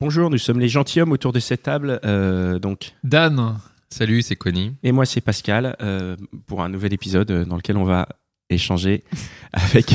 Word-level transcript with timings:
Bonjour, 0.00 0.30
nous 0.30 0.38
sommes 0.38 0.60
les 0.60 0.68
gentilshommes 0.68 1.10
autour 1.10 1.32
de 1.32 1.40
cette 1.40 1.64
table. 1.64 1.98
euh, 2.04 2.60
donc, 2.60 2.92
Dan, 3.02 3.58
salut, 3.90 4.22
c'est 4.22 4.36
Connie. 4.36 4.76
et 4.84 4.92
moi, 4.92 5.04
c'est 5.04 5.20
Pascal 5.20 5.76
euh, 5.82 6.14
pour 6.46 6.62
un 6.62 6.68
nouvel 6.68 6.92
épisode 6.92 7.28
euh, 7.32 7.44
dans 7.44 7.56
lequel 7.56 7.76
on 7.76 7.82
va 7.84 8.08
échanger 8.48 9.02
avec, 9.52 9.92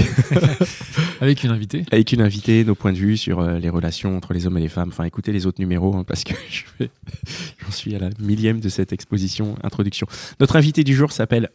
Avec 1.21 1.43
une 1.45 1.52
invitée. 1.52 1.85
avec 1.91 2.12
une 2.12 2.20
invitée 2.21 2.66
nos 2.66 2.76
points 2.76 2.91
de 2.91 2.98
vue 2.98 3.16
sur 3.16 3.41
les 3.43 3.70
relations 3.70 4.16
entre 4.17 4.34
les 4.34 4.45
hommes 4.45 4.57
et 4.57 4.62
les 4.62 4.67
femmes. 4.67 4.89
Enfin, 4.89 5.05
écoutez 5.05 5.31
les 5.31 5.45
autres 5.45 5.62
numéros 5.62 5.95
hein, 5.95 6.04
parce 6.05 6.26
que 6.26 6.34
je 6.49 6.63
vais- 6.79 6.91
j'en 7.63 7.71
suis 7.71 7.95
à 7.95 7.99
la 7.99 8.09
millième 8.20 8.59
de 8.59 8.67
cette 8.70 8.91
exposition 8.91 9.55
introduction. 9.63 10.05
Notre 10.41 10.57
invitée 10.57 10.84
du 10.84 10.93
jour 10.95 11.13
s'appelle 11.13 11.49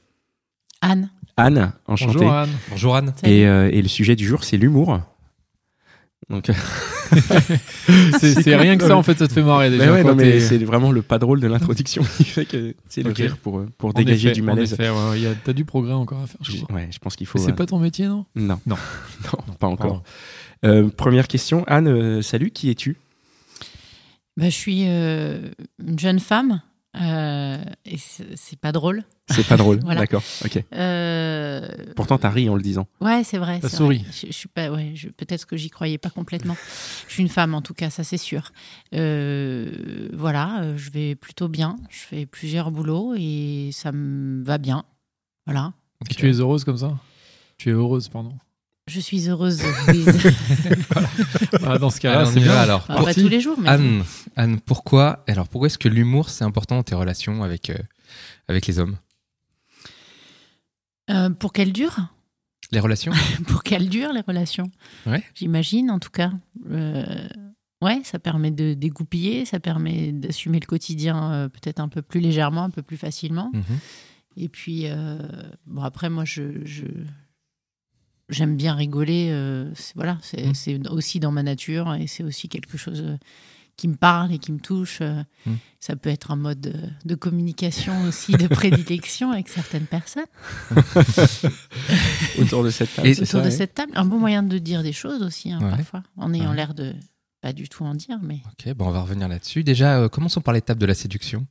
Anne. 0.81 1.11
Anne. 1.37 1.73
Enchantée. 1.87 2.15
Bonjour 2.15 2.33
Anne. 2.33 2.51
Bonjour 2.71 2.97
Anne. 2.97 3.13
Et, 3.25 3.47
euh, 3.47 3.69
et 3.71 3.83
le 3.83 3.89
sujet 3.89 4.17
du 4.17 4.27
jour, 4.27 4.43
c'est 4.43 4.57
l'humour. 4.57 5.01
Donc, 6.31 6.51
C'est 8.21 8.55
rien 8.57 8.77
que 8.77 8.87
ça, 8.87 8.97
en 8.97 9.03
fait, 9.03 9.19
ça 9.19 9.27
te 9.29 9.33
fait 9.33 9.43
marrer 9.43 9.71
déjà. 9.71 9.87
Mais 9.87 9.93
ouais, 9.93 10.03
quand 10.03 10.09
non, 10.11 10.15
mais 10.15 10.33
t'es- 10.33 10.41
c'est 10.41 10.59
vraiment 10.59 10.93
le 10.93 11.01
pas 11.03 11.19
drôle 11.19 11.41
de 11.41 11.47
l'introduction 11.47 12.03
qui 12.19 12.25
fait 12.25 12.45
que 12.45 12.75
c'est 12.89 13.03
le 13.03 13.13
rire 13.13 13.39
pour, 13.39 13.59
euh, 13.61 13.67
pour 13.79 13.91
En 13.91 13.93
dégager 13.95 14.29
effet, 14.29 14.35
du 14.35 14.43
malaise. 14.43 14.77
ouais, 14.79 14.91
ouais, 14.91 15.17
il 15.17 15.23
y 15.23 15.27
a- 15.27 15.35
T'as 15.35 15.55
du 15.55 15.65
progrès 15.65 15.95
encore 15.95 16.21
à 16.23 16.27
faire, 16.27 16.37
je 16.43 16.53
J'ai- 16.53 16.63
crois. 16.63 16.77
Ouais, 16.77 16.89
je 16.93 16.99
pense 16.99 17.17
qu'il 17.17 17.27
faut. 17.27 17.39
C'est 17.39 17.53
euh, 17.53 17.55
pas 17.55 17.65
ton 17.67 17.79
métier, 17.79 18.07
non? 18.07 18.27
Non. 18.35 18.61
Non. 18.67 18.77
non, 19.49 19.55
pas 19.59 19.67
encore. 19.69 20.03
Euh, 20.65 20.89
première 20.91 21.29
question, 21.29 21.65
Anne, 21.67 21.89
euh, 21.89 22.21
salut, 22.23 22.51
qui 22.51 22.69
es-tu? 22.71 22.97
Bah, 24.37 24.47
je 24.47 24.55
suis 24.55 24.85
euh, 24.87 25.49
une 25.85 25.99
jeune 25.99 26.21
femme 26.21 26.61
euh, 26.97 27.59
et 27.85 27.97
c'est 27.99 28.59
pas 28.59 28.73
drôle. 28.73 29.05
C'est 29.31 29.47
pas 29.47 29.57
drôle, 29.57 29.79
Voilà. 29.85 30.01
d'accord, 30.01 30.23
ok. 30.45 30.65
Euh, 30.73 31.69
Pourtant, 31.95 32.19
t'as 32.19 32.31
ri 32.31 32.49
en 32.49 32.55
le 32.57 32.63
disant. 32.63 32.87
ouais, 33.01 33.23
c'est 33.25 33.39
vrai. 33.39 33.61
T'as 33.61 33.69
c'est 33.69 33.77
souri. 33.77 33.99
vrai. 33.99 34.07
Je, 34.13 34.27
je 34.29 34.33
suis 34.33 34.49
pas. 34.49 34.71
Ouais, 34.71 34.93
je- 34.95 35.09
peut-être 35.09 35.47
que 35.47 35.57
j'y 35.57 35.69
croyais 35.71 35.99
pas 35.99 36.11
complètement. 36.11 36.57
je 37.07 37.13
suis 37.13 37.23
une 37.23 37.29
femme, 37.29 37.55
en 37.55 37.63
tout 37.63 37.75
cas, 37.75 37.91
ça 37.91 38.05
c'est 38.05 38.17
sûr. 38.17 38.53
Euh, 38.95 40.09
voilà, 40.13 40.77
je 40.77 40.91
vais 40.91 41.15
plutôt 41.15 41.49
bien. 41.49 41.77
Je 41.91 41.99
fais 42.01 42.27
plusieurs 42.27 42.71
boulots 42.71 43.15
et 43.17 43.71
ça 43.73 43.93
me 43.93 44.43
va 44.45 44.59
bien. 44.59 44.85
Voilà. 45.47 45.73
Et 46.11 46.15
tu 46.15 46.29
es 46.29 46.33
heureuse 46.41 46.65
comme 46.65 46.79
ça? 46.79 46.97
Tu 47.59 47.69
es 47.71 47.73
heureuse, 47.73 48.09
pardon. 48.09 48.33
Je 48.89 49.01
suis 49.01 49.29
heureuse. 49.29 49.63
Louise. 49.89 50.09
Ah, 51.65 51.79
dans 51.79 51.91
ce 51.91 52.01
cas-là, 52.01 52.23
on 52.27 52.33
c'est 52.33 52.41
va, 52.41 52.45
bien. 52.47 52.57
alors. 52.57 52.85
Alors, 52.91 53.05
pas 53.05 53.15
tous 53.15 53.29
les 53.29 53.41
jours, 53.41 53.59
mais 53.61 53.69
Anne, 53.69 54.03
Anne, 54.37 54.61
pourquoi 54.61 55.23
alors 55.29 55.49
pourquoi 55.49 55.67
est-ce 55.67 55.79
que 55.79 55.89
l'humour 55.89 56.31
c'est 56.31 56.45
important 56.45 56.77
dans 56.77 56.83
tes 56.83 56.95
relations 56.95 57.43
avec 57.43 57.71
euh, 57.71 57.77
avec 58.49 58.67
les 58.67 58.79
hommes? 58.79 58.97
Euh, 61.11 61.31
pour 61.31 61.53
qu'elle 61.53 61.73
dure. 61.73 61.97
Les 62.71 62.81
relations? 62.81 63.13
Pour 63.47 63.63
qu'elles 63.63 63.89
durent 63.89 64.13
les 64.13 64.21
relations. 64.21 64.71
Ouais. 65.07 65.23
J'imagine 65.35 65.91
en 65.91 65.99
tout 65.99 66.11
cas. 66.11 66.33
Euh, 66.71 67.27
ouais, 67.81 68.03
ça 68.05 68.19
permet 68.19 68.51
de 68.51 68.75
dégoupiller, 68.75 69.47
ça 69.47 69.59
permet 69.59 70.13
d'assumer 70.13 70.61
le 70.61 70.67
quotidien 70.67 71.33
euh, 71.33 71.49
peut-être 71.49 71.81
un 71.81 71.89
peu 71.89 72.03
plus 72.03 72.21
légèrement, 72.21 72.65
un 72.65 72.71
peu 72.71 72.83
plus 72.83 72.99
facilement. 72.99 73.51
Mhm. 73.55 73.63
Et 74.37 74.49
puis, 74.51 74.83
euh, 74.85 75.19
bon 75.67 75.83
après 75.83 76.11
moi 76.11 76.27
je, 76.27 76.63
je- 76.67 76.85
j'aime 78.29 78.57
bien 78.57 78.75
rigoler. 78.75 79.29
euh, 79.31 79.71
c'est- 79.75 79.95
voilà, 79.95 80.19
c'est 80.23 80.47
Mhm. 80.47 80.55
c'est 80.55 80.89
aussi 80.89 81.21
dans 81.21 81.33
ma 81.33 81.43
nature 81.43 81.95
et 81.95 82.07
c'est 82.07 82.23
aussi 82.25 82.49
quelque 82.49 82.77
chose 82.79 83.01
euh, 83.05 83.17
qui 83.77 83.87
me 83.89 83.95
parle 83.97 84.33
et 84.33 84.39
qui 84.39 84.51
me 84.53 84.59
touche. 84.59 84.99
euh, 85.03 85.23
Mhm. 85.47 85.59
Ça 85.81 85.95
peut 85.95 86.11
être 86.11 86.33
un 86.33 86.37
mode 86.37 86.61
de, 86.61 86.75
de 87.05 87.15
communication 87.15 88.03
aussi, 88.03 88.33
de 88.33 88.49
prédilection 88.49 89.31
avec 89.31 89.49
certaines 89.49 89.87
personnes. 89.87 90.27
Autour 92.41 92.65
de 92.65 92.71
cette 92.71 92.93
table, 92.95 93.09
Et 93.09 93.13
autour 93.13 93.27
ça, 93.27 93.39
de 93.41 93.45
ouais. 93.45 93.51
cette 93.51 93.75
table. 93.75 93.93
Un 93.95 94.05
bon 94.05 94.19
moyen 94.19 94.43
de 94.43 94.59
dire 94.59 94.83
des 94.83 94.93
choses 94.93 95.23
aussi, 95.23 95.53
hein, 95.53 95.61
Ouais. 95.63 95.71
parfois, 95.71 96.03
en 96.17 96.33
ayant 96.35 96.51
Ouais. 96.51 96.57
l'air 96.57 96.75
de 96.75 96.95
pas 97.41 97.53
du 97.53 97.69
tout 97.69 97.85
en 97.85 97.95
dire, 97.95 98.19
mais 98.23 98.41
Ok, 98.47 98.75
bon, 98.75 98.89
on 98.89 98.91
va 98.91 99.01
revenir 99.03 99.29
là-dessus. 99.29 99.63
Déjà, 99.63 99.99
euh, 100.01 100.09
commençons 100.09 100.41
par 100.41 100.53
l'étape 100.55 100.79
de 100.79 100.87
la 100.87 100.95
séduction. 100.95 101.47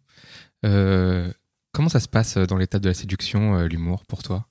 Euh, 0.65 1.31
comment 1.71 1.87
ça 1.89 2.01
se 2.01 2.09
passe 2.09 2.37
dans 2.37 2.57
l'étape 2.57 2.81
de 2.81 2.89
la 2.89 2.93
séduction, 2.93 3.61
l'humour, 3.65 4.03
pour 4.05 4.21
toi? 4.23 4.47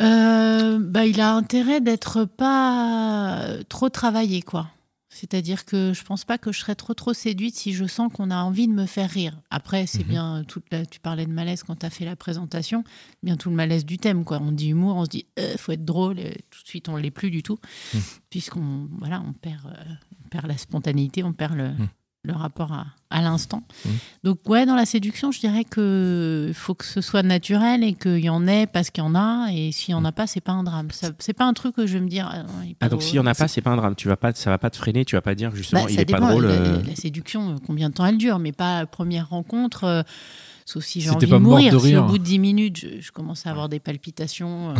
Euh, 0.00 0.78
bah, 0.80 1.06
il 1.06 1.20
a 1.20 1.32
intérêt 1.34 1.80
d'être 1.80 2.24
pas 2.24 3.46
trop 3.68 3.88
travaillé, 3.88 4.42
quoi. 4.42 4.68
C'est-à-dire 5.08 5.64
que 5.64 5.92
je 5.94 6.02
pense 6.02 6.24
pas 6.24 6.38
que 6.38 6.50
je 6.50 6.58
serais 6.58 6.74
trop 6.74 6.92
trop 6.94 7.12
séduite 7.12 7.54
si 7.54 7.72
je 7.72 7.84
sens 7.84 8.12
qu'on 8.12 8.32
a 8.32 8.38
envie 8.42 8.66
de 8.66 8.72
me 8.72 8.84
faire 8.86 9.08
rire. 9.08 9.38
Après, 9.50 9.86
c'est 9.86 10.02
Mhm. 10.02 10.08
bien 10.08 10.36
euh, 10.38 10.42
toute 10.42 10.64
la- 10.72 10.84
tu 10.84 10.98
parlais 10.98 11.24
de 11.24 11.30
malaise 11.30 11.62
quand 11.62 11.76
tu 11.76 11.86
as 11.86 11.90
fait 11.90 12.04
la 12.04 12.16
présentation, 12.16 12.82
bien 13.22 13.36
tout 13.36 13.48
le 13.48 13.54
malaise 13.54 13.84
du 13.84 13.96
thème 13.98 14.24
quoi. 14.24 14.40
On 14.42 14.50
dit 14.50 14.70
humour, 14.70 14.96
on 14.96 15.04
se 15.04 15.10
dit 15.10 15.26
euh, 15.38 15.54
faut 15.56 15.70
être 15.70 15.84
drôle, 15.84 16.18
et 16.18 16.40
tout 16.50 16.60
de 16.64 16.66
suite 16.68 16.88
on 16.88 16.96
l'est 16.96 17.12
plus 17.12 17.30
du 17.30 17.44
tout 17.44 17.58
Mhm. 17.94 18.00
puisqu'on 18.28 18.88
voilà, 18.98 19.22
on 19.24 19.32
perd 19.32 19.64
euh, 19.66 19.94
on 20.24 20.28
perd 20.30 20.46
la 20.48 20.58
spontanéité, 20.58 21.22
on 21.22 21.32
perd 21.32 21.54
le, 21.54 21.68
Mhm. 21.68 21.88
Le 22.26 22.32
rapport 22.32 22.72
à, 22.72 22.86
à 23.10 23.20
l'instant. 23.20 23.62
Mhm. 23.84 23.92
Donc 24.24 24.48
ouais, 24.48 24.64
dans 24.64 24.74
la 24.74 24.86
séduction, 24.86 25.30
je 25.30 25.40
dirais 25.40 25.64
que 25.64 26.50
faut 26.54 26.74
que 26.74 26.86
ce 26.86 27.00
soit 27.02 27.22
naturel 27.22 27.84
et 27.84 27.92
qu'il 27.92 28.18
y 28.24 28.30
en 28.30 28.46
ait 28.46 28.66
parce 28.66 28.90
qu'il 28.90 29.04
y 29.04 29.06
en 29.06 29.14
a 29.14 29.48
et 29.52 29.72
s'il 29.72 29.92
y 29.92 29.94
en 29.94 30.04
a 30.06 30.10
pas, 30.12 30.26
c'est 30.26 30.40
pas 30.40 30.52
un 30.52 30.64
drame. 30.64 30.88
C'est 31.18 31.34
pas 31.34 31.44
un 31.44 31.52
truc 31.52 31.76
que 31.76 31.86
je 31.86 31.94
vais 31.94 32.00
me 32.00 32.08
dire. 32.08 32.26
ah, 32.32 32.42
pas 32.44 32.86
Ah, 32.86 32.88
donc 32.88 33.02
s'il 33.02 33.16
y 33.16 33.18
en 33.18 33.26
a 33.26 33.34
pas, 33.34 33.46
C'est- 33.46 33.60
pas 33.60 33.70
un 33.70 33.76
drame. 33.76 33.94
Tu 33.94 34.08
vas 34.08 34.16
pas, 34.16 34.32
ça 34.34 34.48
va 34.50 34.56
pas 34.58 34.70
te 34.70 34.76
freiner, 34.78 35.04
tu 35.04 35.16
vas 35.16 35.20
pas 35.22 35.34
dire 35.34 35.54
justement, 35.54 35.82
bah, 35.84 35.90
il 35.90 35.94
ça 35.96 36.00
est 36.00 36.04
pas 36.06 36.18
drôle. 36.18 36.46
La, 36.46 36.52
euh, 36.54 36.82
la 36.82 36.96
séduction, 36.96 37.50
euh, 37.52 37.56
combien 37.66 37.90
de 37.90 37.94
temps 37.94 38.06
elle 38.06 38.16
dure, 38.18 38.38
mais 38.38 38.52
pas 38.52 38.80
la 38.80 38.86
première 38.86 39.28
rencontre. 39.28 39.84
euh, 39.84 40.02
Sauf 40.66 40.82
si 40.82 41.02
j'ai 41.02 41.10
envie 41.10 41.26
de 41.26 41.36
mourir. 41.36 41.74
de 41.74 41.78
si 41.78 41.94
au 41.94 42.04
bout 42.04 42.16
de 42.16 42.22
10 42.24 42.38
minutes, 42.38 42.78
je, 42.78 43.00
je 43.02 43.12
commence 43.12 43.44
à 43.46 43.50
avoir 43.50 43.68
des 43.68 43.80
palpitations, 43.80 44.70
euh, 44.70 44.74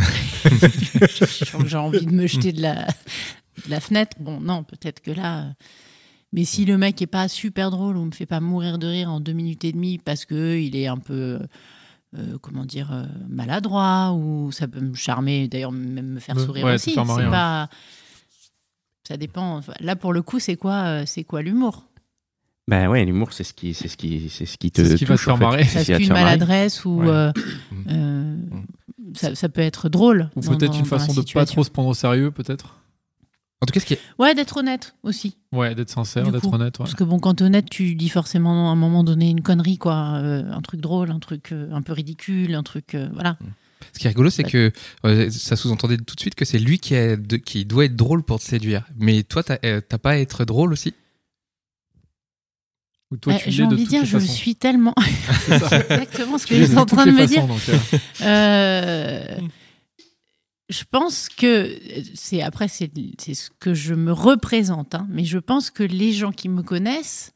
j'ai 1.67 1.77
envie 1.77 2.07
de 2.07 2.11
me 2.11 2.27
jeter 2.27 2.53
de 2.53 2.63
la, 2.63 2.87
de 2.87 3.71
la 3.71 3.81
fenêtre, 3.81 4.17
bon, 4.19 4.41
non, 4.41 4.63
peut-être 4.65 5.01
que 5.01 5.11
là. 5.11 5.45
Euh, 6.35 6.39
Mais 6.41 6.45
si 6.45 6.65
le 6.65 6.77
mec 6.79 7.01
est 7.01 7.07
pas 7.07 7.29
super 7.29 7.71
drôle 7.71 7.97
ou 7.97 8.05
me 8.05 8.11
fait 8.11 8.27
pas 8.27 8.41
mourir 8.41 8.79
de 8.79 8.87
rire 8.87 9.11
en 9.11 9.21
deux 9.21 9.33
minutes 9.33 9.65
et 9.65 9.73
demie 9.73 9.99
parce 9.99 10.25
que 10.25 10.57
il 10.59 10.75
est 10.77 10.87
un 10.89 10.99
peu, 10.99 11.39
euh, 12.19 12.39
comment 12.41 12.65
dire, 12.65 12.93
euh, 12.93 13.05
maladroit 13.29 14.13
ou 14.13 14.51
ça 14.53 14.67
peut 14.69 14.81
me 14.81 14.95
charmer, 14.95 15.49
d'ailleurs 15.49 15.73
même 15.73 16.15
me 16.15 16.21
faire 16.21 16.39
sourire 16.39 16.65
ouais, 16.67 16.75
aussi. 16.75 16.93
faire 16.93 17.05
marrer, 17.05 17.23
c'est 17.23 17.27
ouais. 17.27 17.33
pas. 17.33 17.69
Ça 19.07 19.17
dépend. 19.17 19.61
Là, 19.81 19.97
pour 19.97 20.13
le 20.13 20.23
coup, 20.23 20.39
c'est 20.39 20.57
quoi, 20.57 20.85
euh, 20.85 21.03
c'est 21.07 21.25
quoi 21.25 21.43
l'humour? 21.43 21.87
Ben 22.67 22.89
ouais, 22.89 23.05
l'humour, 23.05 23.35
c'est 23.35 23.45
ce 23.45 23.53
qui, 23.53 23.75
c'est 23.75 23.89
ce 23.89 23.97
qui, 23.99 24.31
c'est 24.31 24.47
ce 24.47 24.57
qui 24.57 24.71
te 24.71 24.83
ce 24.83 24.95
qui 24.95 25.05
va 25.05 25.17
te 25.17 25.21
faire 25.21 25.37
marrer. 25.37 25.67
Parce 25.71 25.85
qu'une 25.85 26.09
maladresse 26.09 26.85
ou 26.87 27.01
Ouais. 27.03 27.09
euh, 27.09 27.33
Mm. 27.71 27.85
euh, 27.91 28.37
ça, 29.15 29.35
ça 29.35 29.49
peut 29.51 29.61
être 29.61 29.91
drôle. 29.91 30.31
Ou 30.37 30.41
peut-être 30.41 30.79
une 30.79 30.87
façon 30.87 31.13
de 31.13 31.21
pas 31.33 31.45
trop 31.45 31.63
se 31.63 31.71
prendre 31.71 31.91
au 31.91 31.95
sérieux, 31.95 32.31
peut-être? 32.31 32.81
En 33.65 33.67
tout 33.67 33.73
cas, 33.73 33.81
ce 33.81 33.87
qui 33.87 33.95
est 33.95 34.01
Ouais, 34.19 34.35
d'être 34.35 34.59
honnête 34.59 34.95
aussi. 35.03 35.37
Ouais, 35.53 35.75
d'être 35.75 35.89
sincère, 35.91 36.31
d'être 36.31 36.53
honnête. 36.53 36.79
ouais. 36.79 36.85
Parce 36.85 36.95
que 36.95 37.03
bon, 37.05 37.19
quand 37.19 37.35
t'es 37.35 37.45
honnête, 37.45 37.69
tu 37.71 37.95
dis 37.95 38.11
forcément 38.11 38.69
à 38.69 38.73
un 38.73 38.77
moment 38.77 39.03
donné 39.05 39.31
une 39.31 39.41
connerie, 39.41 39.79
quoi. 39.79 40.19
euh, 40.23 40.45
un 40.53 40.61
truc 40.61 40.81
drôle, 40.81 41.11
un 41.11 41.19
truc 41.19 41.51
euh, 41.53 41.73
un 41.73 41.81
peu 41.83 41.93
ridicule, 41.95 42.55
un 42.55 42.63
truc. 42.63 42.95
euh, 42.95 43.09
voilà. 43.15 43.39
Ce 43.93 43.99
qui 43.99 44.07
est 44.07 44.11
rigolo, 44.11 44.29
c'est 44.31 44.45
que 44.45 44.71
euh, 45.07 45.31
ça 45.31 45.57
sous-entendait 45.57 45.97
tout 45.97 46.15
de 46.15 46.21
suite 46.21 46.35
que 46.35 46.45
c'est 46.45 46.59
lui 46.59 46.79
qui, 46.79 46.95
est 46.95 47.17
de- 47.17 47.37
qui 47.39 47.65
doit 47.65 47.85
être 47.87 47.97
drôle 47.97 48.23
pour 48.23 48.39
te 48.39 48.45
séduire. 48.45 48.85
Mais 48.99 49.23
toi, 49.23 49.43
t'as 49.43 49.57
euh, 49.65 49.81
t'as 49.87 49.99
pas 49.99 50.11
à 50.13 50.17
être 50.19 50.45
drôle 50.45 50.73
aussi? 50.73 50.93
Ou 53.11 53.17
toi, 53.17 53.35
Euh, 53.35 53.37
tu 53.43 53.51
J'ai 53.51 53.65
envie 53.65 53.85
de 53.85 53.89
dire, 53.89 54.05
je 54.05 54.19
façons. 54.19 54.33
suis 54.33 54.57
tellement. 54.57 54.95
Exactement 55.49 56.39
ce 56.39 56.47
que 56.47 56.55
j'étais 56.57 56.75
de 56.75 56.79
en 56.79 56.87
train 56.87 57.07
de 57.07 57.11
me 57.13 57.27
dire. 57.27 57.43
façons, 57.43 57.49
donc, 57.49 57.69
euh, 57.69 57.79
Euh, 58.23 59.39
je 60.71 60.83
pense 60.91 61.29
que 61.29 61.79
c'est 62.15 62.43
après 62.43 62.69
c'est 62.69 62.91
c'est 63.19 63.35
ce 63.35 63.51
que 63.61 63.75
je 63.75 63.95
me 63.95 64.13
représente, 64.13 64.95
hein, 64.95 65.07
mais 65.11 65.25
je 65.25 65.39
pense 65.39 65.71
que 65.71 65.83
les 65.83 66.13
gens 66.13 66.33
qui 66.33 66.49
me 66.49 66.63
connaissent 66.63 67.33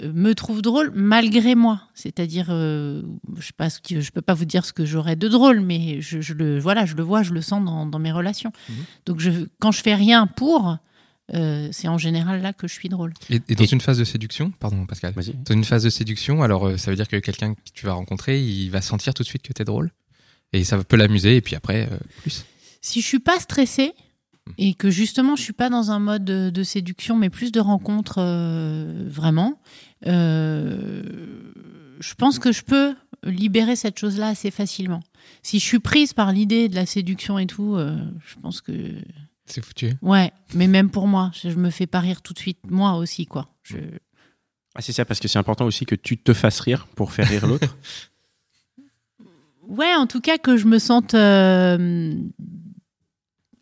euh, 0.00 0.12
me 0.12 0.34
trouvent 0.34 0.62
drôle 0.62 0.92
malgré 0.94 1.56
moi. 1.56 1.82
C'est-à-dire, 1.94 2.46
euh, 2.50 3.02
je 3.38 3.46
sais 3.46 3.52
pas 3.56 3.70
ce 3.70 3.80
que 3.80 4.00
je 4.00 4.12
peux 4.12 4.22
pas 4.22 4.34
vous 4.34 4.44
dire 4.44 4.64
ce 4.64 4.72
que 4.72 4.84
j'aurais 4.84 5.16
de 5.16 5.26
drôle, 5.26 5.60
mais 5.60 6.00
je, 6.00 6.20
je 6.20 6.32
le 6.34 6.60
voilà, 6.60 6.86
je 6.86 6.94
le 6.94 7.02
vois, 7.02 7.22
je 7.24 7.32
le 7.32 7.42
sens 7.42 7.64
dans, 7.64 7.86
dans 7.86 7.98
mes 7.98 8.12
relations. 8.12 8.52
Mhm. 8.68 8.74
Donc 9.06 9.18
je, 9.20 9.30
quand 9.58 9.72
je 9.72 9.82
fais 9.82 9.96
rien 9.96 10.28
pour, 10.28 10.76
euh, 11.34 11.68
c'est 11.72 11.88
en 11.88 11.98
général 11.98 12.40
là 12.40 12.52
que 12.52 12.68
je 12.68 12.72
suis 12.74 12.88
drôle. 12.88 13.14
Et, 13.30 13.40
et 13.48 13.54
dans 13.56 13.64
Et- 13.64 13.72
une 13.72 13.80
phase 13.80 13.98
de 13.98 14.04
séduction, 14.04 14.52
pardon 14.60 14.86
Pascal, 14.86 15.12
dans 15.14 15.54
une 15.54 15.64
phase 15.64 15.82
de 15.82 15.90
séduction, 15.90 16.42
alors 16.44 16.68
euh, 16.68 16.76
ça 16.76 16.92
veut 16.92 16.96
dire 16.96 17.08
que 17.08 17.16
quelqu'un 17.16 17.54
que 17.54 17.60
tu 17.74 17.84
vas 17.84 17.94
rencontrer, 17.94 18.40
il 18.40 18.68
va 18.70 18.80
sentir 18.80 19.12
tout 19.12 19.24
de 19.24 19.28
suite 19.28 19.42
que 19.42 19.52
t'es 19.52 19.64
drôle 19.64 19.90
et 20.52 20.62
ça 20.62 20.82
peut 20.84 20.96
l'amuser 20.96 21.34
et 21.36 21.40
puis 21.40 21.56
après 21.56 21.88
euh, 21.90 21.96
plus. 22.22 22.44
Si 22.80 23.00
je 23.00 23.06
suis 23.06 23.18
pas 23.18 23.38
stressée 23.38 23.92
et 24.58 24.74
que 24.74 24.90
justement 24.90 25.36
je 25.36 25.42
suis 25.42 25.52
pas 25.52 25.68
dans 25.68 25.90
un 25.90 25.98
mode 25.98 26.24
de, 26.24 26.50
de 26.50 26.62
séduction, 26.62 27.16
mais 27.16 27.30
plus 27.30 27.52
de 27.52 27.60
rencontre 27.60 28.16
euh, 28.18 29.04
vraiment, 29.06 29.60
euh, 30.06 31.02
je 32.00 32.14
pense 32.14 32.38
que 32.38 32.52
je 32.52 32.62
peux 32.62 32.94
libérer 33.22 33.76
cette 33.76 33.98
chose-là 33.98 34.28
assez 34.28 34.50
facilement. 34.50 35.00
Si 35.42 35.58
je 35.58 35.64
suis 35.64 35.78
prise 35.78 36.14
par 36.14 36.32
l'idée 36.32 36.68
de 36.68 36.74
la 36.74 36.86
séduction 36.86 37.38
et 37.38 37.46
tout, 37.46 37.76
euh, 37.76 37.96
je 38.24 38.36
pense 38.40 38.60
que 38.62 38.72
C'est 39.46 39.62
foutu. 39.64 39.92
ouais. 40.00 40.32
Mais 40.54 40.66
même 40.66 40.90
pour 40.90 41.06
moi, 41.06 41.30
je, 41.34 41.50
je 41.50 41.56
me 41.56 41.68
fais 41.70 41.86
pas 41.86 42.00
rire 42.00 42.22
tout 42.22 42.32
de 42.32 42.38
suite. 42.38 42.58
Moi 42.68 42.94
aussi, 42.94 43.26
quoi. 43.26 43.48
Je... 43.62 43.76
Ah, 44.74 44.80
c'est 44.80 44.92
ça, 44.92 45.04
parce 45.04 45.20
que 45.20 45.28
c'est 45.28 45.38
important 45.38 45.66
aussi 45.66 45.84
que 45.84 45.94
tu 45.96 46.16
te 46.16 46.32
fasses 46.32 46.60
rire 46.60 46.86
pour 46.96 47.12
faire 47.12 47.28
rire 47.28 47.46
l'autre. 47.46 47.76
Ouais, 49.68 49.94
en 49.94 50.08
tout 50.08 50.20
cas 50.20 50.36
que 50.36 50.56
je 50.56 50.66
me 50.66 50.80
sente 50.80 51.14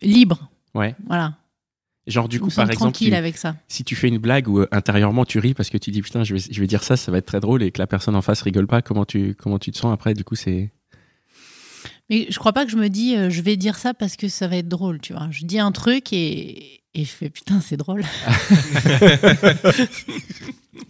libre. 0.03 0.51
Ouais. 0.75 0.95
Voilà. 1.07 1.35
Genre, 2.07 2.29
du 2.29 2.41
coup, 2.41 2.49
par 2.51 2.71
exemple, 2.71 2.97
tu- 2.97 3.13
avec 3.13 3.37
ça. 3.37 3.57
si 3.69 3.85
tu 3.85 3.95
fais 3.95 4.09
une 4.09 4.17
blague 4.19 4.49
où 4.49 4.61
euh, 4.61 4.69
intérieurement 4.73 5.27
tu 5.27 5.39
ris 5.39 5.53
parce 5.53 5.69
que 5.69 5.77
tu 5.77 5.91
dis 5.91 6.01
putain, 6.01 6.25
je 6.25 6.35
vais, 6.35 6.41
je 6.51 6.61
vais 6.61 6.67
dire 6.67 6.83
ça, 6.83 6.97
ça 6.97 7.13
va 7.13 7.19
être 7.19 7.27
très 7.27 7.41
drôle 7.41 7.63
et 7.63 7.71
que 7.71 7.79
la 7.79 7.87
personne 7.87 8.17
en 8.17 8.23
face 8.23 8.41
rigole 8.41 8.67
pas, 8.67 8.81
comment 8.81 9.05
tu, 9.05 9.35
comment 9.35 9.59
tu 9.59 9.71
te 9.73 9.79
sens 9.79 9.93
après? 9.93 10.15
Du 10.15 10.25
coup, 10.25 10.35
c'est. 10.35 10.73
Mais 12.09 12.27
je 12.31 12.39
crois 12.39 12.55
pas 12.55 12.65
que 12.65 12.71
je 12.71 12.79
me 12.79 12.89
dis 12.89 13.15
euh, 13.15 13.29
je 13.29 13.43
vais 13.43 13.59
dire 13.59 13.77
ça 13.77 13.93
parce 13.93 14.17
que 14.17 14.29
ça 14.29 14.49
va 14.49 14.57
être 14.57 14.69
drôle, 14.69 15.01
tu 15.01 15.13
vois. 15.13 15.29
Je 15.31 15.45
dis 15.45 15.59
un 15.59 15.71
truc 15.71 16.11
et, 16.15 16.81
et 16.95 17.05
je 17.05 17.11
fais 17.11 17.29
putain, 17.29 17.61
c'est 17.61 17.77
drôle. 17.77 18.03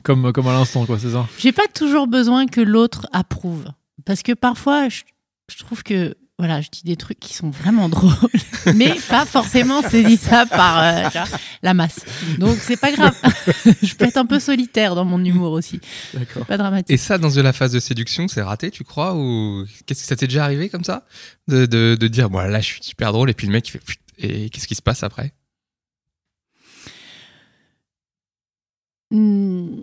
Comme, 0.02 0.32
comme 0.32 0.46
à 0.48 0.52
l'instant, 0.52 0.86
quoi, 0.86 0.98
c'est 0.98 1.10
ça. 1.10 1.26
J'ai 1.38 1.52
pas 1.52 1.66
toujours 1.74 2.06
besoin 2.06 2.46
que 2.46 2.60
l'autre 2.60 3.06
approuve. 3.12 3.64
Parce 4.04 4.22
que 4.22 4.32
parfois, 4.32 4.88
je, 4.88 5.02
je 5.50 5.58
trouve 5.58 5.82
que 5.82 6.16
voilà, 6.38 6.60
je 6.60 6.68
dis 6.70 6.82
des 6.84 6.96
trucs 6.96 7.18
qui 7.18 7.34
sont 7.34 7.50
vraiment 7.50 7.88
drôles, 7.88 8.12
mais 8.76 8.94
pas 9.08 9.26
forcément 9.26 9.82
saisissables 9.82 10.50
par 10.50 10.78
euh, 10.78 11.24
la 11.62 11.74
masse. 11.74 12.00
Donc 12.38 12.58
c'est 12.60 12.76
pas 12.76 12.92
grave. 12.92 13.16
je 13.82 13.94
peux 13.94 14.04
être 14.04 14.18
un 14.18 14.26
peu 14.26 14.38
solitaire 14.38 14.94
dans 14.94 15.04
mon 15.04 15.24
humour 15.24 15.52
aussi. 15.52 15.80
D'accord. 16.14 16.46
Pas 16.46 16.56
dramatique. 16.56 16.90
Et 16.90 16.96
ça, 16.96 17.18
dans 17.18 17.30
de 17.30 17.40
la 17.40 17.52
phase 17.52 17.72
de 17.72 17.80
séduction, 17.80 18.28
c'est 18.28 18.42
raté, 18.42 18.70
tu 18.70 18.84
crois 18.84 19.16
Ou 19.16 19.66
qu'est-ce 19.86 20.02
que 20.02 20.06
ça 20.06 20.14
t'est 20.14 20.28
déjà 20.28 20.44
arrivé 20.44 20.68
comme 20.68 20.84
ça 20.84 21.04
de, 21.48 21.66
de, 21.66 21.96
de 21.98 22.08
dire, 22.08 22.30
bon, 22.30 22.38
là, 22.38 22.60
je 22.60 22.66
suis 22.66 22.82
super 22.82 23.12
drôle, 23.12 23.30
et 23.30 23.34
puis 23.34 23.48
le 23.48 23.52
mec, 23.52 23.68
il 23.68 23.72
fait, 23.72 23.80
et 24.18 24.50
qu'est-ce 24.50 24.68
qui 24.68 24.74
se 24.76 24.82
passe 24.82 25.02
après? 25.02 25.32
Hmm, 29.10 29.74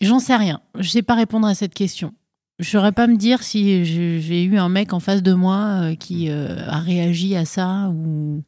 J'en 0.00 0.18
sais 0.18 0.36
rien. 0.36 0.62
Je 0.78 0.88
sais 0.88 1.02
pas 1.02 1.14
répondre 1.14 1.46
à 1.46 1.54
cette 1.54 1.74
question. 1.74 2.14
Je 2.60 2.68
saurais 2.68 2.92
pas 2.92 3.06
me 3.06 3.16
dire 3.16 3.42
si 3.42 3.84
j'ai 3.84 4.44
eu 4.44 4.58
un 4.58 4.68
mec 4.68 4.92
en 4.92 5.00
face 5.00 5.22
de 5.22 5.32
moi 5.32 5.56
euh, 5.82 5.94
qui 5.96 6.28
euh, 6.30 6.56
a 6.68 6.78
réagi 6.78 7.34
à 7.36 7.44
ça 7.44 7.88
ou 7.92 8.44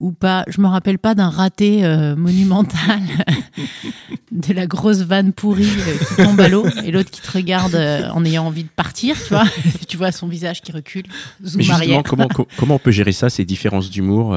ou 0.00 0.12
pas. 0.12 0.44
Je 0.48 0.60
me 0.60 0.66
rappelle 0.66 0.98
pas 0.98 1.14
d'un 1.14 1.30
raté 1.30 1.84
euh, 1.84 2.14
monumental 2.16 3.00
de 4.32 4.52
la 4.52 4.66
grosse 4.66 4.98
vanne 5.02 5.32
pourrie 5.32 5.62
euh, 5.64 5.96
qui 6.08 6.22
tombe 6.22 6.40
à 6.40 6.48
l'eau 6.48 6.66
et 6.84 6.90
l'autre 6.90 7.10
qui 7.10 7.20
te 7.22 7.30
regarde 7.32 7.74
euh, 7.74 8.08
en 8.10 8.24
ayant 8.24 8.44
envie 8.46 8.64
de 8.64 8.68
partir, 8.68 9.16
tu 9.22 9.30
vois. 9.30 9.44
tu 9.88 9.96
vois 9.96 10.12
son 10.12 10.26
visage 10.28 10.60
qui 10.62 10.72
recule. 10.72 11.04
Zoom 11.44 11.58
Mais 11.58 11.64
justement, 11.64 12.02
comment, 12.02 12.28
co- 12.28 12.48
comment 12.58 12.74
on 12.74 12.78
peut 12.78 12.90
gérer 12.90 13.12
ça, 13.12 13.30
ces 13.30 13.44
différences 13.44 13.90
d'humour 13.90 14.36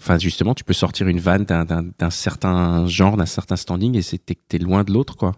Enfin, 0.00 0.18
justement, 0.18 0.52
tu 0.54 0.64
peux 0.64 0.72
sortir 0.72 1.06
une 1.06 1.20
vanne 1.20 1.44
d'un- 1.44 2.10
certain 2.10 2.88
genre, 2.88 3.16
d'un 3.16 3.26
certain 3.26 3.54
standing, 3.54 3.96
et 3.96 4.02
c'est 4.02 4.18
t'es 4.18 4.58
loin 4.58 4.82
de 4.82 4.92
l'autre, 4.92 5.14
quoi. 5.16 5.32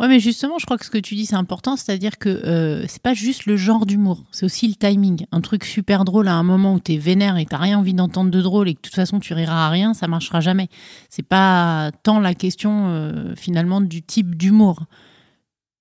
Ouais, 0.00 0.06
mais 0.06 0.20
justement, 0.20 0.58
je 0.58 0.64
crois 0.64 0.78
que 0.78 0.84
ce 0.84 0.90
que 0.90 0.98
tu 0.98 1.16
dis, 1.16 1.26
c'est 1.26 1.34
important, 1.34 1.76
c'est-à-dire 1.76 2.18
que 2.18 2.28
euh, 2.28 2.84
c'est 2.86 3.02
pas 3.02 3.14
juste 3.14 3.46
le 3.46 3.56
genre 3.56 3.84
d'humour, 3.84 4.24
c'est 4.30 4.46
aussi 4.46 4.68
le 4.68 4.74
timing. 4.74 5.26
Un 5.32 5.40
truc 5.40 5.64
super 5.64 6.04
drôle 6.04 6.28
à 6.28 6.34
un 6.34 6.44
moment 6.44 6.74
où 6.74 6.78
t'es 6.78 6.98
vénère 6.98 7.36
et 7.36 7.46
t'as 7.46 7.56
rien 7.58 7.78
envie 7.80 7.94
d'entendre 7.94 8.30
de 8.30 8.40
drôle 8.40 8.68
et 8.68 8.74
que 8.74 8.78
de 8.78 8.82
toute 8.82 8.94
façon 8.94 9.18
tu 9.18 9.34
riras 9.34 9.66
à 9.66 9.70
rien, 9.70 9.94
ça 9.94 10.06
marchera 10.06 10.38
jamais. 10.40 10.68
C'est 11.10 11.26
pas 11.26 11.90
tant 12.04 12.20
la 12.20 12.34
question 12.34 12.88
euh, 12.90 13.34
finalement 13.34 13.80
du 13.80 14.02
type 14.02 14.36
d'humour. 14.36 14.84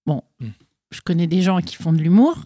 Bon, 0.08 0.24
Hmm. 0.40 0.50
je 0.92 1.02
connais 1.02 1.28
des 1.28 1.42
gens 1.44 1.60
qui 1.62 1.76
font 1.76 1.94
de 1.94 2.00
l'humour. 2.02 2.38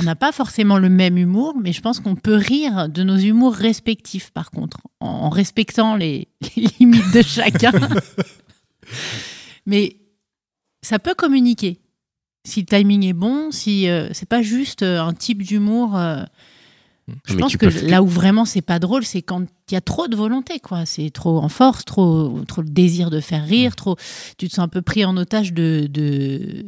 On 0.00 0.04
n'a 0.04 0.16
pas 0.16 0.32
forcément 0.32 0.78
le 0.78 0.88
même 0.88 1.18
humour, 1.18 1.54
mais 1.60 1.72
je 1.72 1.80
pense 1.82 2.00
qu'on 2.00 2.16
peut 2.16 2.34
rire 2.36 2.88
de 2.88 3.02
nos 3.02 3.16
humours 3.16 3.54
respectifs, 3.54 4.30
par 4.30 4.50
contre, 4.50 4.78
en, 5.00 5.08
en 5.08 5.28
respectant 5.28 5.94
les, 5.94 6.28
les 6.56 6.68
limites 6.80 7.12
de 7.12 7.22
chacun. 7.22 7.72
mais 9.66 9.96
ça 10.82 10.98
peut 10.98 11.14
communiquer. 11.14 11.78
Si 12.46 12.60
le 12.60 12.66
timing 12.66 13.04
est 13.04 13.12
bon, 13.12 13.50
si 13.50 13.88
euh, 13.88 14.08
c'est 14.12 14.28
pas 14.28 14.42
juste 14.42 14.82
euh, 14.82 15.00
un 15.02 15.12
type 15.12 15.42
d'humour. 15.42 15.96
euh, 15.96 16.22
je 17.26 17.34
Mais 17.34 17.40
pense 17.40 17.56
que 17.56 17.66
peux- 17.66 17.86
là 17.86 18.02
où 18.02 18.06
vraiment 18.06 18.44
c'est 18.44 18.60
pas 18.62 18.78
drôle, 18.78 19.04
c'est 19.04 19.22
quand 19.22 19.42
il 19.70 19.74
y 19.74 19.76
a 19.76 19.80
trop 19.80 20.08
de 20.08 20.16
volonté, 20.16 20.60
quoi. 20.60 20.86
C'est 20.86 21.10
trop 21.10 21.38
en 21.38 21.48
force, 21.48 21.84
trop, 21.84 22.40
trop 22.46 22.62
le 22.62 22.68
désir 22.68 23.10
de 23.10 23.20
faire 23.20 23.44
rire, 23.44 23.76
trop. 23.76 23.96
Tu 24.38 24.48
te 24.48 24.54
sens 24.54 24.64
un 24.64 24.68
peu 24.68 24.82
pris 24.82 25.04
en 25.04 25.16
otage 25.16 25.52
de 25.52 25.88
de, 25.90 26.66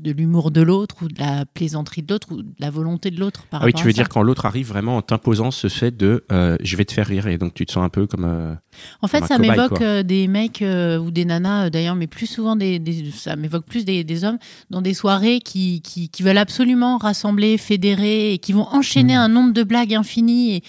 de 0.00 0.12
l'humour 0.12 0.50
de 0.50 0.60
l'autre 0.62 0.96
ou 1.02 1.08
de 1.08 1.18
la 1.18 1.44
plaisanterie 1.46 2.02
de 2.02 2.12
l'autre 2.12 2.28
ou 2.32 2.42
de 2.42 2.48
la 2.58 2.70
volonté 2.70 3.10
de 3.10 3.18
l'autre. 3.20 3.44
Par 3.50 3.62
Ah 3.62 3.66
oui, 3.66 3.72
tu 3.72 3.84
veux 3.84 3.90
ça. 3.90 3.94
dire 3.94 4.08
quand 4.08 4.22
l'autre 4.22 4.46
arrive 4.46 4.68
vraiment 4.68 4.96
en 4.96 5.02
t'imposant 5.02 5.50
ce 5.50 5.68
fait 5.68 5.96
de 5.96 6.24
euh, 6.32 6.56
je 6.62 6.76
vais 6.76 6.84
te 6.84 6.92
faire 6.92 7.06
rire, 7.06 7.26
et 7.26 7.38
donc 7.38 7.54
tu 7.54 7.64
te 7.66 7.72
sens 7.72 7.84
un 7.84 7.88
peu 7.88 8.06
comme. 8.06 8.24
euh, 8.24 8.54
En 9.02 9.08
fait, 9.08 9.20
Comme 9.20 9.28
ça 9.28 9.38
m'évoque 9.38 9.80
euh, 9.80 10.02
des 10.02 10.28
mecs 10.28 10.62
ou 10.64 11.10
des 11.10 11.24
nanas, 11.24 11.70
d'ailleurs, 11.70 11.94
mais 11.94 12.06
plus 12.06 12.26
souvent 12.26 12.56
des, 12.56 12.78
des- 12.78 13.10
ça 13.12 13.36
m'évoque 13.36 13.64
plus 13.66 13.84
des, 13.84 14.04
des 14.04 14.24
hommes 14.24 14.38
dans 14.70 14.82
des 14.82 14.94
soirées 14.94 15.40
qui, 15.40 15.80
qui, 15.82 16.08
qui 16.08 16.22
veulent 16.22 16.38
absolument 16.38 16.98
rassembler, 16.98 17.56
fédérer 17.58 18.32
et 18.32 18.38
qui 18.38 18.52
vont 18.52 18.66
enchaîner 18.72 19.14
Mmh. 19.14 19.18
un 19.18 19.28
nombre 19.28 19.52
de 19.52 19.62
blagues 19.62 19.94
infinies 19.94 20.56
et, 20.56 20.62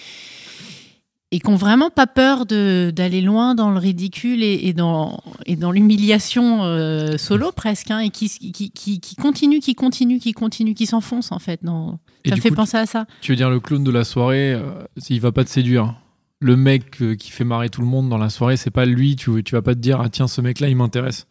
et 1.30 1.40
qui 1.40 1.48
ont 1.48 1.56
vraiment 1.56 1.90
pas 1.90 2.06
peur 2.06 2.46
d'aller 2.46 3.20
loin 3.20 3.54
dans 3.54 3.70
le 3.70 3.78
ridicule 3.78 4.42
et, 4.42 4.60
et 4.64 4.72
dans 4.72 5.22
et 5.44 5.56
dans 5.56 5.70
l'humiliation 5.70 6.64
euh, 6.64 7.18
solo 7.18 7.52
presque, 7.52 7.90
hein, 7.90 7.98
et 7.98 8.10
qui, 8.10 8.28
qui 8.28 8.70
qui 8.70 9.00
qui 9.00 9.16
continue, 9.16 9.60
qui 9.60 9.74
continue, 9.74 10.18
qui 10.18 10.32
continue, 10.32 10.74
qui 10.74 10.86
s'enfonce 10.86 11.30
en 11.32 11.38
fait. 11.38 11.60
Dans... 11.62 11.98
Ça 12.26 12.34
me 12.34 12.40
fait 12.40 12.48
coup, 12.48 12.56
penser 12.56 12.78
à 12.78 12.86
ça. 12.86 13.06
Tu 13.20 13.32
veux 13.32 13.36
dire 13.36 13.50
le 13.50 13.60
clown 13.60 13.84
de 13.84 13.90
la 13.90 14.04
soirée, 14.04 14.52
euh, 14.52 14.84
il 15.10 15.20
va 15.20 15.32
pas 15.32 15.44
te 15.44 15.50
séduire. 15.50 15.94
Le 16.40 16.56
mec 16.56 17.02
euh, 17.02 17.16
qui 17.16 17.30
fait 17.30 17.44
marrer 17.44 17.68
tout 17.68 17.80
le 17.80 17.88
monde 17.88 18.08
dans 18.08 18.18
la 18.18 18.30
soirée, 18.30 18.56
c'est 18.56 18.70
pas 18.70 18.86
lui. 18.86 19.16
Tu, 19.16 19.42
tu 19.42 19.54
vas 19.54 19.62
pas 19.62 19.74
te 19.74 19.80
dire 19.80 20.00
ah 20.00 20.08
tiens 20.08 20.28
ce 20.28 20.40
mec 20.40 20.60
là 20.60 20.68
il 20.68 20.76
m'intéresse 20.76 21.26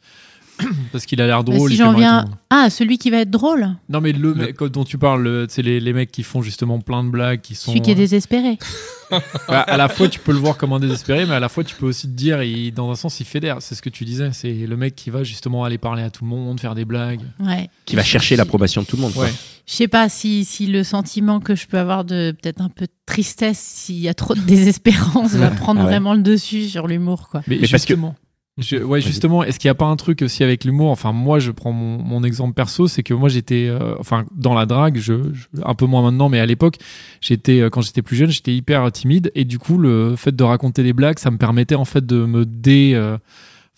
parce 0.92 1.06
qu'il 1.06 1.21
a 1.21 1.27
l'air 1.27 1.44
Bah, 1.44 1.54
drôle. 1.54 1.69
si 1.71 1.77
j'en 1.77 1.94
viens, 1.94 2.24
tout 2.25 2.31
ah 2.50 2.69
celui 2.69 2.98
qui 2.98 3.09
va 3.09 3.18
être 3.18 3.30
drôle, 3.30 3.69
Non 3.89 4.01
mais 4.01 4.12
le 4.12 4.33
mec 4.33 4.57
dont 4.63 4.83
tu 4.83 4.98
parles, 4.98 5.24
le- 5.24 5.45
c'est 5.50 5.62
les, 5.62 5.80
les 5.80 5.94
mecs 5.94 6.12
qui 6.12 6.24
font 6.24 6.42
justement 6.42 6.80
plein 6.80 7.04
de 7.04 7.09
blagues, 7.09 7.42
qui 7.42 7.56
sont. 7.56 7.71
celui 7.71 7.81
qui 7.81 7.92
est 7.92 7.95
désespéré. 7.95 8.57
Bah, 9.09 9.62
à 9.62 9.77
la 9.77 9.88
fois 9.88 10.09
tu 10.09 10.19
peux 10.19 10.33
le 10.33 10.38
voir 10.38 10.57
comme 10.57 10.74
un 10.74 10.81
désespéré, 10.81 11.25
mais 11.25 11.34
à 11.36 11.39
la 11.39 11.48
fois 11.48 11.63
tu 11.63 11.75
peux 11.75 11.86
aussi 11.86 12.08
te 12.08 12.13
dire, 12.13 12.43
il, 12.43 12.74
dans 12.74 12.91
un 12.91 12.96
sens 12.96 13.22
il 13.22 13.25
fédère. 13.25 13.58
C'est 13.62 13.74
ce 13.74 13.81
que 13.81 13.89
tu 13.89 14.03
disais. 14.03 14.31
C'est 14.34 14.51
le 14.51 14.75
mec 14.75 14.96
qui 14.98 15.10
va 15.12 15.24
justement 15.24 15.63
aller 15.63 15.77
parler 15.77 16.03
à 16.03 16.10
tout 16.10 16.25
le 16.25 16.29
monde, 16.29 16.60
faire 16.60 16.75
des 16.75 16.84
blagues. 16.84 17.22
Ouais. 17.39 17.70
qui 17.86 17.96
va 17.96 18.03
chercher 18.03 18.36
l'approbation 18.36 18.81
de 18.81 18.86
tout 18.88 18.98
le 18.98 19.03
monde. 19.03 19.15
Ouais. 19.15 19.31
Je 19.65 19.74
sais 19.74 19.88
pas 19.88 20.10
si, 20.10 20.43
si 20.43 20.67
le 20.67 20.84
sentiment 20.84 21.39
que 21.39 21.55
je 21.55 21.67
peux 21.67 21.77
avoir 21.79 22.03
de 22.03 22.36
peut-être 22.41 22.60
un 22.60 22.67
peu 22.67 22.86
de 22.86 22.91
tristesse 23.05 23.60
s'il 23.60 24.00
y 24.00 24.10
a 24.10 24.13
trop 24.13 24.36
de 24.36 24.41
désespérance 24.41 25.31
va 25.36 25.51
prendre 25.51 25.79
Ah 25.79 25.84
ouais. 25.86 25.89
vraiment 25.89 26.13
le 26.13 26.22
dessus 26.22 26.67
sur 26.67 26.86
l'humour 26.88 27.29
quoi. 27.29 27.43
Mais, 27.48 27.55
Mais 27.62 27.67
parce 27.67 27.86
que- 27.86 27.93
justement, 27.93 28.13
je- 28.57 28.77
ouais, 28.77 29.01
justement, 29.01 29.43
est-ce 29.43 29.59
qu'il 29.59 29.67
n'y 29.67 29.71
a 29.71 29.75
pas 29.75 29.85
un 29.85 29.95
truc 29.95 30.21
aussi 30.23 30.43
avec 30.43 30.65
l'humour? 30.65 30.89
Enfin, 30.89 31.11
moi, 31.11 31.37
je 31.39 31.51
prends 31.51 31.71
mon, 31.71 31.97
mon 32.01 32.23
exemple 32.23 32.53
perso, 32.53 32.87
c'est 32.87 33.03
que 33.03 33.13
moi, 33.13 33.29
j'étais, 33.29 33.67
euh, 33.69 33.95
enfin, 33.99 34.25
dans 34.35 34.53
la 34.53 34.65
drague, 34.65 34.97
je, 34.97 35.31
je- 35.33 35.45
un 35.63 35.75
peu 35.75 35.85
moins 35.85 36.01
maintenant, 36.01 36.27
mais 36.29 36.39
à 36.39 36.45
l'époque, 36.45 36.77
j'étais, 37.21 37.59
euh, 37.61 37.69
quand 37.69 37.81
j'étais 37.81 38.01
plus 38.01 38.15
jeune, 38.15 38.29
j'étais 38.31 38.55
hyper 38.55 38.91
timide, 38.91 39.31
et 39.35 39.45
du 39.45 39.59
coup, 39.59 39.77
le 39.77 40.15
fait 40.15 40.35
de 40.35 40.43
raconter 40.43 40.81
des 40.83 40.93
blagues, 40.93 41.19
ça 41.19 41.29
me 41.31 41.37
permettait 41.37 41.75
en 41.75 41.85
fait 41.85 42.05
de 42.05 42.25
me 42.25 42.45
dé, 42.45 42.93
euh, 42.95 43.17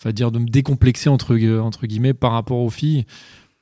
enfin, 0.00 0.12
dire 0.12 0.30
de 0.32 0.38
me 0.38 0.46
décomplexer 0.48 1.10
entre 1.10 1.36
gu- 1.36 1.58
entre 1.58 1.86
guillemets 1.86 2.14
par 2.14 2.32
rapport 2.32 2.58
aux 2.58 2.70
filles, 2.70 3.04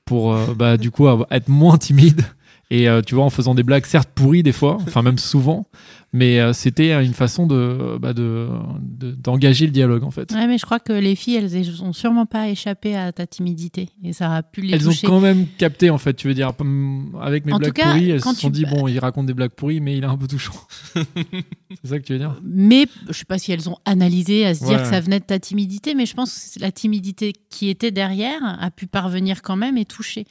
pour, 0.04 0.32
euh, 0.32 0.54
bah, 0.54 0.76
du 0.76 0.90
coup, 0.90 1.06
être 1.30 1.48
moins 1.48 1.78
timide. 1.78 2.22
Et 2.70 2.86
euh, 2.86 3.00
tu 3.00 3.14
vois, 3.14 3.24
en 3.24 3.30
faisant 3.30 3.54
des 3.54 3.62
blagues, 3.62 3.86
certes 3.86 4.10
pourries 4.14 4.42
des 4.42 4.52
fois, 4.52 4.76
enfin 4.86 5.00
même 5.00 5.16
souvent, 5.16 5.66
mais 6.12 6.38
euh, 6.38 6.52
c'était 6.52 6.92
une 7.02 7.14
façon 7.14 7.46
de, 7.46 7.96
bah, 7.98 8.12
de, 8.12 8.46
de- 8.82 9.12
d'engager 9.12 9.64
le 9.64 9.72
dialogue 9.72 10.04
en 10.04 10.10
fait. 10.10 10.30
Ouais, 10.32 10.46
mais 10.46 10.58
je 10.58 10.66
crois 10.66 10.78
que 10.78 10.92
les 10.92 11.16
filles, 11.16 11.36
elles 11.36 11.82
ont 11.82 11.94
sûrement 11.94 12.26
pas 12.26 12.48
échappé 12.50 12.94
à 12.94 13.10
ta 13.12 13.26
timidité 13.26 13.88
et 14.04 14.12
ça 14.12 14.34
a 14.34 14.42
pu 14.42 14.60
les 14.60 14.74
Elles 14.74 14.86
ont 14.86 14.92
quand 15.02 15.20
même 15.20 15.46
capté 15.56 15.88
en 15.88 15.96
fait, 15.96 16.12
tu 16.12 16.28
veux 16.28 16.34
dire, 16.34 16.52
hum, 16.58 17.18
avec 17.22 17.46
mes 17.46 17.54
En 17.54 17.56
blagues 17.58 17.70
tout 17.74 17.80
cas, 17.80 17.92
pourries, 17.92 18.10
elles 18.10 18.20
quand 18.20 18.34
se 18.34 18.40
sont 18.40 18.48
tu- 18.50 18.64
dit 18.64 18.66
bon, 18.66 18.86
il 18.86 18.98
raconte 18.98 19.24
des 19.24 19.34
blagues 19.34 19.52
pourries, 19.52 19.80
mais 19.80 19.96
il 19.96 20.04
est 20.04 20.06
un 20.06 20.18
peu 20.18 20.26
touchant. 20.26 20.52
c'est 20.94 21.88
ça 21.88 21.98
que 21.98 22.04
tu 22.04 22.12
veux 22.12 22.18
dire? 22.18 22.36
Mais 22.44 22.86
je 23.08 23.12
sais 23.14 23.24
pas 23.24 23.38
si 23.38 23.50
elles 23.52 23.68
ont 23.70 23.78
analysé 23.86 24.44
à 24.44 24.54
se 24.54 24.64
dire 24.64 24.76
Ouais. 24.76 24.82
que 24.82 24.88
ça 24.88 25.00
venait 25.00 25.20
de 25.20 25.24
ta 25.24 25.38
timidité, 25.38 25.94
mais 25.94 26.04
je 26.04 26.14
pense 26.14 26.52
que 26.56 26.60
la 26.60 26.70
timidité 26.70 27.32
qui 27.48 27.70
était 27.70 27.90
derrière 27.92 28.40
a 28.60 28.70
pu 28.70 28.86
parvenir 28.86 29.40
quand 29.40 29.56
même 29.56 29.78
et 29.78 29.84
toucher. 29.86 30.26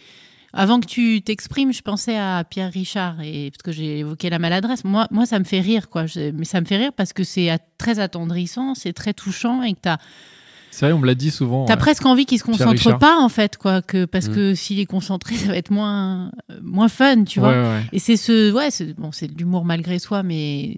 Avant 0.60 0.80
que 0.80 0.88
tu 0.88 1.22
t'exprimes, 1.22 1.72
je 1.72 1.82
pensais 1.84 2.18
à 2.18 2.44
Pierre 2.44 2.72
Richard 2.72 3.22
et 3.22 3.52
parce 3.52 3.62
que 3.64 3.72
j'ai 3.72 4.00
évoqué 4.00 4.30
la 4.32 4.40
maladresse. 4.40 4.84
Moi, 4.84 5.08
moi, 5.12 5.26
ça 5.28 5.38
me 5.38 5.44
fait 5.44 5.62
rire, 5.62 5.88
quoi. 5.90 6.08
Je- 6.08 6.32
mais 6.32 6.46
ça 6.46 6.60
me 6.62 6.66
fait 6.66 6.78
rire 6.78 6.92
parce 6.98 7.14
que 7.14 7.24
c'est 7.24 7.56
très 7.78 8.00
attendrissant, 8.00 8.74
c'est 8.74 8.94
très 8.94 9.14
touchant 9.14 9.62
et 9.62 9.74
que 9.74 9.80
t'as 9.84 9.98
C'est 10.72 10.86
vrai, 10.86 10.94
on 10.94 11.00
me 11.00 11.06
l'a 11.08 11.16
dit 11.16 11.32
souvent. 11.32 11.66
T'as 11.66 11.74
ouais. 11.74 11.80
presque 11.80 12.06
envie 12.06 12.26
qu'il 12.26 12.40
se 12.40 12.44
concentre 12.44 12.98
pas 13.00 13.18
en 13.20 13.30
fait, 13.30 13.58
quoi, 13.58 13.82
que 13.82 14.06
parce 14.06 14.28
Mm. 14.30 14.34
que 14.36 14.56
s'il 14.56 14.80
est 14.80 14.86
concentré, 14.86 15.36
ça 15.36 15.48
va 15.48 15.56
être 15.58 15.72
moins 15.72 16.32
moins 16.62 16.90
fun, 16.90 17.24
tu 17.24 17.40
Ouais, 17.40 17.46
vois. 17.54 17.74
ouais. 17.74 17.84
Et 17.94 18.00
c'est 18.00 18.18
ce, 18.18 18.52
ouais, 18.52 18.70
c'est 18.72 18.94
bon, 18.94 19.12
c'est 19.12 19.28
de 19.28 19.38
l'humour 19.38 19.64
malgré 19.64 20.00
soi, 20.00 20.24
mais 20.24 20.78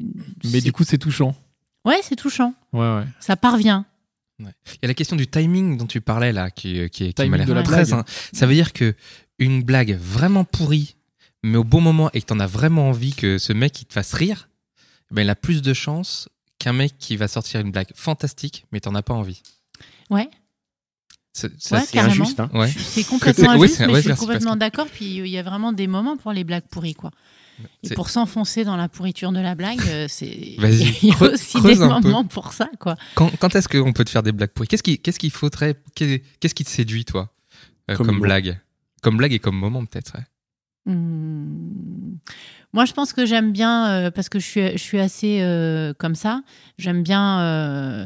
Mais 0.52 0.62
du 0.62 0.72
coup, 0.74 0.84
c'est 0.84 0.98
touchant. 0.98 1.36
ouais, 1.86 2.00
c'est 2.04 2.16
touchant. 2.18 2.54
Ouais, 2.74 2.80
ouais. 2.98 3.04
Ça 3.20 3.36
parvient. 3.38 3.86
Il 4.40 4.46
y 4.84 4.86
a 4.86 4.88
la 4.88 4.94
question 4.94 5.18
du 5.18 5.28
timing 5.28 5.76
dont 5.78 5.86
tu 5.88 6.00
parlais 6.00 6.32
là, 6.32 6.50
qui, 6.50 6.90
qui, 6.90 7.14
qui 7.14 7.30
m'a 7.30 7.36
l'air 7.38 7.46
de 7.48 7.52
la 7.54 7.64
très. 7.64 7.84
blague. 7.84 7.94
in- 7.94 8.06
Ça 8.32 8.46
veut 8.46 8.54
dire 8.54 8.72
que 8.72 8.96
une 9.40 9.64
blague 9.64 9.98
vraiment 10.00 10.44
pourrie, 10.44 10.96
mais 11.44 11.58
au 11.58 11.64
bon 11.64 11.82
moment 11.82 12.10
et 12.14 12.22
que 12.22 12.26
t'en 12.28 12.40
as 12.40 12.48
vraiment 12.48 12.90
envie 12.90 13.14
que 13.14 13.38
ce 13.38 13.54
mec 13.54 13.82
il 13.82 13.86
te 13.86 13.94
fasse 13.94 14.14
rire, 14.14 14.50
ben 15.12 15.22
il 15.24 15.30
a 15.30 15.36
plus 15.36 15.62
de 15.62 15.74
chances 15.74 16.30
qu'un 16.60 16.74
mec 16.74 16.98
qui 16.98 17.16
va 17.16 17.28
sortir 17.28 17.62
une 17.62 17.72
blague 17.72 17.92
fantastique, 17.96 18.66
mais 18.72 18.80
t'en 18.82 18.94
as 18.96 19.02
pas 19.02 19.14
envie. 19.14 19.42
Ouais, 20.10 20.30
C'est 21.34 21.48
Ouais, 21.72 22.00
injuste. 22.00 22.40
Hein. 22.40 22.50
Ouais. 22.54 22.70
c'est 22.70 23.04
complètement 23.06 23.52
injuste, 23.52 23.76
c'est- 23.76 23.88
mais 23.88 23.94
ouais, 23.94 24.02
je 24.02 24.10
suis 24.10 24.18
complètement 24.20 24.56
d'accord. 24.58 24.88
Puis 24.92 25.06
il 25.18 25.28
y 25.28 25.38
a 25.38 25.44
vraiment 25.44 25.72
des 25.72 25.88
moments 25.88 26.18
pour 26.18 26.34
les 26.34 26.44
blagues 26.44 26.68
pourries, 26.70 26.96
quoi. 26.96 27.12
Et 27.84 27.94
pour 27.94 28.10
s'enfoncer 28.10 28.64
dans 28.64 28.78
la 28.78 28.88
pourriture 28.90 29.32
de 29.34 29.40
la 29.40 29.54
blague, 29.56 29.82
euh, 29.88 30.08
c'est. 30.10 30.26
Il 30.58 31.10
y 31.10 31.12
a 31.12 31.22
aussi 31.24 31.62
des 31.62 31.76
peu. 31.76 31.86
moments 31.88 32.24
pour 32.26 32.52
ça, 32.54 32.70
quoi. 32.80 32.96
Quand, 33.16 33.32
quand 33.40 33.54
est-ce 33.56 33.68
qu'on 33.70 33.94
peut 33.94 34.04
te 34.06 34.10
faire 34.10 34.24
des 34.24 34.32
blagues 34.32 34.50
pourries? 34.52 34.68
Qu'est-ce 34.68 34.84
qui, 34.84 34.98
qu'est-ce 34.98 35.20
qu'il 35.20 35.32
faudrait 35.32 35.76
qu'est- 35.96 36.24
Qu'est-ce 36.40 36.56
qui 36.56 36.64
te 36.66 36.70
séduit 36.70 37.06
toi 37.06 37.34
euh, 37.92 37.96
Comme 37.96 38.20
blague? 38.20 38.60
Comme 39.02 39.18
blague 39.18 39.34
et 39.34 39.40
comme 39.40 39.58
moment 39.58 39.86
peut-être. 39.86 40.14
ouais. 40.18 40.24
Hmm. 40.86 42.16
Moi, 42.74 42.86
je 42.86 42.94
pense 42.94 43.14
que 43.14 43.26
j'aime 43.26 43.52
bien, 43.52 43.90
euh, 43.90 44.12
parce 44.12 44.30
que 44.30 44.40
je 44.40 44.46
suis, 44.46 44.72
je 44.74 44.78
suis 44.78 45.00
assez 45.00 45.40
euh, 45.42 45.94
comme 45.98 46.16
ça, 46.16 46.42
j'aime 46.78 47.02
bien, 47.04 47.40
euh, 47.42 48.06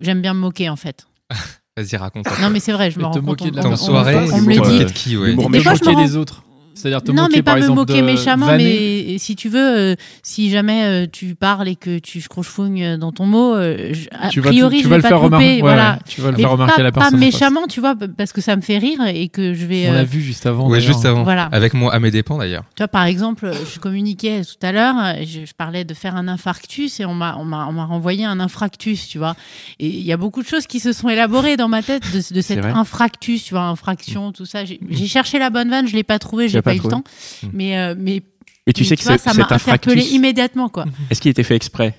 j'aime 0.00 0.20
bien 0.22 0.34
me 0.34 0.40
moquer, 0.40 0.68
en 0.68 0.76
fait. 0.76 1.06
Vas-y 1.76 1.96
raconte. 1.96 2.26
Non, 2.40 2.50
mais 2.50 2.60
c'est 2.60 2.72
vrai, 2.72 2.90
je 2.90 2.98
me 2.98 3.04
rends 3.04 3.10
te 3.12 3.18
compte. 3.18 3.26
moquer 3.26 3.50
de 3.50 3.56
la 3.56 3.62
on- 3.62 3.64
Ton 3.64 3.72
on- 3.72 3.76
soirée, 3.76 4.16
on, 4.32 4.40
me 4.42 4.46
le 4.48 4.52
dit. 4.52 4.58
moquer 4.58 4.84
de 4.84 4.90
qui 4.92 5.16
ouais? 5.16 5.34
Des 5.34 5.60
fois, 5.60 5.74
je 5.74 5.80
me 5.80 5.86
moquer 5.86 5.94
rends- 5.96 6.02
les 6.02 6.16
autres. 6.16 6.44
C'est-à-dire 6.74 7.02
te 7.02 7.10
non, 7.12 7.22
moquer, 7.24 7.36
mais 7.36 7.42
pas 7.42 7.50
par 7.52 7.56
me 7.56 7.62
exemple, 7.62 7.80
moquer 7.80 8.00
de 8.00 8.06
méchamment, 8.06 8.46
vanner. 8.46 9.04
mais 9.12 9.18
si 9.18 9.36
tu 9.36 9.48
veux, 9.48 9.58
euh, 9.92 9.94
si 10.22 10.50
jamais 10.50 10.84
euh, 10.84 11.06
tu 11.10 11.34
parles 11.34 11.68
et 11.68 11.76
que 11.76 11.98
tu 11.98 12.20
scrochefouignes 12.20 12.96
dans 12.96 13.12
ton 13.12 13.26
mot, 13.26 13.54
euh, 13.54 13.92
je- 13.92 14.08
a 14.12 14.28
Tu 14.28 14.40
vas, 14.40 14.50
priori, 14.50 14.78
tu 14.78 14.82
je 14.84 14.88
vas 14.88 14.94
vais 14.94 14.96
le 14.98 15.02
pas 15.02 15.08
faire 15.08 15.18
te 15.18 15.24
remarquer. 15.24 15.46
couper, 15.50 15.60
voilà. 15.60 15.98
tu 16.06 16.20
vas 16.20 16.30
le 16.30 16.36
Mais 16.36 16.42
faire 16.42 16.50
remarquer 16.52 16.74
pas, 16.74 16.80
à 16.80 16.84
la 16.84 16.92
pas 16.92 17.00
personne. 17.00 17.18
en 17.18 17.20
face. 17.22 17.32
méchamment, 17.32 17.66
tu 17.68 17.80
vois, 17.80 17.94
parce 18.16 18.32
que 18.32 18.40
ça 18.40 18.56
me 18.56 18.60
fait 18.62 18.78
rire 18.78 19.00
et 19.06 19.28
que 19.28 19.54
je 19.54 19.66
vais. 19.66 19.86
On 19.88 19.92
euh, 19.92 19.96
l'a 19.96 20.04
vu 20.04 20.20
juste 20.20 20.46
avant. 20.46 20.68
Ouais, 20.68 20.78
d'ailleurs. 20.78 20.92
juste 20.94 21.04
avant. 21.06 21.22
Voilà. 21.24 21.48
Avec 21.52 21.74
moi 21.74 21.94
à 21.94 21.98
mes 22.00 22.10
dépens 22.10 22.38
d'ailleurs. 22.38 22.64
Tu 22.76 22.80
vois, 22.82 22.88
par 22.88 23.04
exemple, 23.04 23.50
je 23.72 23.78
communiquais 23.78 24.42
tout 24.42 24.66
à 24.66 24.72
l'heure, 24.72 24.94
je, 25.20 25.46
je 25.46 25.52
parlais 25.56 25.84
de 25.84 25.94
faire 25.94 26.16
un 26.16 26.28
infarctus 26.28 27.00
et 27.00 27.04
on 27.04 27.14
m'a, 27.14 27.36
on 27.38 27.44
m'a, 27.44 27.66
on 27.68 27.72
m'a 27.72 27.84
renvoyé 27.84 28.24
un 28.24 28.40
infractus, 28.40 29.06
tu 29.08 29.18
vois. 29.18 29.36
Et 29.78 29.86
il 29.88 30.02
y 30.04 30.12
a 30.12 30.16
beaucoup 30.16 30.42
de 30.42 30.48
choses 30.48 30.66
qui 30.66 30.80
se 30.80 30.92
sont 30.92 31.08
élaborées 31.08 31.56
dans 31.56 31.68
ma 31.68 31.82
tête 31.82 32.02
de, 32.12 32.34
de 32.34 32.40
cet 32.40 32.58
vrai. 32.60 32.70
infractus, 32.72 33.44
tu 33.44 33.54
vois, 33.54 33.62
infraction, 33.64 34.32
tout 34.32 34.46
ça. 34.46 34.64
J'ai, 34.64 34.80
j'ai 34.90 35.06
cherché 35.06 35.38
la 35.38 35.50
bonne 35.50 35.70
vanne, 35.70 35.86
je 35.86 35.94
l'ai 35.94 36.02
pas 36.02 36.18
trouvée, 36.18 36.48
pas, 36.64 36.70
pas 36.70 36.76
eu 36.76 36.80
le 36.82 36.88
temps. 36.88 37.04
Mais, 37.52 37.78
euh, 37.78 37.94
mais, 37.96 38.22
Et 38.66 38.72
tu 38.72 38.82
mais 38.82 38.88
sais 38.88 38.96
que 38.96 39.02
vois, 39.04 39.18
ça 39.18 39.32
m'a 39.34 39.44
interpellé 39.44 39.54
infractus, 39.54 40.10
immédiatement, 40.12 40.68
quoi. 40.68 40.86
est-ce 41.10 41.20
qu'il 41.20 41.30
était 41.30 41.42
fait 41.44 41.56
exprès? 41.56 41.94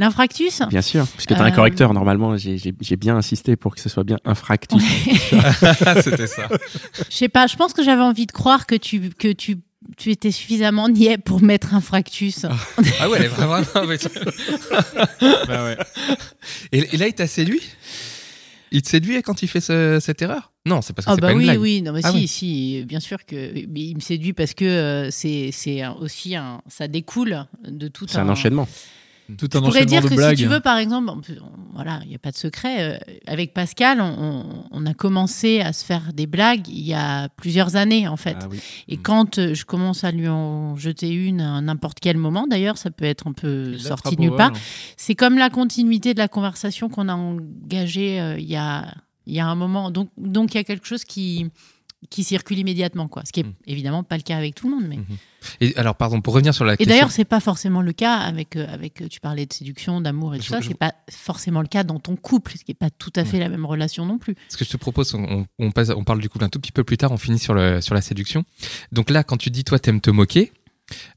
L'infractus? 0.00 0.62
Bien 0.70 0.80
sûr, 0.80 1.06
parce 1.08 1.26
que 1.26 1.34
tu 1.34 1.40
as 1.40 1.44
un 1.44 1.48
Euh, 1.50 1.54
correcteur 1.54 1.92
normalement. 1.92 2.36
J'ai 2.36 2.96
bien 2.96 3.16
insisté 3.16 3.56
pour 3.56 3.74
que 3.74 3.80
ce 3.80 3.88
soit 3.88 4.04
bien 4.04 4.18
infractus. 4.24 4.80
C'était 6.04 6.28
ça. 6.28 6.48
Je 7.10 7.16
sais 7.16 7.28
pas, 7.28 7.46
je 7.48 7.56
pense 7.56 7.72
que 7.72 7.82
j'avais 7.82 8.02
envie 8.02 8.26
de 8.26 8.30
croire 8.32 8.66
que 8.66 8.76
tu, 8.76 9.10
que 9.10 9.32
tu, 9.32 9.56
tu 9.96 10.10
étais 10.12 10.30
suffisamment 10.30 10.88
niais 10.88 11.18
pour 11.18 11.42
mettre 11.42 11.74
infractus. 11.74 12.46
Ah 13.00 13.08
ouais, 13.08 13.18
elle 13.18 13.24
est 13.24 13.28
vraiment. 13.28 13.60
mais- 13.88 13.98
et, 16.72 16.94
et 16.94 16.96
là, 16.96 17.08
il 17.08 17.14
t'a 17.14 17.26
séduit? 17.26 17.62
Il 18.72 18.82
te 18.82 18.88
séduit 18.88 19.20
quand 19.22 19.42
il 19.42 19.48
fait 19.48 19.60
ce- 19.60 19.98
cette 20.00 20.20
erreur? 20.22 20.52
Non, 20.66 20.82
c'est 20.82 20.92
parce 20.92 21.06
que 21.06 21.10
Ah 21.12 21.14
c'est 21.14 21.20
bah 21.20 21.28
pas 21.28 21.32
une 21.32 21.38
oui, 21.38 21.44
blague. 21.44 21.60
oui, 21.60 21.82
non 21.82 21.92
mais 21.92 22.00
Ah 22.04 22.10
si, 22.10 22.16
oui. 22.18 22.28
si, 22.28 22.84
bien 22.84 23.00
sûr 23.00 23.24
que 23.24 23.34
mais 23.68 23.80
il 23.80 23.94
me 23.96 24.00
séduit 24.00 24.32
parce 24.32 24.54
que 24.54 24.64
euh, 24.64 25.10
c'est 25.10 25.50
aussi 26.00 26.34
un, 26.36 26.60
ça 26.68 26.88
découle 26.88 27.46
de 27.66 27.88
tout 27.88 28.06
C'est 28.08 28.18
un 28.18 28.28
enchaînement. 28.28 28.68
Tout 29.36 29.48
un 29.52 29.58
Je 29.58 29.64
pourrais 29.66 29.84
dire 29.84 30.02
de 30.02 30.08
que 30.08 30.14
blagues. 30.14 30.36
si 30.38 30.42
tu 30.44 30.48
veux, 30.48 30.60
par 30.60 30.78
exemple, 30.78 31.20
voilà, 31.74 32.00
il 32.04 32.08
n'y 32.08 32.14
a 32.14 32.18
pas 32.18 32.30
de 32.30 32.36
secret. 32.36 32.76
euh, 32.80 32.98
avec 33.26 33.52
Pascal, 33.52 34.00
on, 34.00 34.64
on- 34.70 34.86
a 34.86 34.94
commencé 34.94 35.60
à 35.60 35.74
se 35.74 35.84
faire 35.84 36.14
des 36.14 36.26
blagues 36.26 36.66
il 36.68 36.80
y 36.86 36.94
a 36.94 37.28
plusieurs 37.36 37.76
années, 37.76 38.08
en 38.08 38.16
fait. 38.16 38.36
Ah 38.40 38.48
oui. 38.50 38.58
Et 38.88 38.96
quand 38.96 39.38
euh, 39.38 39.52
je 39.54 39.66
commence 39.66 40.02
à 40.04 40.12
lui 40.12 40.28
en 40.28 40.76
jeter 40.76 41.10
une 41.10 41.42
à 41.42 41.60
n'importe 41.60 41.98
quel 42.00 42.16
moment, 42.16 42.46
d'ailleurs, 42.46 42.78
ça 42.78 42.90
peut 42.90 43.04
être 43.04 43.26
un 43.26 43.32
peu 43.34 43.76
sorti 43.76 44.16
de 44.16 44.20
nulle 44.22 44.34
part. 44.36 44.52
C'est 44.96 45.14
comme 45.14 45.36
la 45.36 45.50
continuité 45.50 46.14
de 46.14 46.18
la 46.18 46.28
conversation 46.28 46.88
qu'on 46.88 47.08
a 47.10 47.14
engagée 47.14 48.20
euh, 48.20 48.38
il 48.38 48.46
y, 48.48 48.56
a, 48.56 48.94
il 49.26 49.34
y 49.34 49.40
a 49.40 49.46
un 49.46 49.54
moment. 49.56 49.90
Donc, 49.90 50.08
donc 50.16 50.54
il 50.54 50.56
y 50.56 50.60
a 50.60 50.64
quelque 50.64 50.86
chose 50.86 51.04
qui, 51.04 51.50
qui 52.10 52.22
circule 52.22 52.58
immédiatement, 52.58 53.08
quoi. 53.08 53.22
Ce 53.26 53.32
qui 53.32 53.40
est 53.40 53.44
Mm. 53.44 53.54
évidemment 53.66 54.02
pas 54.04 54.16
le 54.16 54.22
cas 54.22 54.36
avec 54.36 54.54
tout 54.54 54.68
le 54.68 54.74
monde. 54.76 54.86
Mais... 54.88 54.98
Et 55.60 55.76
alors, 55.76 55.96
pardon, 55.96 56.20
pour 56.20 56.32
revenir 56.34 56.54
sur 56.54 56.64
la 56.64 56.74
Et 56.74 56.76
question. 56.76 56.94
d'ailleurs, 56.94 57.10
c'est 57.10 57.24
pas 57.24 57.40
forcément 57.40 57.82
le 57.82 57.92
cas 57.92 58.14
avec, 58.16 58.54
euh, 58.56 58.66
avec 58.72 59.02
euh, 59.02 59.08
tu 59.08 59.18
parlais 59.20 59.46
de 59.46 59.52
séduction, 59.52 60.00
d'amour 60.00 60.34
et 60.34 60.38
tout 60.38 60.44
Je- 60.44 60.48
ça. 60.50 60.60
je- 60.60 60.68
C'est 60.68 60.78
pas 60.78 60.94
forcément 61.10 61.60
le 61.60 61.66
cas 61.66 61.82
dans 61.84 61.98
ton 61.98 62.14
couple, 62.16 62.52
ce 62.56 62.64
qui 62.64 62.70
est 62.70 62.74
pas 62.78 62.90
tout 62.90 63.12
à 63.16 63.24
fait 63.24 63.38
la 63.40 63.48
même 63.48 63.66
relation 63.66 64.06
non 64.06 64.18
plus. 64.18 64.36
Ce 64.48 64.56
que 64.56 64.64
je 64.64 64.70
te 64.70 64.76
propose, 64.76 65.12
on, 65.14 65.46
on 65.58 65.70
passe, 65.72 65.90
on 65.90 66.04
parle 66.04 66.20
du 66.20 66.28
couple 66.28 66.44
un 66.44 66.48
tout 66.48 66.60
petit 66.60 66.72
peu 66.72 66.84
plus 66.84 66.96
tard, 66.98 67.10
on 67.12 67.16
finit 67.18 67.38
sur, 67.40 67.54
le, 67.54 67.80
sur 67.80 67.94
la 67.94 68.00
séduction. 68.00 68.44
Donc 68.92 69.10
là, 69.10 69.24
quand 69.24 69.36
tu 69.36 69.50
dis, 69.50 69.64
toi, 69.64 69.78
t'aimes 69.80 70.00
te 70.00 70.10
moquer, 70.10 70.52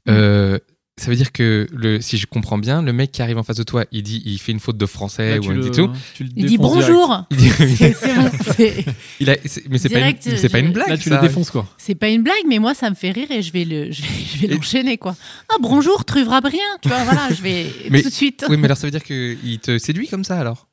euh, 0.08 0.58
ça 1.02 1.10
veut 1.10 1.16
dire 1.16 1.32
que, 1.32 1.66
le, 1.72 2.00
si 2.00 2.16
je 2.16 2.26
comprends 2.26 2.58
bien, 2.58 2.82
le 2.82 2.92
mec 2.92 3.12
qui 3.12 3.22
arrive 3.22 3.38
en 3.38 3.42
face 3.42 3.56
de 3.56 3.62
toi, 3.62 3.84
il 3.92 4.02
dit, 4.02 4.22
il 4.24 4.38
fait 4.38 4.52
une 4.52 4.60
faute 4.60 4.76
de 4.76 4.86
français 4.86 5.30
Là, 5.32 5.38
ou 5.38 5.40
tu 5.42 5.50
un 5.50 5.54
le- 5.54 5.62
dit 5.62 5.70
tout. 5.70 5.90
tu 6.14 6.26
Il 6.36 6.46
dit 6.46 6.58
bonjour. 6.58 7.24
Il 7.30 7.36
dit- 7.36 7.50
C'est 7.76 7.92
c'est 7.94 8.14
bon, 8.14 8.30
c'est- 8.56 8.84
il 9.20 9.30
a- 9.30 9.36
c'est- 9.44 9.68
mais 9.68 9.78
c'est 9.78 9.88
pas, 9.88 10.00
une, 10.00 10.14
pas 10.50 10.58
une 10.60 10.72
blague. 10.72 10.88
Là, 10.88 10.96
tu 10.98 11.08
ça. 11.08 11.16
le 11.20 11.26
défonces, 11.26 11.50
quoi. 11.50 11.66
C'est 11.78 11.94
pas 11.94 12.08
une 12.08 12.22
blague, 12.22 12.44
mais 12.48 12.58
moi, 12.58 12.74
ça 12.74 12.88
me 12.90 12.94
fait 12.94 13.10
rire 13.10 13.30
et 13.30 13.42
je 13.42 13.52
vais 13.52 13.64
le, 13.64 13.90
je 13.92 14.02
vais, 14.02 14.08
je 14.34 14.38
vais 14.46 14.46
Et- 14.52 14.56
l'enchaîner, 14.56 14.96
quoi. 14.98 15.16
Ah, 15.50 15.56
bonjour, 15.60 16.04
Truvrab 16.04 16.44
rien, 16.46 16.58
tu 16.80 16.88
vois, 16.88 17.02
voilà, 17.04 17.28
je 17.36 17.42
vais 17.42 17.66
Mais- 17.90 18.02
tout 18.02 18.08
de 18.08 18.14
suite. 18.14 18.44
Oui, 18.48 18.56
mais 18.56 18.64
alors 18.66 18.76
ça 18.76 18.86
veut 18.86 18.90
dire 18.90 19.02
qu'il 19.02 19.58
te 19.60 19.78
séduit 19.78 20.08
comme 20.08 20.24
ça 20.24 20.38
alors? 20.38 20.68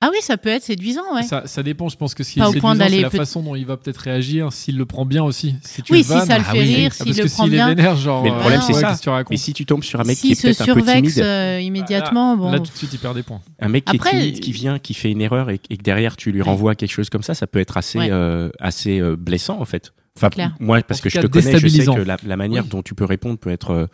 Ah 0.00 0.10
oui, 0.12 0.18
ça 0.20 0.36
peut 0.36 0.48
être 0.50 0.62
séduisant, 0.62 1.02
ouais. 1.12 1.24
Ça, 1.24 1.42
ça 1.46 1.64
dépend, 1.64 1.88
je 1.88 1.96
pense 1.96 2.14
que 2.14 2.22
si 2.22 2.38
Pas 2.38 2.48
au 2.48 2.52
c'est 2.52 2.60
point 2.60 2.74
séduisant, 2.74 2.84
d'aller 2.84 2.96
c'est 2.98 3.02
la 3.02 3.10
peut- 3.10 3.16
façon 3.16 3.42
dont 3.42 3.56
il 3.56 3.66
va 3.66 3.76
peut-être 3.76 3.96
réagir, 3.96 4.52
s'il 4.52 4.76
le 4.78 4.86
prend 4.86 5.04
bien 5.04 5.24
aussi. 5.24 5.56
Si 5.62 5.82
tu 5.82 5.92
Oui, 5.92 5.98
le 5.98 6.04
si 6.04 6.10
vannes, 6.10 6.26
ça 6.28 6.38
le 6.38 6.44
Ah 6.46 6.52
fait 6.52 6.60
rire, 6.60 6.90
ah, 6.92 6.94
s'il 6.94 7.06
parce 7.06 7.16
le 7.18 7.24
que 7.24 7.28
prend 7.30 7.44
s'il 7.44 7.52
est 7.54 7.56
bien. 7.56 7.68
vénère, 7.68 7.96
genre. 7.96 8.22
Mais 8.22 8.28
le 8.30 8.36
euh, 8.36 8.38
problème, 8.38 8.60
ouais, 8.60 8.66
c'est 8.66 8.72
ça. 8.74 8.96
tu 8.96 9.10
Mais 9.30 9.36
si 9.36 9.52
tu 9.54 9.66
tombes 9.66 9.82
sur 9.82 9.98
un 10.00 10.04
mec 10.04 10.16
qui 10.16 10.30
est 10.30 10.34
se 10.36 10.42
peut-être 10.42 10.60
un 10.60 10.64
peu 10.66 10.72
survexe 10.74 11.14
timide, 11.14 11.18
euh, 11.26 11.60
immédiatement, 11.60 12.36
bon. 12.36 12.52
Là, 12.52 12.58
tout 12.60 12.70
de 12.70 12.76
suite, 12.76 12.92
il 12.92 12.98
perd 13.00 13.16
des 13.16 13.24
points. 13.24 13.40
un 13.60 13.68
mec 13.68 13.86
qui 13.86 13.96
Après, 13.96 14.10
est 14.16 14.20
timide, 14.20 14.40
qui 14.40 14.52
vient, 14.52 14.78
qui 14.78 14.94
fait 14.94 15.10
une 15.10 15.20
erreur 15.20 15.50
et, 15.50 15.60
et 15.68 15.76
que 15.76 15.82
derrière 15.82 16.16
tu 16.16 16.30
lui 16.30 16.42
renvoies 16.42 16.76
quelque 16.76 16.92
chose 16.92 17.10
comme 17.10 17.24
ça, 17.24 17.34
ça 17.34 17.48
peut 17.48 17.58
être 17.58 17.76
assez, 17.76 17.98
Ouais. 17.98 18.08
euh, 18.12 18.50
assez 18.60 19.00
euh, 19.00 19.16
blessant 19.16 19.60
en 19.60 19.64
fait. 19.64 19.92
Enfin, 20.16 20.30
moi, 20.60 20.80
parce 20.82 21.00
que 21.00 21.08
je 21.10 21.18
te 21.20 21.26
connais, 21.26 21.58
je 21.58 21.66
sais 21.68 21.84
que 21.86 22.00
la, 22.02 22.16
la 22.24 22.36
manière 22.36 22.62
Oui. 22.64 22.68
dont 22.70 22.82
tu 22.82 22.94
peux 22.94 23.04
répondre 23.04 23.36
peut 23.38 23.50
être, 23.50 23.70
euh, 23.72 23.86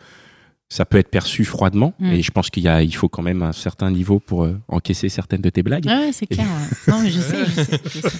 ça 0.67 0.83
peut 0.85 0.97
être 0.97 1.09
perçu 1.09 1.45
froidement. 1.45 1.93
Mm. 1.99 2.11
Et 2.11 2.21
je 2.23 2.31
pense 2.31 2.49
qu'il 2.49 2.63
y 2.63 2.67
a, 2.67 2.81
il 2.81 2.93
faut 2.93 3.07
quand 3.07 3.21
même 3.21 3.43
un 3.43 3.53
certain 3.53 3.91
niveau 3.91 4.19
pour 4.19 4.43
euh, 4.45 4.59
encaisser 4.67 5.09
certaines 5.09 5.41
de 5.41 5.49
tes 5.49 5.61
blagues. 5.63 5.85
Ouais, 5.85 5.95
ouais, 6.07 6.11
c'est 6.11 6.25
clair. 6.27 6.47
Non, 6.87 6.99
mais 7.01 7.11
je 7.11 7.19
sais, 7.21 7.45
je 7.45 7.51
sais, 7.63 7.79
je 7.85 7.99
sais. 8.01 8.17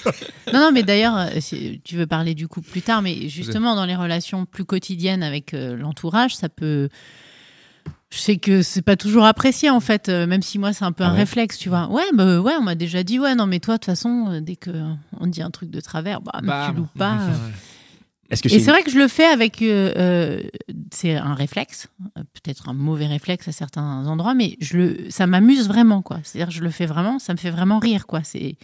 Non, 0.53 0.59
non, 0.59 0.71
mais 0.71 0.83
d'ailleurs, 0.83 1.17
euh, 1.17 1.27
si 1.39 1.81
tu 1.83 1.95
veux 1.97 2.07
parler 2.07 2.35
du 2.35 2.47
couple 2.47 2.69
plus 2.69 2.81
tard, 2.83 3.01
mais 3.01 3.27
justement, 3.29 3.75
dans 3.75 3.85
les 3.85 3.95
relations 3.95 4.45
plus 4.45 4.63
quotidiennes 4.65 5.23
avec 5.23 5.53
euh, 5.53 5.75
l'entourage, 5.75 6.35
ça 6.35 6.47
peut. 6.49 6.89
Je 8.11 8.19
sais 8.19 8.37
que 8.37 8.61
c'est 8.61 8.83
pas 8.83 8.95
toujours 8.95 9.25
apprécié 9.25 9.69
en 9.71 9.79
fait, 9.81 10.07
euh, 10.07 10.25
même 10.27 10.41
si 10.43 10.57
moi 10.59 10.71
c'est 10.71 10.85
un 10.85 10.91
peu 10.93 11.03
Ah 11.03 11.07
un 11.09 11.11
ouais? 11.13 11.17
réflexe, 11.19 11.57
tu 11.57 11.67
vois. 11.69 11.89
Ouais, 11.89 12.03
bah, 12.13 12.39
ouais, 12.39 12.53
on 12.57 12.63
m'a 12.63 12.75
déjà 12.75 13.03
dit, 13.03 13.19
ouais, 13.19 13.35
non, 13.35 13.45
mais 13.47 13.59
toi, 13.59 13.73
de 13.73 13.79
toute 13.79 13.85
façon, 13.87 14.39
dès 14.41 14.55
que 14.55 14.69
on 15.19 15.27
dit 15.27 15.41
un 15.41 15.49
truc 15.49 15.69
de 15.71 15.81
travers, 15.81 16.21
bah, 16.21 16.39
mais 16.41 16.47
Bam. 16.47 16.69
tu 16.71 16.77
loupes 16.77 16.97
pas. 16.97 17.13
euh. 17.23 17.33
Est-ce 18.29 18.41
que 18.41 18.47
Et 18.51 18.59
c'est 18.59 18.71
vrai 18.71 18.81
que 18.83 18.89
je 18.91 18.97
le 18.97 19.07
fais 19.07 19.25
avec. 19.25 19.61
euh, 19.61 19.93
euh, 19.97 20.41
c'est 20.91 21.15
un 21.15 21.35
réflexe, 21.35 21.87
euh, 22.17 22.23
peut-être 22.33 22.69
un 22.69 22.73
mauvais 22.73 23.05
réflexe 23.07 23.47
à 23.47 23.51
certains 23.51 24.05
endroits, 24.07 24.33
mais 24.33 24.57
je 24.59 24.77
le, 24.77 25.09
ça 25.11 25.27
m'amuse 25.27 25.67
vraiment, 25.67 26.01
quoi. 26.01 26.19
C'est-à-dire, 26.23 26.49
je 26.51 26.63
le 26.63 26.71
fais 26.71 26.85
vraiment, 26.87 27.19
ça 27.19 27.33
me 27.33 27.37
fait 27.37 27.51
vraiment 27.51 27.77
rire, 27.79 28.07
quoi. 28.07 28.23
C'est. 28.23 28.57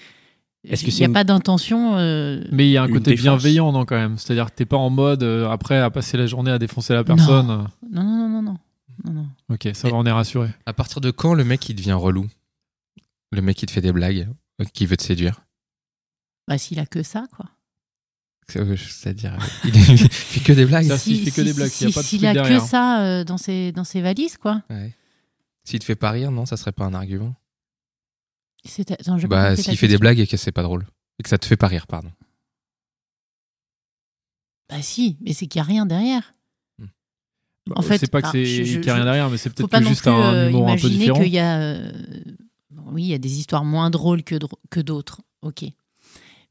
Est-ce 0.68 0.84
que 0.86 0.90
Il 0.92 0.96
n'y 0.96 1.04
a 1.04 1.08
une- 1.08 1.14
pas 1.14 1.24
d'intention. 1.24 1.98
euh, 1.98 2.44
Mais 2.52 2.68
il 2.68 2.72
y 2.72 2.78
a 2.78 2.84
un 2.84 2.88
Une 2.88 2.94
côté 2.94 3.12
défense. 3.12 3.24
bienveillant, 3.24 3.72
non, 3.72 3.86
quand 3.86 3.96
même. 3.98 4.18
C'est-à-dire 4.18 4.46
que 4.52 4.56
t'es 4.56 4.66
pas 4.66 4.78
en 4.78 4.90
mode, 4.92 5.24
euh, 5.24 5.50
après, 5.50 5.80
à 5.80 5.90
passer 5.90 6.18
la 6.18 6.26
journée 6.28 6.52
à 6.52 6.60
défoncer 6.60 6.94
la 6.94 7.04
personne. 7.04 7.48
Non, 7.48 7.68
non, 7.92 8.04
non, 8.04 8.30
non, 8.30 8.42
non. 8.42 8.58
non, 9.06 9.12
non. 9.14 9.28
Ok, 9.50 9.70
ça 9.74 9.90
va, 9.90 9.96
on 9.96 10.06
est 10.06 10.12
rassuré. 10.12 10.50
À 10.68 10.74
partir 10.74 11.02
de 11.02 11.10
quand 11.12 11.34
le 11.34 11.44
mec 11.44 11.68
il 11.70 11.76
devient 11.76 11.94
relou? 11.94 12.28
Le 13.32 13.42
mec 13.42 13.58
qui 13.58 13.66
te 13.66 13.72
fait 13.72 13.82
des 13.82 13.92
blagues, 13.92 14.28
qui 14.74 14.86
veut 14.86 14.98
te 14.98 15.04
séduire? 15.04 15.42
Bah, 16.48 16.58
s'il 16.58 16.80
a 16.80 16.86
que 16.86 17.02
ça, 17.02 17.26
quoi. 17.36 17.46
Euh, 18.58 18.76
C'est-à-dire, 18.78 19.38
il 19.66 19.76
il 19.76 20.10
fait 20.10 20.40
que 20.42 20.54
des 20.54 20.66
blagues 20.66 20.88
Ça, 20.88 20.98
s'il 20.98 21.24
fait 21.24 21.32
que 21.32 21.42
des 21.42 21.54
blagues, 21.54 21.70
s'il 21.70 21.88
y 21.88 21.92
a 21.92 21.94
pas 21.94 22.02
de 22.02 22.06
s'il 22.08 22.20
truc 22.20 22.30
a 22.30 22.34
derrière. 22.34 22.62
que 22.62 22.68
ça 22.68 23.02
euh, 23.04 23.24
dans, 23.24 23.38
ses, 23.38 23.72
dans 23.72 23.84
ses 23.84 24.02
valises, 24.02 24.38
quoi. 24.38 24.62
Ouais. 24.70 24.94
S'il 25.64 25.80
te 25.80 25.86
fait 25.86 25.96
pas 25.96 26.12
rire, 26.12 26.32
non, 26.32 26.46
ça 26.46 26.58
serait 26.58 26.72
pas 26.72 26.86
un 26.86 26.94
argument 26.94 27.36
attends, 28.80 29.18
pas 29.20 29.28
Bah, 29.28 29.56
s'il 29.56 29.78
fait 29.78 29.88
des 29.88 29.98
blagues 29.98 30.20
et 30.20 30.28
que 30.28 30.38
c'est 30.38 30.52
pas 30.52 30.64
drôle. 30.64 30.86
Et 31.20 31.24
que 31.24 31.30
ça 31.30 31.38
te 31.38 31.46
fait 31.46 31.58
pas 31.58 31.68
rire, 31.68 31.88
pardon. 31.88 32.12
Bah, 34.70 34.82
si, 34.82 35.18
mais 35.22 35.34
c'est 35.34 35.48
qu'il 35.48 35.60
n'y 35.60 35.66
a 35.66 35.68
rien 35.68 35.86
derrière. 35.86 36.34
En 37.76 37.82
fait, 37.84 38.00
c'est 38.00 38.10
pas 38.10 38.22
que 38.22 38.28
ah, 38.28 38.32
c'est 38.32 38.44
je- 38.46 38.64
je- 38.64 38.78
qu'il 38.80 38.88
y 38.88 38.90
a 38.90 38.94
rien 38.96 39.04
je- 39.04 39.08
derrière, 39.08 39.30
mais 39.30 39.38
c'est 39.38 39.50
peut-être 39.52 39.70
que 39.70 39.84
juste 39.88 40.02
plus 40.02 40.10
un 40.12 40.34
euh, 40.34 40.50
humour 40.50 40.70
un 40.70 40.76
peu 40.78 40.90
différent. 40.90 41.20
qu'il 41.20 41.32
y 41.32 41.38
a. 41.40 41.60
euh, 41.60 41.92
oui, 42.88 43.04
il 43.04 43.08
y 43.10 43.14
a 43.14 43.18
des 43.20 43.38
histoires 43.38 43.64
moins 43.64 43.90
drôles 43.92 44.24
que, 44.24 44.36
dro- 44.36 44.60
que 44.72 44.80
d'autres, 44.80 45.22
ok. 45.44 45.66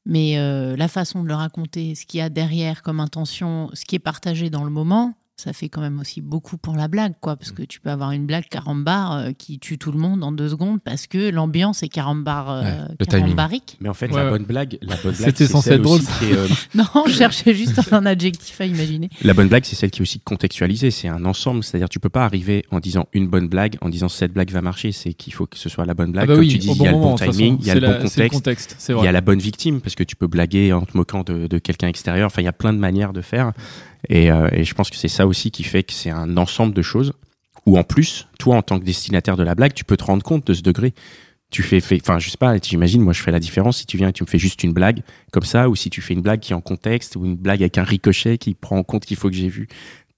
Mais 0.06 0.38
euh, 0.38 0.76
la 0.76 0.88
façon 0.88 1.22
de 1.22 1.28
le 1.28 1.34
raconter, 1.34 1.94
ce 1.94 2.06
qu'il 2.06 2.18
y 2.18 2.22
a 2.22 2.30
derrière 2.30 2.82
comme 2.82 3.00
intention, 3.00 3.70
ce 3.74 3.84
qui 3.84 3.96
est 3.96 4.00
partagé 4.00 4.50
dans 4.50 4.64
le 4.64 4.70
moment, 4.70 5.14
ça 5.40 5.52
fait 5.52 5.68
quand 5.68 5.80
même 5.80 5.98
aussi 6.00 6.20
beaucoup 6.20 6.56
pour 6.56 6.76
la 6.76 6.88
blague, 6.88 7.14
quoi. 7.20 7.36
Parce 7.36 7.52
que 7.52 7.62
tu 7.62 7.80
peux 7.80 7.90
avoir 7.90 8.12
une 8.12 8.26
blague 8.26 8.44
carambar 8.48 9.12
euh, 9.12 9.30
qui 9.36 9.58
tue 9.58 9.78
tout 9.78 9.92
le 9.92 9.98
monde 9.98 10.22
en 10.22 10.32
deux 10.32 10.48
secondes 10.50 10.80
parce 10.82 11.06
que 11.06 11.30
l'ambiance 11.30 11.82
est 11.82 11.88
carambar, 11.88 12.50
euh, 12.50 12.62
Ouais, 13.00 13.06
carambarique. 13.06 13.76
Mais 13.80 13.88
en 13.88 13.94
fait, 13.94 14.10
Ouais, 14.10 14.16
la 14.18 14.24
ouais. 14.24 14.30
bonne 14.30 14.44
blague, 14.44 14.78
la 14.82 14.96
bonne 14.96 15.12
blague, 15.14 15.14
C'était 15.14 15.46
c'est 15.46 15.52
censé 15.52 15.70
celle 15.70 15.78
être 15.78 15.82
drôle, 15.82 16.00
aussi 16.00 16.08
qui 16.18 16.24
est, 16.26 16.36
euh, 16.36 16.46
Non, 16.74 16.84
je 17.06 17.12
cherchais 17.12 17.54
juste 17.54 17.80
un 17.92 18.06
adjectif 18.06 18.60
à 18.60 18.66
imaginer. 18.66 19.08
La 19.22 19.34
bonne 19.34 19.48
blague, 19.48 19.64
c'est 19.64 19.76
celle 19.76 19.90
qui 19.90 20.00
est 20.00 20.02
aussi 20.02 20.20
contextualisée. 20.20 20.90
C'est 20.90 21.08
un 21.08 21.24
ensemble. 21.24 21.64
C'est-à-dire, 21.64 21.88
tu 21.88 21.98
peux 22.00 22.08
pas 22.08 22.24
arriver 22.24 22.64
en 22.70 22.80
disant 22.80 23.06
une 23.12 23.28
bonne 23.28 23.48
blague, 23.48 23.76
en 23.80 23.88
disant 23.88 24.08
cette 24.08 24.32
blague 24.32 24.50
va 24.50 24.62
marcher. 24.62 24.92
C'est 24.92 25.12
qu'il 25.14 25.32
faut 25.32 25.46
que 25.46 25.56
ce 25.58 25.68
soit 25.68 25.84
la 25.86 25.94
bonne 25.94 26.12
blague. 26.12 26.24
Ah 26.24 26.26
bah 26.28 26.34
Comme 26.34 26.42
oui, 26.44 26.48
tu 26.48 26.58
dis, 26.58 26.68
il 26.70 26.82
y 26.82 26.86
a 26.86 26.92
bon 26.92 26.98
le 26.98 27.04
bon 27.04 27.14
timing, 27.32 27.56
il 27.60 27.66
y 27.66 27.70
a 27.70 27.74
C'est 27.74 27.80
le 27.80 27.86
la- 27.86 27.98
bon 27.98 28.28
contexte. 28.28 28.76
Il 28.88 29.04
y 29.04 29.08
a 29.08 29.12
la 29.12 29.20
bonne 29.20 29.38
victime 29.38 29.80
parce 29.80 29.94
que 29.94 30.04
tu 30.04 30.16
peux 30.16 30.26
blaguer 30.26 30.72
en 30.72 30.82
te 30.82 30.96
moquant 30.96 31.22
de, 31.22 31.46
de 31.46 31.58
quelqu'un 31.58 31.88
extérieur. 31.88 32.26
Enfin, 32.26 32.42
il 32.42 32.44
y 32.44 32.48
a 32.48 32.52
plein 32.52 32.72
de 32.72 32.78
manières 32.78 33.12
de 33.12 33.20
faire. 33.22 33.52
Et, 34.08 34.30
euh, 34.30 34.48
et 34.52 34.64
je 34.64 34.74
pense 34.74 34.90
que 34.90 34.96
c'est 34.96 35.08
ça 35.08 35.26
aussi 35.26 35.50
qui 35.50 35.64
fait 35.64 35.82
que 35.82 35.92
c'est 35.92 36.10
un 36.10 36.36
ensemble 36.36 36.74
de 36.74 36.82
choses 36.82 37.12
où 37.66 37.78
en 37.78 37.84
plus, 37.84 38.28
toi, 38.38 38.56
en 38.56 38.62
tant 38.62 38.78
que 38.78 38.84
destinataire 38.84 39.36
de 39.36 39.42
la 39.42 39.54
blague, 39.54 39.74
tu 39.74 39.84
peux 39.84 39.96
te 39.96 40.04
rendre 40.04 40.22
compte 40.22 40.46
de 40.46 40.54
ce 40.54 40.62
degré. 40.62 40.94
Tu 41.50 41.62
fais, 41.64 41.82
enfin, 42.00 42.20
je 42.20 42.30
sais 42.30 42.38
pas, 42.38 42.56
j'imagine, 42.62 43.02
moi, 43.02 43.12
je 43.12 43.22
fais 43.22 43.32
la 43.32 43.40
différence 43.40 43.78
si 43.78 43.86
tu 43.86 43.96
viens 43.96 44.08
et 44.08 44.12
tu 44.12 44.22
me 44.22 44.28
fais 44.28 44.38
juste 44.38 44.62
une 44.62 44.72
blague 44.72 45.02
comme 45.32 45.42
ça, 45.42 45.68
ou 45.68 45.74
si 45.74 45.90
tu 45.90 46.00
fais 46.00 46.14
une 46.14 46.22
blague 46.22 46.38
qui 46.38 46.52
est 46.52 46.54
en 46.54 46.60
contexte, 46.60 47.16
ou 47.16 47.24
une 47.24 47.34
blague 47.34 47.60
avec 47.60 47.76
un 47.76 47.82
ricochet 47.82 48.38
qui 48.38 48.54
prend 48.54 48.78
en 48.78 48.84
compte 48.84 49.04
qu'il 49.04 49.16
faut 49.16 49.28
que 49.28 49.34
j'ai 49.34 49.48
vu 49.48 49.66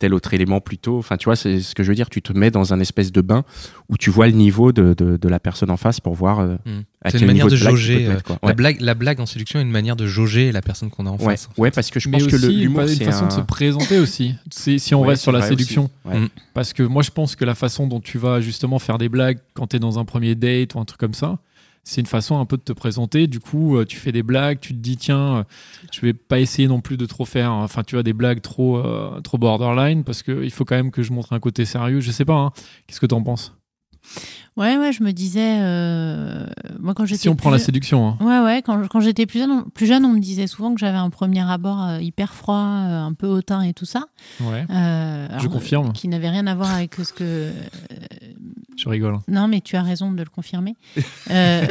tel 0.02 0.14
autre 0.14 0.34
élément 0.34 0.60
plus 0.60 0.78
tôt. 0.78 0.98
Enfin, 0.98 1.16
tu 1.16 1.26
vois, 1.26 1.36
c'est 1.36 1.60
ce 1.60 1.74
que 1.76 1.82
je 1.84 1.88
veux 1.88 1.94
dire. 1.94 2.10
Tu 2.10 2.22
te 2.22 2.32
mets 2.32 2.50
dans 2.50 2.72
un 2.74 2.80
espèce 2.80 3.12
de 3.12 3.20
bain 3.20 3.44
où 3.88 3.96
tu 3.96 4.10
vois 4.10 4.26
le 4.26 4.32
niveau 4.32 4.72
de, 4.72 4.94
de, 4.94 5.16
de 5.16 5.28
la 5.28 5.38
personne 5.38 5.70
en 5.70 5.76
face 5.76 6.00
pour 6.00 6.14
voir 6.14 6.40
euh, 6.40 6.56
à 7.02 7.10
C'est 7.10 7.12
quel 7.12 7.20
une 7.22 7.26
manière 7.28 7.44
niveau 7.46 7.56
de 7.56 7.60
jauger. 7.60 8.06
euh, 8.06 8.14
mettre. 8.14 8.36
La, 8.42 8.52
blague, 8.54 8.80
la 8.80 8.94
blague 8.94 9.20
en 9.20 9.26
séduction 9.26 9.60
est 9.60 9.62
une 9.62 9.70
manière 9.70 9.94
de 9.94 10.06
jauger 10.06 10.50
la 10.50 10.60
personne 10.60 10.90
qu'on 10.90 11.06
a 11.06 11.10
en 11.10 11.16
Ouais, 11.18 11.36
face. 11.36 11.48
ouais, 11.56 11.70
parce 11.70 11.90
que 11.90 12.00
je 12.00 12.08
Mais 12.08 12.18
pense 12.18 12.26
que 12.26 12.36
l'humour, 12.36 12.82
une 12.82 12.88
c'est 12.88 13.04
façon 13.04 13.24
un... 13.24 13.28
de 13.28 13.32
se 13.32 13.40
présenter 13.42 13.98
aussi. 14.00 14.34
C'est- 14.50 14.78
Si 14.78 14.94
on 14.94 15.02
Ouais, 15.02 15.10
reste 15.10 15.22
sur 15.22 15.30
la 15.32 15.42
séduction. 15.42 15.88
Mm. 16.04 16.26
Parce 16.52 16.72
que 16.72 16.82
moi, 16.82 17.02
je 17.04 17.10
pense 17.10 17.36
que 17.36 17.44
la 17.44 17.54
façon 17.54 17.86
dont 17.86 18.00
tu 18.00 18.18
vas 18.18 18.40
justement 18.40 18.78
faire 18.80 18.98
des 18.98 19.08
blagues 19.08 19.38
quand 19.54 19.68
tu 19.68 19.76
es 19.76 19.78
dans 19.78 19.98
un 20.00 20.04
premier 20.04 20.34
date 20.34 20.74
ou 20.74 20.80
un 20.80 20.84
truc 20.84 20.98
comme 20.98 21.14
ça, 21.14 21.38
c'est 21.84 22.00
une 22.00 22.06
façon 22.06 22.38
un 22.38 22.44
peu 22.44 22.56
de 22.56 22.62
te 22.62 22.72
présenter. 22.72 23.26
Du 23.26 23.40
coup, 23.40 23.76
euh, 23.76 23.84
tu 23.84 23.96
fais 23.96 24.12
des 24.12 24.22
blagues, 24.22 24.60
tu 24.60 24.72
te 24.72 24.78
dis, 24.78 24.96
tiens, 24.96 25.36
euh, 25.38 25.44
je 25.92 26.00
vais 26.00 26.12
pas 26.12 26.38
essayer 26.38 26.68
non 26.68 26.80
plus 26.80 26.96
de 26.96 27.06
trop 27.06 27.24
faire, 27.24 27.52
enfin, 27.52 27.82
tu 27.82 27.96
vois, 27.96 28.02
des 28.02 28.12
blagues 28.12 28.40
trop, 28.40 28.76
euh, 28.78 29.20
trop 29.20 29.38
borderline 29.38 30.04
parce 30.04 30.22
qu'il 30.22 30.50
faut 30.50 30.64
quand 30.64 30.76
même 30.76 30.90
que 30.90 31.02
je 31.02 31.12
montre 31.12 31.32
un 31.32 31.40
côté 31.40 31.64
sérieux. 31.64 32.00
Je 32.00 32.10
sais 32.12 32.24
pas, 32.24 32.34
hein. 32.34 32.52
qu'est-ce 32.86 33.00
que 33.00 33.06
tu 33.06 33.14
en 33.14 33.22
penses? 33.22 33.54
Ouais, 34.56 34.76
ouais, 34.76 34.92
je 34.92 35.02
me 35.02 35.12
disais, 35.12 35.58
euh, 35.62 36.44
moi 36.78 36.92
quand 36.92 37.06
j'étais 37.06 37.22
Si 37.22 37.28
on 37.30 37.36
prend 37.36 37.48
plus 37.48 37.52
la 37.54 37.58
jeune- 37.58 37.66
séduction, 37.66 38.06
hein. 38.08 38.16
Ouais, 38.20 38.44
ouais, 38.44 38.60
quand, 38.62 38.86
quand 38.88 39.00
j'étais 39.00 39.24
plus 39.24 39.38
jeune, 39.38 39.50
on, 39.50 39.62
plus 39.62 39.86
jeune, 39.86 40.04
on 40.04 40.12
me 40.12 40.18
disait 40.18 40.46
souvent 40.46 40.74
que 40.74 40.80
j'avais 40.80 40.98
un 40.98 41.08
premier 41.08 41.40
abord 41.40 41.82
euh, 41.82 42.00
hyper 42.02 42.34
froid, 42.34 42.56
euh, 42.58 43.00
un 43.00 43.14
peu 43.14 43.26
hautain 43.28 43.62
et 43.62 43.72
tout 43.72 43.86
ça. 43.86 44.04
ouais, 44.40 44.66
alors, 44.68 45.48
confirme. 45.48 45.92
Qui 45.94 46.08
n'avait 46.08 46.28
rien 46.28 46.46
à 46.46 46.54
voir 46.54 46.70
avec 46.74 46.94
ce 46.96 47.12
que. 47.14 47.50
Je 48.82 48.88
rigole. 48.88 49.14
hein. 49.14 49.22
non, 49.28 49.48
mais 49.48 49.60
tu 49.60 49.76
as 49.76 49.82
raison 49.82 50.12
de 50.12 50.22
le 50.22 50.28
confirmer. 50.30 50.74
Euh, 51.30 51.66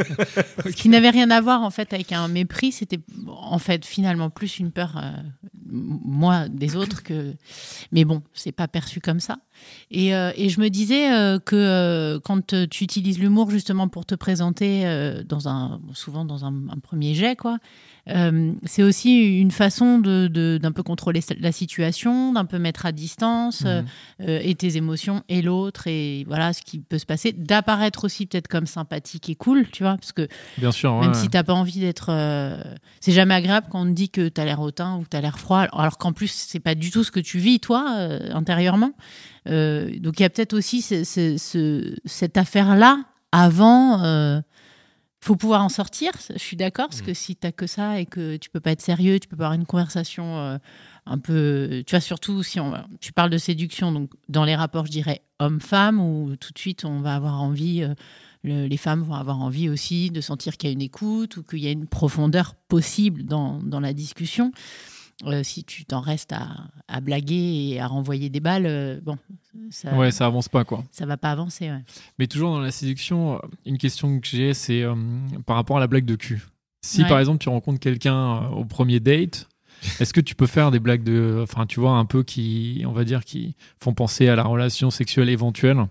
Ce 0.66 0.70
qui 0.72 0.88
n'avait 0.88 1.10
rien 1.10 1.30
à 1.30 1.40
voir 1.40 1.62
en 1.62 1.70
fait 1.70 1.92
avec 1.92 2.10
un 2.12 2.26
mépris, 2.26 2.72
c'était 2.72 2.98
en 3.28 3.58
fait 3.58 3.84
finalement 3.84 4.30
plus 4.30 4.58
une 4.58 4.72
peur, 4.72 4.96
euh, 4.96 5.12
moi, 5.70 6.48
des 6.48 6.74
autres 6.74 7.02
que. 7.02 7.34
Mais 7.92 8.04
bon, 8.04 8.22
c'est 8.32 8.50
pas 8.52 8.66
perçu 8.66 9.00
comme 9.00 9.20
ça. 9.20 9.36
Et, 9.90 10.14
euh, 10.14 10.32
et 10.36 10.48
je 10.48 10.60
me 10.60 10.68
disais 10.68 11.06
que 11.44 12.18
quand 12.24 12.46
tu 12.68 12.84
utilises 12.84 13.18
l'humour 13.20 13.50
justement 13.50 13.88
pour 13.88 14.04
te 14.06 14.14
présenter 14.14 14.84
dans 15.28 15.48
un, 15.48 15.80
souvent 15.92 16.24
dans 16.24 16.44
un, 16.44 16.54
un 16.70 16.78
premier 16.82 17.14
jet, 17.14 17.36
quoi, 17.36 17.58
euh, 18.08 18.52
c'est 18.64 18.82
aussi 18.82 19.38
une 19.40 19.50
façon 19.52 19.98
de- 19.98 20.26
de- 20.26 20.58
d'un 20.60 20.72
peu 20.72 20.82
contrôler 20.82 21.20
la 21.38 21.52
situation, 21.52 22.32
d'un 22.32 22.44
peu 22.44 22.58
mettre 22.58 22.84
à 22.84 22.90
distance 22.92 23.62
euh, 23.64 23.82
euh, 24.22 24.40
et 24.42 24.54
tes 24.56 24.76
émotions 24.76 25.22
et 25.28 25.40
l'autre 25.40 25.86
et 25.86 26.24
voilà 26.26 26.52
ce 26.52 26.62
qui 26.62 26.78
peut 26.80 26.98
se 26.98 27.06
passer, 27.06 27.32
d'apparaître 27.32 28.04
aussi 28.04 28.26
peut-être 28.26 28.48
comme 28.48 28.66
sympathique 28.66 29.30
et 29.30 29.34
cool, 29.36 29.68
tu 29.70 29.84
vois, 29.84 29.96
parce 29.96 30.12
que 30.12 30.26
Bien 30.58 30.72
sûr, 30.72 30.98
même 31.00 31.10
ouais. 31.12 31.16
si 31.16 31.28
t'as 31.28 31.44
pas 31.44 31.54
envie 31.54 31.78
d'être, 31.80 32.06
euh, 32.10 32.60
c'est 33.00 33.12
jamais 33.12 33.34
agréable 33.34 33.68
quand 33.70 33.82
on 33.82 33.86
te 33.86 33.90
dit 33.94 34.10
que 34.10 34.28
t'as 34.28 34.44
l'air 34.44 34.60
hautain 34.60 34.96
ou 34.96 35.02
que 35.02 35.08
t'as 35.08 35.20
l'air 35.20 35.38
froid, 35.38 35.60
alors 35.72 35.96
qu'en 35.98 36.12
plus 36.12 36.30
c'est 36.32 36.60
pas 36.60 36.74
du 36.74 36.90
tout 36.90 37.04
ce 37.04 37.12
que 37.12 37.20
tu 37.20 37.38
vis 37.38 37.60
toi 37.60 37.86
euh, 37.98 38.30
intérieurement. 38.32 38.92
Euh, 39.48 39.90
donc 39.98 40.18
il 40.18 40.22
y 40.22 40.26
a 40.26 40.30
peut-être 40.30 40.54
aussi 40.54 40.82
ce- 40.82 41.04
ce- 41.04 41.36
ce- 41.38 41.94
cette 42.04 42.36
affaire-là 42.36 42.98
avant. 43.32 44.02
Faut 45.24 45.36
pouvoir 45.36 45.62
en 45.62 45.68
sortir, 45.68 46.10
je 46.30 46.38
suis 46.38 46.56
d'accord, 46.56 46.88
parce 46.88 47.00
que 47.06 47.14
si 47.14 47.36
t'as 47.36 47.52
que 47.52 47.66
ça 47.68 48.00
et 48.00 48.06
que 48.06 48.36
tu 48.36 48.50
peux 48.50 48.58
pas 48.60 48.72
être 48.72 48.80
sérieux, 48.82 49.20
tu 49.20 49.28
peux 49.28 49.36
pas 49.36 49.44
avoir 49.44 49.58
une 49.58 49.66
conversation 49.66 50.36
euh, 50.38 50.58
un 51.06 51.18
peu, 51.18 51.84
tu 51.86 51.92
vois, 51.92 52.00
surtout 52.00 52.42
si 52.42 52.58
on, 52.58 52.72
tu 53.00 53.12
parles 53.12 53.30
de 53.30 53.38
séduction, 53.38 53.92
donc 53.92 54.10
dans 54.28 54.44
les 54.44 54.56
rapports, 54.56 54.86
je 54.86 54.90
dirais 54.90 55.22
homme-femme, 55.38 56.00
où 56.00 56.34
tout 56.36 56.52
de 56.52 56.58
suite 56.58 56.84
on 56.84 57.00
va 57.00 57.14
avoir 57.14 57.40
envie, 57.40 57.82
euh, 57.84 57.94
le- 58.42 58.66
les 58.66 58.76
femmes 58.76 59.02
vont 59.02 59.14
avoir 59.14 59.40
envie 59.40 59.68
aussi 59.68 60.10
de 60.10 60.20
sentir 60.20 60.56
qu'il 60.56 60.68
y 60.68 60.72
a 60.72 60.74
une 60.74 60.82
écoute 60.82 61.36
ou 61.36 61.44
qu'il 61.44 61.60
y 61.60 61.68
a 61.68 61.70
une 61.70 61.86
profondeur 61.86 62.56
possible 62.68 63.22
dans, 63.24 63.60
dans 63.62 63.78
la 63.80 63.92
discussion. 63.92 64.50
Euh, 65.24 65.42
si 65.44 65.62
tu 65.64 65.84
t'en 65.84 66.00
restes 66.00 66.32
à, 66.32 66.48
à 66.88 67.00
blaguer 67.00 67.70
et 67.74 67.80
à 67.80 67.86
renvoyer 67.86 68.28
des 68.28 68.40
balles, 68.40 68.66
euh, 68.66 69.00
bon, 69.02 69.16
ça, 69.70 69.94
Ouais, 69.96 70.10
ça 70.10 70.26
avance 70.26 70.48
pas, 70.48 70.64
quoi. 70.64 70.82
ça 70.90 71.06
va 71.06 71.16
pas 71.16 71.30
avancer. 71.30 71.70
ouais. 71.70 71.82
Mais 72.18 72.26
toujours 72.26 72.50
dans 72.52 72.60
la 72.60 72.70
séduction, 72.72 73.36
euh, 73.36 73.38
une 73.66 73.78
question 73.78 74.18
que 74.20 74.26
j'ai, 74.26 74.52
c'est 74.54 74.82
euh, 74.82 74.94
par 75.46 75.56
rapport 75.56 75.76
à 75.76 75.80
la 75.80 75.86
blague 75.86 76.04
de 76.06 76.16
cul. 76.16 76.42
Si 76.84 77.02
Ouais. 77.02 77.08
par 77.08 77.20
exemple 77.20 77.38
tu 77.38 77.48
rencontres 77.48 77.78
quelqu'un 77.78 78.48
au 78.48 78.64
premier 78.64 78.98
date, 78.98 79.48
est-ce 80.00 80.12
que 80.12 80.20
tu 80.20 80.34
peux 80.34 80.46
faire 80.48 80.72
des 80.72 80.80
blagues 80.80 81.04
de, 81.04 81.38
enfin 81.42 81.66
tu 81.66 81.78
vois 81.78 81.92
un 81.92 82.04
peu 82.04 82.24
qui, 82.24 82.82
on 82.86 82.92
va 82.92 83.04
dire, 83.04 83.24
qui 83.24 83.54
font 83.80 83.94
penser 83.94 84.28
à 84.28 84.34
la 84.34 84.42
relation 84.42 84.90
sexuelle 84.90 85.28
éventuelle? 85.28 85.86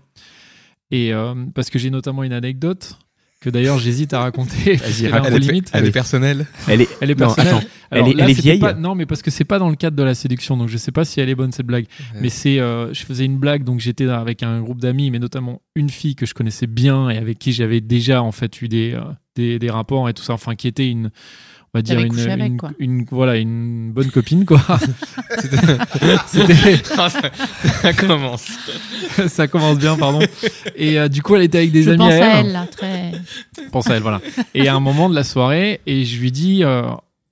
Et 0.90 1.12
parce 1.54 1.70
que 1.70 1.78
j'ai 1.78 1.88
notamment 1.88 2.22
une 2.22 2.34
anecdote 2.34 2.98
que 3.42 3.50
d'ailleurs 3.50 3.78
j'hésite 3.78 4.14
à 4.14 4.20
raconter. 4.20 4.76
Vas-y, 4.76 5.04
Elle 5.26 5.34
est, 5.34 5.38
limite. 5.38 5.70
elle 5.74 5.84
est 5.86 5.90
personnelle. 5.90 6.46
Elle 6.68 6.80
est, 6.80 6.88
Elle 7.00 7.10
est 7.10 7.14
Non, 7.18 7.26
personnelle. 7.26 7.54
attends. 7.56 7.66
Alors 7.90 8.06
Elle 8.06 8.12
est- 8.12 8.16
là, 8.16 8.24
elle 8.24 8.30
est 8.30 8.34
c'était 8.34 8.42
vieille 8.48 8.58
pas- 8.60 8.72
Non, 8.72 8.94
mais 8.94 9.04
parce 9.04 9.20
que 9.20 9.30
c'est 9.30 9.44
pas 9.44 9.58
dans 9.58 9.68
le 9.68 9.76
cadre 9.76 9.96
de 9.96 10.02
la 10.02 10.14
séduction, 10.14 10.56
donc 10.56 10.68
je 10.68 10.78
sais 10.78 10.92
pas 10.92 11.04
si 11.04 11.20
elle 11.20 11.28
est 11.28 11.34
bonne 11.34 11.52
cette 11.52 11.66
blague. 11.66 11.84
Mais 12.20 12.30
c'est, 12.30 12.58
euh, 12.58 12.94
je 12.94 13.04
faisais 13.04 13.24
une 13.26 13.36
blague, 13.38 13.64
donc 13.64 13.80
j'étais 13.80 14.06
avec 14.08 14.42
un 14.42 14.60
groupe 14.62 14.80
d'amis, 14.80 15.10
mais 15.10 15.18
notamment 15.18 15.60
une 15.74 15.90
fille 15.90 16.14
que 16.14 16.24
je 16.24 16.32
connaissais 16.32 16.66
bien 16.66 17.10
et 17.10 17.18
avec 17.18 17.38
qui 17.38 17.52
j'avais 17.52 17.80
déjà 17.82 18.22
en 18.22 18.32
fait 18.32 18.62
eu 18.62 18.68
des, 18.68 18.92
euh, 18.94 19.00
des, 19.36 19.58
des 19.58 19.70
rapports 19.70 20.08
et 20.08 20.14
tout 20.14 20.22
ça, 20.22 20.32
enfin 20.32 20.54
qui 20.54 20.68
était 20.68 20.88
une, 20.88 21.10
on 21.74 21.78
va 21.78 21.82
dire 21.82 21.98
une, 22.00 22.18
avec, 22.18 22.46
une, 22.50 22.56
quoi. 22.58 22.70
une- 22.78 23.04
voilà, 23.10 23.36
une 23.36 23.92
bonne 23.92 24.10
copine 24.10 24.44
quoi. 24.44 24.60
C'était, 26.26 26.76
Ça 27.82 27.92
commence. 27.94 28.46
ça 29.28 29.48
commence 29.48 29.78
bien, 29.78 29.96
pardon. 29.96 30.20
Et 30.76 30.98
euh, 30.98 31.08
du 31.08 31.22
coup, 31.22 31.34
elle 31.36 31.42
était 31.42 31.58
avec 31.58 31.72
des 31.72 31.82
Je 31.84 31.90
amis 31.90 31.98
pense 31.98 32.12
à 32.12 32.14
à 32.14 32.40
elle. 32.40 32.46
elle, 32.46 32.52
là, 32.52 32.66
très. 32.70 33.12
pense 33.70 33.88
à 33.88 33.96
elle, 33.96 34.02
voilà. 34.02 34.20
Et 34.54 34.68
à 34.68 34.74
un 34.74 34.80
moment 34.80 35.08
de 35.08 35.14
la 35.14 35.24
soirée, 35.24 35.80
et 35.86 36.04
je 36.04 36.20
lui 36.20 36.30
dis, 36.30 36.62
euh, 36.62 36.82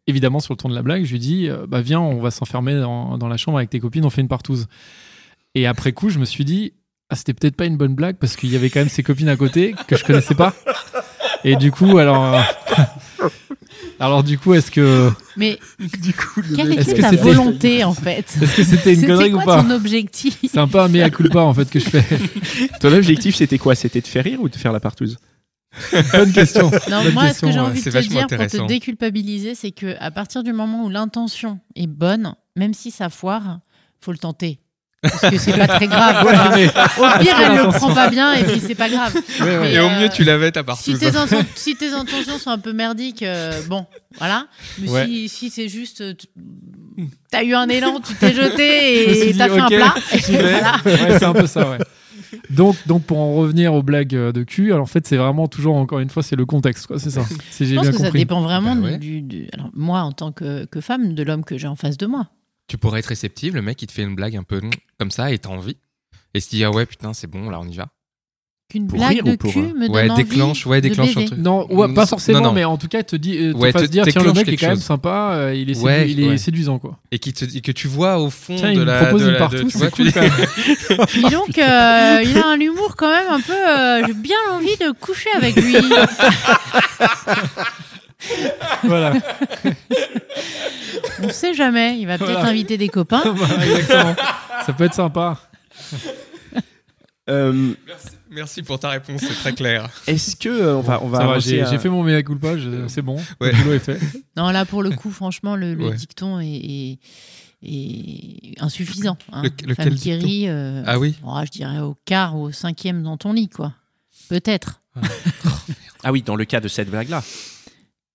évidemment 0.06 0.40
sur 0.40 0.54
le 0.54 0.56
ton 0.58 0.68
de 0.68 0.74
la 0.74 0.82
blague, 0.82 1.04
je 1.04 1.12
lui 1.12 1.18
dis, 1.18 1.48
euh, 1.48 1.66
bah 1.68 1.80
viens, 1.82 2.00
on 2.00 2.20
va 2.20 2.30
s'enfermer 2.30 2.74
dans, 2.74 3.18
dans 3.18 3.28
la 3.28 3.36
chambre 3.36 3.58
avec 3.58 3.70
tes 3.70 3.80
copines, 3.80 4.04
on 4.04 4.10
fait 4.10 4.22
une 4.22 4.28
partouze. 4.28 4.66
Et 5.54 5.66
après 5.66 5.92
coup, 5.92 6.08
je 6.10 6.18
me 6.18 6.24
suis 6.24 6.44
dit, 6.44 6.72
ah, 7.10 7.16
c'était 7.16 7.34
peut-être 7.34 7.56
pas 7.56 7.66
une 7.66 7.76
bonne 7.76 7.94
blague 7.94 8.16
parce 8.16 8.36
qu'il 8.36 8.50
y 8.50 8.56
avait 8.56 8.70
quand 8.70 8.80
même 8.80 8.88
ses 8.88 9.02
copines 9.02 9.28
à 9.28 9.36
côté 9.36 9.74
que 9.86 9.96
je 9.96 10.04
connaissais 10.04 10.34
pas. 10.34 10.54
Et 11.44 11.56
du 11.56 11.72
coup, 11.72 11.98
alors, 11.98 12.34
euh, 12.34 12.40
alors 14.00 14.24
du 14.24 14.38
coup, 14.38 14.54
est-ce 14.54 14.70
que, 14.70 15.10
Mais 15.36 15.58
du 15.78 16.14
coup, 16.14 16.40
quelle 16.56 16.72
est-ce 16.72 16.90
était 16.90 16.94
que 16.94 17.00
ta 17.02 17.10
c'était, 17.10 17.22
volonté 17.22 17.84
en 17.84 17.92
fait 17.92 18.34
est-ce 18.42 18.56
que 18.56 18.64
c'était 18.64 18.94
une 18.94 19.06
connerie 19.06 19.32
ou 19.32 19.36
quoi 19.36 19.56
pas 19.56 19.62
ton 19.62 19.70
objectif 19.70 20.38
C'est 20.50 20.58
un 20.58 20.66
peu 20.66 20.80
un 20.80 20.88
mea 20.88 21.10
culpa 21.10 21.40
en 21.40 21.52
fait 21.52 21.68
que 21.68 21.78
je 21.78 21.84
fais. 21.84 22.04
Ton 22.80 22.92
objectif, 22.94 23.36
c'était 23.36 23.58
quoi? 23.58 23.74
C'était 23.74 24.00
de 24.00 24.06
faire 24.06 24.24
rire 24.24 24.40
ou 24.40 24.48
de 24.48 24.56
faire 24.56 24.72
la 24.72 24.80
partouze? 24.80 25.18
Bonne 26.12 26.32
question. 26.32 26.70
Non, 26.90 27.04
Bonne 27.04 27.12
moi, 27.12 27.32
ce 27.32 27.42
que 27.42 27.52
j'ai 27.52 27.60
envie 27.60 27.78
de 27.78 27.84
C'est 27.84 27.90
te 27.90 27.94
vachement 27.94 28.26
dire 28.26 28.26
pour 28.26 28.46
te 28.46 28.66
déculpabiliser, 28.66 29.54
c'est 29.54 29.70
que 29.70 29.94
à 30.00 30.10
partir 30.10 30.42
du 30.42 30.52
moment 30.52 30.84
où 30.84 30.88
l'intention 30.88 31.60
est 31.76 31.86
bonne, 31.86 32.34
même 32.56 32.74
si 32.74 32.90
ça 32.90 33.08
foire, 33.10 33.60
faut 34.00 34.12
le 34.12 34.18
tenter. 34.18 34.58
Parce 35.02 35.30
que 35.30 35.38
c'est 35.38 35.56
pas 35.56 35.66
très 35.66 35.86
grave. 35.86 36.26
Ouais, 36.26 36.32
mais- 36.56 36.68
Au 36.68 37.18
pire, 37.20 37.34
elle 37.40 37.56
le 37.56 37.68
prend 37.72 37.94
pas 37.94 38.10
bien 38.10 38.34
et 38.34 38.44
puis 38.44 38.60
c'est 38.60 38.74
pas 38.74 38.88
grave. 38.90 39.14
Et 39.40 39.78
au 39.78 39.84
euh, 39.86 40.00
mieux, 40.00 40.08
tu 40.10 40.24
l'avais 40.24 40.52
ta 40.52 40.60
Si 40.60 40.66
partouze. 40.66 40.98
tes, 40.98 41.10
inten- 41.10 41.44
si 41.54 41.74
tes 41.76 41.92
intentions 41.92 42.38
sont 42.38 42.50
un 42.50 42.58
peu 42.58 42.72
merdiques, 42.74 43.22
euh, 43.22 43.60
bon, 43.68 43.86
voilà. 44.18 44.46
Mais 44.78 44.90
Ouais. 44.90 45.06
si, 45.06 45.28
si 45.30 45.50
c'est 45.50 45.68
juste, 45.68 46.16
tu- 46.18 46.26
t'as 47.30 47.42
eu 47.44 47.54
un 47.54 47.68
élan, 47.68 48.00
tu 48.06 48.14
t'es 48.14 48.34
jeté 48.34 49.28
et 49.30 49.34
t'as 49.34 49.48
fait 49.48 49.60
ok, 49.60 49.60
un 49.60 49.66
plat. 49.68 49.94
Voilà. 50.28 51.18
C'est 51.18 51.24
un 51.24 51.32
peu 51.32 51.46
ça, 51.46 51.70
ouais. 51.70 51.78
Donc, 52.50 52.76
donc, 52.86 53.02
pour 53.04 53.18
en 53.18 53.34
revenir 53.34 53.72
aux 53.74 53.82
blagues 53.82 54.14
euh, 54.14 54.30
de 54.32 54.44
cul, 54.44 54.70
alors 54.72 54.82
en 54.84 54.86
fait, 54.86 55.06
c'est 55.06 55.16
vraiment 55.16 55.48
toujours, 55.48 55.76
encore 55.76 55.98
une 56.00 56.10
fois, 56.10 56.22
c'est 56.22 56.36
le 56.36 56.44
contexte, 56.46 56.86
quoi, 56.86 56.98
c'est 56.98 57.10
ça. 57.10 57.22
Si 57.50 57.66
Je 57.66 57.74
pense 57.74 57.82
bien 57.88 57.92
que 57.92 57.98
ça 57.98 58.10
dépend 58.10 58.40
vraiment 58.42 58.74
ouais. 58.76 58.98
du, 58.98 59.22
du- 59.22 59.48
Alors, 59.54 59.70
moi, 59.74 60.00
en 60.02 60.12
tant 60.12 60.30
que, 60.30 60.64
que 60.66 60.80
femme, 60.80 61.14
de 61.14 61.22
l'homme 61.22 61.44
que 61.44 61.56
j'ai 61.58 61.66
en 61.66 61.74
face 61.76 61.96
de 61.96 62.06
moi. 62.06 62.28
Tu 62.70 62.78
pourrais 62.78 63.00
être 63.00 63.06
réceptive, 63.06 63.56
le 63.56 63.62
mec 63.62 63.82
il 63.82 63.88
te 63.88 63.92
fait 63.92 64.02
une 64.04 64.14
blague 64.14 64.36
un 64.36 64.44
peu 64.44 64.60
mm, 64.60 64.70
comme 64.96 65.10
ça 65.10 65.32
et 65.32 65.38
t'as 65.40 65.48
envie. 65.48 65.76
Et 66.34 66.40
se 66.40 66.48
dit 66.50 66.62
ah 66.64 66.70
ouais 66.70 66.86
putain 66.86 67.12
c'est 67.14 67.26
bon 67.26 67.50
là 67.50 67.58
on 67.60 67.66
y 67.66 67.74
va. 67.76 67.88
Qu'une 68.70 68.86
blague 68.86 69.08
rire 69.10 69.24
de 69.24 69.32
ou 69.32 69.36
pour, 69.36 69.52
cul 69.52 69.58
euh, 69.58 69.74
me 69.74 69.88
Ouais, 69.88 70.02
donne 70.02 70.12
envie 70.12 70.22
déclenche, 70.22 70.64
ouais, 70.66 70.80
de 70.80 70.88
déclenche 70.88 71.16
un 71.16 71.24
truc. 71.24 71.38
Non, 71.40 71.66
ouais, 71.74 71.92
pas 71.92 72.06
forcément, 72.06 72.40
non. 72.40 72.52
mais 72.52 72.62
en 72.64 72.76
tout 72.76 72.86
cas, 72.86 73.02
te, 73.02 73.16
dit, 73.16 73.36
euh, 73.36 73.52
te 73.52 73.58
Ouais, 73.58 73.72
fasse 73.72 73.82
te 73.82 73.86
dire 73.88 74.04
tiens, 74.06 74.22
le 74.22 74.32
mec 74.32 74.46
est 74.46 74.56
quand 74.56 74.68
même 74.68 74.76
sympa, 74.76 75.32
euh, 75.32 75.52
il 75.56 75.68
est, 75.70 75.74
sédu- 75.74 75.84
Ouais, 75.84 76.08
il 76.08 76.20
est 76.22 76.28
ouais. 76.28 76.38
séduisant, 76.38 76.78
quoi. 76.78 76.96
Et, 77.10 77.18
qui 77.18 77.32
te, 77.32 77.44
et 77.44 77.62
que 77.62 77.72
tu 77.72 77.88
vois 77.88 78.20
au 78.20 78.30
fond 78.30 78.54
Tiens, 78.54 78.68
de 78.72 78.82
il 78.82 78.84
la. 78.84 79.02
propose 79.06 79.22
de 79.22 79.26
une 79.26 79.32
la- 79.32 79.38
partout, 79.40 79.56
de- 79.56 79.62
tu 79.64 79.70
c'est 79.70 79.78
vois, 79.78 79.90
cool 79.90 80.06
tu- 80.06 80.12
quand 80.12 80.20
même. 80.20 80.30
Dis 81.12 81.22
donc, 81.34 81.58
euh, 81.58 82.22
il 82.24 82.38
a 82.38 82.46
un 82.46 82.60
humour 82.60 82.94
quand 82.94 83.10
même 83.10 83.28
un 83.30 83.40
peu. 83.40 83.52
euh, 83.52 84.06
J'ai 84.06 84.14
bien 84.14 84.36
envie 84.52 84.76
de 84.76 84.92
coucher 84.92 85.30
avec 85.36 85.56
lui. 85.56 85.74
voilà. 88.84 89.14
On 91.22 91.30
sait 91.30 91.54
jamais. 91.54 91.98
Il 91.98 92.06
va 92.06 92.18
peut-être 92.18 92.32
Voilà. 92.32 92.48
inviter 92.48 92.76
des 92.78 92.88
copains. 92.88 93.22
Exactement. 93.62 94.14
Ça 94.66 94.72
peut 94.72 94.84
être 94.84 94.94
sympa. 94.94 95.38
Euh, 97.28 97.74
Merci 98.30 98.62
pour 98.62 98.78
ta 98.78 98.90
réponse, 98.90 99.20
c'est 99.20 99.34
très 99.34 99.52
clair. 99.52 99.88
Est-ce 100.06 100.36
que 100.36 100.48
euh, 100.48 100.76
on 100.76 100.80
va 100.80 101.02
on 101.02 101.08
va 101.08 101.18
Ça 101.18 101.24
va, 101.24 101.30
avancer 101.32 101.50
j'ai 101.50 101.62
à- 101.62 101.78
fait 101.78 101.88
mon 101.88 102.02
mea 102.04 102.22
culpa, 102.22 102.54
c'est 102.88 103.02
bon. 103.02 103.16
Ouais. 103.40 103.50
Le 103.52 103.58
boulot 103.58 103.72
est 103.74 103.78
fait. 103.80 103.98
Non, 104.36 104.50
là, 104.50 104.64
pour 104.64 104.82
le 104.82 104.90
coup, 104.90 105.10
franchement, 105.10 105.56
le, 105.56 105.74
le 105.74 105.88
Ouais. 105.88 105.94
dicton 105.96 106.38
est, 106.40 106.46
est- 106.46 106.98
est 107.64 108.54
insuffisant. 108.62 109.16
hein. 109.32 109.42
Le- 109.66 109.74
Femme 109.74 109.86
lequel 109.88 109.98
qui 109.98 110.10
dicton 110.12 110.26
rit, 110.26 110.48
euh, 110.48 110.82
Ah 110.86 110.98
oui 110.98 111.16
oh, 111.24 111.40
je 111.44 111.50
dirais 111.50 111.80
au 111.80 111.96
quart 112.04 112.36
ou 112.36 112.44
au 112.44 112.52
cinquième 112.52 113.02
dans 113.02 113.16
ton 113.16 113.32
lit, 113.32 113.48
quoi. 113.48 113.72
Peut-être. 114.28 114.80
Ah 116.02 116.12
oui, 116.12 116.22
dans 116.22 116.34
le 116.34 116.46
cas 116.46 116.60
de 116.60 116.68
cette 116.68 116.88
blague 116.90 117.10
là. 117.10 117.22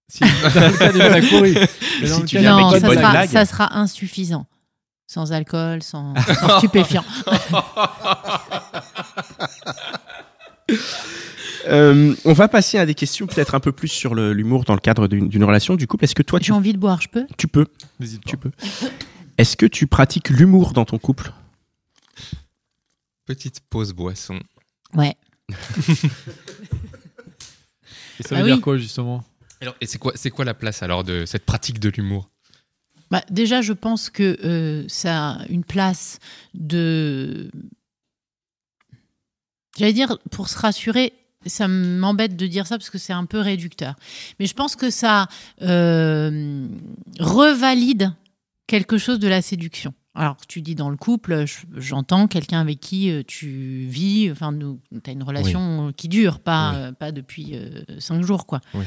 Si, 0.08 0.20
dans 0.20 0.28
le 0.28 0.78
cas 0.78 0.92
de 0.92 0.98
la 1.00 1.22
courir. 1.22 1.68
Mais 2.02 2.08
dans 2.10 2.16
Si 2.16 2.22
le 2.22 2.28
tu 2.28 2.36
cas 2.36 2.42
viens 2.42 2.56
de- 2.58 2.62
avec 2.62 2.66
non, 2.66 2.74
une 2.76 2.80
ça 2.82 2.88
bonne 2.88 2.98
sera, 3.00 3.12
blague. 3.12 3.30
ça 3.30 3.46
sera 3.46 3.78
insuffisant. 3.78 4.46
Sans 5.08 5.32
alcool, 5.32 5.84
sans, 5.84 6.14
sans 6.16 6.58
stupéfiant. 6.60 7.04
Euh, 11.68 12.14
on 12.26 12.34
va 12.34 12.48
passer 12.48 12.78
à 12.78 12.86
des 12.86 12.94
questions 12.94 13.26
peut-être 13.26 13.56
un 13.56 13.60
peu 13.60 13.72
plus 13.72 13.88
sur 13.88 14.14
le- 14.14 14.34
l'humour 14.34 14.66
dans 14.66 14.76
le 14.76 14.80
cadre 14.80 15.08
d'une 15.08 15.28
d'une 15.30 15.44
relation 15.44 15.76
du 15.76 15.88
couple. 15.88 16.04
Est-ce 16.04 16.14
que 16.14 16.22
toi 16.22 16.40
tu, 16.40 16.48
J'ai 16.48 16.54
envie 16.54 16.74
de 16.74 16.78
boire, 16.78 17.02
je 17.02 17.08
peux? 17.10 17.26
Tu 17.38 17.48
peux 17.48 17.66
N'hésite 18.00 18.24
pas. 18.24 18.30
tu 18.30 18.38
peux 18.38 18.52
Est-ce 19.40 19.58
que 19.58 19.66
tu 19.66 19.88
pratiques 19.88 20.30
l'humour 20.30 20.74
dans 20.74 20.86
ton 20.86 21.00
couple? 21.00 21.32
Petite 23.26 23.62
pause 23.70 23.94
boisson. 23.94 24.40
Ouais. 24.94 25.16
Et 25.50 25.54
ça 28.24 28.30
Ah 28.32 28.36
veut 28.36 28.44
oui. 28.44 28.52
dire 28.54 28.62
quoi, 28.62 28.78
justement? 28.78 29.24
Alors, 29.62 29.76
et 29.82 29.86
c'est 29.86 29.98
quoi, 29.98 30.14
c'est 30.16 30.30
quoi 30.32 30.46
la 30.46 30.54
place 30.54 30.84
alors 30.84 31.04
de 31.04 31.26
cette 31.26 31.46
pratique 31.46 31.80
de 31.80 31.90
l'humour? 31.90 32.30
Bah, 33.12 33.22
déjà, 33.30 33.62
je 33.62 33.74
pense 33.74 34.10
que 34.10 34.38
euh, 34.44 34.84
ça 34.88 35.32
a 35.32 35.46
une 35.48 35.64
place 35.64 36.20
de. 36.54 37.50
J'allais 39.78 39.94
dire, 39.94 40.18
pour 40.32 40.48
se 40.50 40.58
rassurer, 40.58 41.14
ça 41.46 41.68
m'embête 41.68 42.36
de 42.36 42.48
dire 42.48 42.66
ça 42.66 42.78
parce 42.78 42.90
que 42.90 42.98
c'est 42.98 43.14
un 43.14 43.26
peu 43.26 43.40
réducteur. 43.40 43.96
Mais 44.40 44.46
je 44.46 44.54
pense 44.54 44.76
que 44.76 44.90
ça 44.90 45.28
euh, 45.62 46.68
revalide 47.20 48.12
quelque 48.68 48.98
chose 48.98 49.20
de 49.20 49.28
la 49.28 49.42
séduction. 49.42 49.94
Alors, 50.18 50.38
tu 50.48 50.62
dis 50.62 50.76
dans 50.76 50.90
le 50.90 50.96
couple, 50.96 51.46
je- 51.46 51.58
j'entends 51.76 52.28
quelqu'un 52.28 52.62
avec 52.62 52.80
qui 52.80 53.12
euh, 53.12 53.22
tu 53.28 53.86
vis, 53.90 54.32
enfin, 54.32 54.58
tu 54.58 55.10
as 55.10 55.14
une 55.14 55.24
relation 55.24 55.92
qui 55.96 56.08
dure, 56.08 56.40
pas, 56.40 56.88
Oui. 56.90 56.96
pas 56.98 57.12
depuis 57.12 57.50
euh, 57.54 57.84
cinq 58.00 58.24
jours, 58.24 58.46
quoi. 58.46 58.62
Oui. 58.74 58.86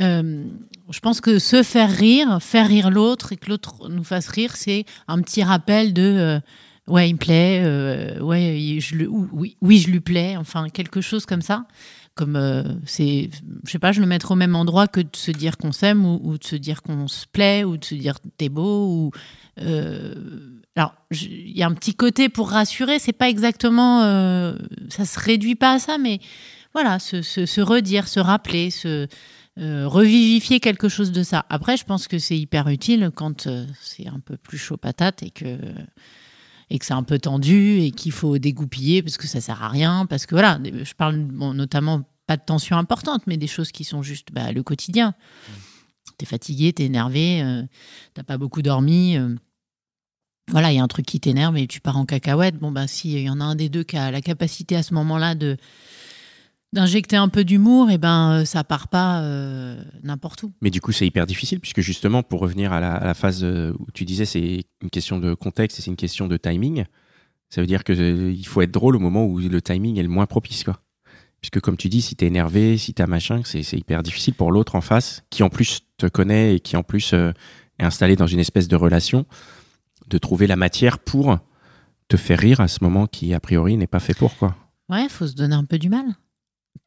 Euh, 0.00 0.44
je 0.90 1.00
pense 1.00 1.20
que 1.20 1.38
se 1.38 1.62
faire 1.62 1.90
rire, 1.90 2.38
faire 2.42 2.68
rire 2.68 2.90
l'autre 2.90 3.32
et 3.32 3.36
que 3.36 3.48
l'autre 3.48 3.88
nous 3.88 4.04
fasse 4.04 4.28
rire, 4.28 4.56
c'est 4.56 4.84
un 5.08 5.20
petit 5.22 5.42
rappel 5.42 5.92
de 5.92 6.02
euh, 6.02 6.40
ouais, 6.88 7.08
il 7.08 7.14
me 7.14 7.18
plaît, 7.18 7.62
euh, 7.64 8.20
ouais, 8.20 8.78
je 8.80 8.94
oui, 9.06 9.78
je 9.78 9.88
lui 9.90 10.00
plais, 10.00 10.36
enfin 10.36 10.68
quelque 10.68 11.00
chose 11.00 11.26
comme 11.26 11.42
ça. 11.42 11.66
Comme 12.14 12.36
euh, 12.36 12.62
c'est, 12.86 13.28
je 13.64 13.70
sais 13.72 13.80
pas, 13.80 13.90
je 13.90 14.00
le 14.00 14.06
mettrais 14.06 14.32
au 14.32 14.36
même 14.36 14.54
endroit 14.54 14.86
que 14.86 15.00
de 15.00 15.08
se 15.16 15.32
dire 15.32 15.56
qu'on 15.56 15.72
s'aime 15.72 16.06
ou, 16.06 16.38
de 16.38 16.44
se 16.44 16.54
dire 16.54 16.82
qu'on 16.82 17.08
se 17.08 17.26
plaît 17.26 17.64
ou 17.64 17.76
de 17.76 17.84
se 17.84 17.94
dire 17.96 18.18
t'es 18.38 18.48
beau 18.48 19.10
alors 20.76 20.94
il 21.10 21.56
y 21.56 21.62
a 21.62 21.66
un 21.66 21.74
petit 21.74 21.94
côté 21.94 22.28
pour 22.28 22.50
rassurer, 22.50 22.98
c'est 22.98 23.12
pas 23.12 23.28
exactement, 23.28 24.00
ça 24.88 25.04
se 25.04 25.18
réduit 25.20 25.54
pas 25.54 25.72
à 25.74 25.78
ça, 25.78 25.98
mais 25.98 26.20
voilà, 26.72 26.98
se- 26.98 27.22
se 27.22 27.60
redire, 27.60 28.08
se 28.08 28.18
rappeler, 28.20 28.70
se 28.70 29.06
euh, 29.56 29.86
revivifier 29.86 30.58
quelque 30.58 30.88
chose 30.88 31.12
de 31.12 31.22
ça. 31.22 31.46
Après, 31.48 31.76
je 31.76 31.84
pense 31.84 32.08
que 32.08 32.18
c'est 32.18 32.36
hyper 32.36 32.66
utile 32.68 33.12
quand 33.14 33.46
euh, 33.46 33.64
c'est 33.80 34.08
un 34.08 34.18
peu 34.18 34.36
plus 34.36 34.58
chaud 34.58 34.76
patate 34.76 35.22
et 35.22 35.30
que 35.30 35.58
et 36.70 36.78
que 36.78 36.84
c'est 36.84 36.94
un 36.94 37.04
peu 37.04 37.20
tendu 37.20 37.78
et 37.78 37.92
qu'il 37.92 38.10
faut 38.10 38.38
dégoupiller 38.38 39.02
parce 39.02 39.16
que 39.16 39.28
ça 39.28 39.40
sert 39.40 39.62
à 39.62 39.68
rien 39.68 40.06
parce 40.06 40.26
que 40.26 40.34
voilà, 40.34 40.58
je 40.64 40.94
parle 40.94 41.18
bon, 41.18 41.54
notamment 41.54 42.02
pas 42.26 42.36
de 42.36 42.42
tension 42.44 42.76
importante, 42.76 43.22
mais 43.28 43.36
des 43.36 43.46
choses 43.46 43.70
qui 43.70 43.84
sont 43.84 44.02
juste 44.02 44.32
bah, 44.32 44.50
le 44.50 44.62
quotidien. 44.64 45.14
T'es 46.18 46.26
fatigué, 46.26 46.72
t'es 46.72 46.86
énervé, 46.86 47.40
euh, 47.42 47.62
t'as 48.14 48.24
pas 48.24 48.38
beaucoup 48.38 48.62
dormi. 48.62 49.16
voilà, 50.48 50.72
il 50.72 50.76
y 50.76 50.78
a 50.80 50.82
un 50.82 50.88
truc 50.88 51.06
qui 51.06 51.20
t'énerve 51.20 51.56
et 51.58 51.68
tu 51.68 51.80
pars 51.80 51.96
en 51.96 52.06
cacahuète. 52.06 52.56
Bon, 52.58 52.72
bah, 52.72 52.88
si 52.88 53.12
il 53.12 53.20
y 53.20 53.30
en 53.30 53.40
a 53.40 53.44
un 53.44 53.54
des 53.54 53.68
deux 53.68 53.84
qui 53.84 53.96
a 53.96 54.10
la 54.10 54.20
capacité 54.20 54.74
à 54.74 54.82
ce 54.82 54.94
moment-là 54.94 55.36
de 55.36 55.56
d'injecter 56.74 57.16
un 57.16 57.28
peu 57.28 57.44
d'humour, 57.44 57.90
et 57.90 57.98
ben 57.98 58.32
euh, 58.32 58.44
ça 58.44 58.64
part 58.64 58.88
pas 58.88 59.22
euh, 59.22 59.82
n'importe 60.02 60.42
où. 60.42 60.52
Mais 60.60 60.70
du 60.70 60.80
coup, 60.80 60.92
c'est 60.92 61.06
hyper 61.06 61.26
difficile 61.26 61.60
puisque 61.60 61.80
justement, 61.80 62.22
pour 62.22 62.40
revenir 62.40 62.72
à 62.72 62.80
la, 62.80 62.94
à 62.94 63.04
la 63.04 63.14
phase 63.14 63.42
euh, 63.42 63.72
où 63.78 63.86
tu 63.92 64.04
disais 64.04 64.26
c'est 64.26 64.64
une 64.82 64.90
question 64.90 65.18
de 65.18 65.32
contexte 65.34 65.78
et 65.78 65.82
c'est 65.82 65.90
une 65.90 65.96
question 65.96 66.26
de 66.28 66.36
timing, 66.36 66.84
ça 67.54 67.60
veut 67.60 67.66
dire 67.66 67.84
que 67.84 67.92
euh, 67.92 68.32
il 68.32 68.46
faut 68.46 68.62
être 68.62 68.72
drôle 68.72 68.96
au 68.96 68.98
moment 68.98 69.24
où 69.24 69.38
le 69.38 69.62
timing 69.62 69.98
est 69.98 70.02
le 70.02 70.08
moins 70.08 70.26
propice, 70.26 70.64
quoi. 70.64 70.80
Puisque 71.40 71.60
comme 71.60 71.76
tu 71.76 71.88
dis, 71.88 72.02
si 72.02 72.16
t'es 72.16 72.26
énervé, 72.26 72.78
si 72.78 72.94
t'as 72.94 73.06
machin, 73.06 73.42
c'est 73.44 73.62
c'est 73.62 73.76
hyper 73.76 74.02
difficile 74.02 74.34
pour 74.34 74.50
l'autre 74.50 74.74
en 74.74 74.80
face, 74.80 75.22
qui 75.30 75.42
en 75.42 75.50
plus 75.50 75.82
te 75.98 76.06
connaît 76.06 76.56
et 76.56 76.60
qui 76.60 76.76
en 76.76 76.82
plus 76.82 77.12
euh, 77.12 77.32
est 77.78 77.84
installé 77.84 78.16
dans 78.16 78.26
une 78.26 78.40
espèce 78.40 78.66
de 78.66 78.76
relation, 78.76 79.26
de 80.08 80.18
trouver 80.18 80.46
la 80.46 80.56
matière 80.56 80.98
pour 80.98 81.38
te 82.08 82.16
faire 82.16 82.38
rire 82.38 82.60
à 82.60 82.68
ce 82.68 82.82
moment 82.82 83.06
qui 83.06 83.34
a 83.34 83.40
priori 83.40 83.76
n'est 83.76 83.86
pas 83.86 84.00
fait 84.00 84.14
pour, 84.14 84.36
quoi. 84.36 84.56
Ouais, 84.88 85.08
faut 85.08 85.26
se 85.26 85.34
donner 85.34 85.54
un 85.54 85.64
peu 85.64 85.78
du 85.78 85.88
mal. 85.88 86.04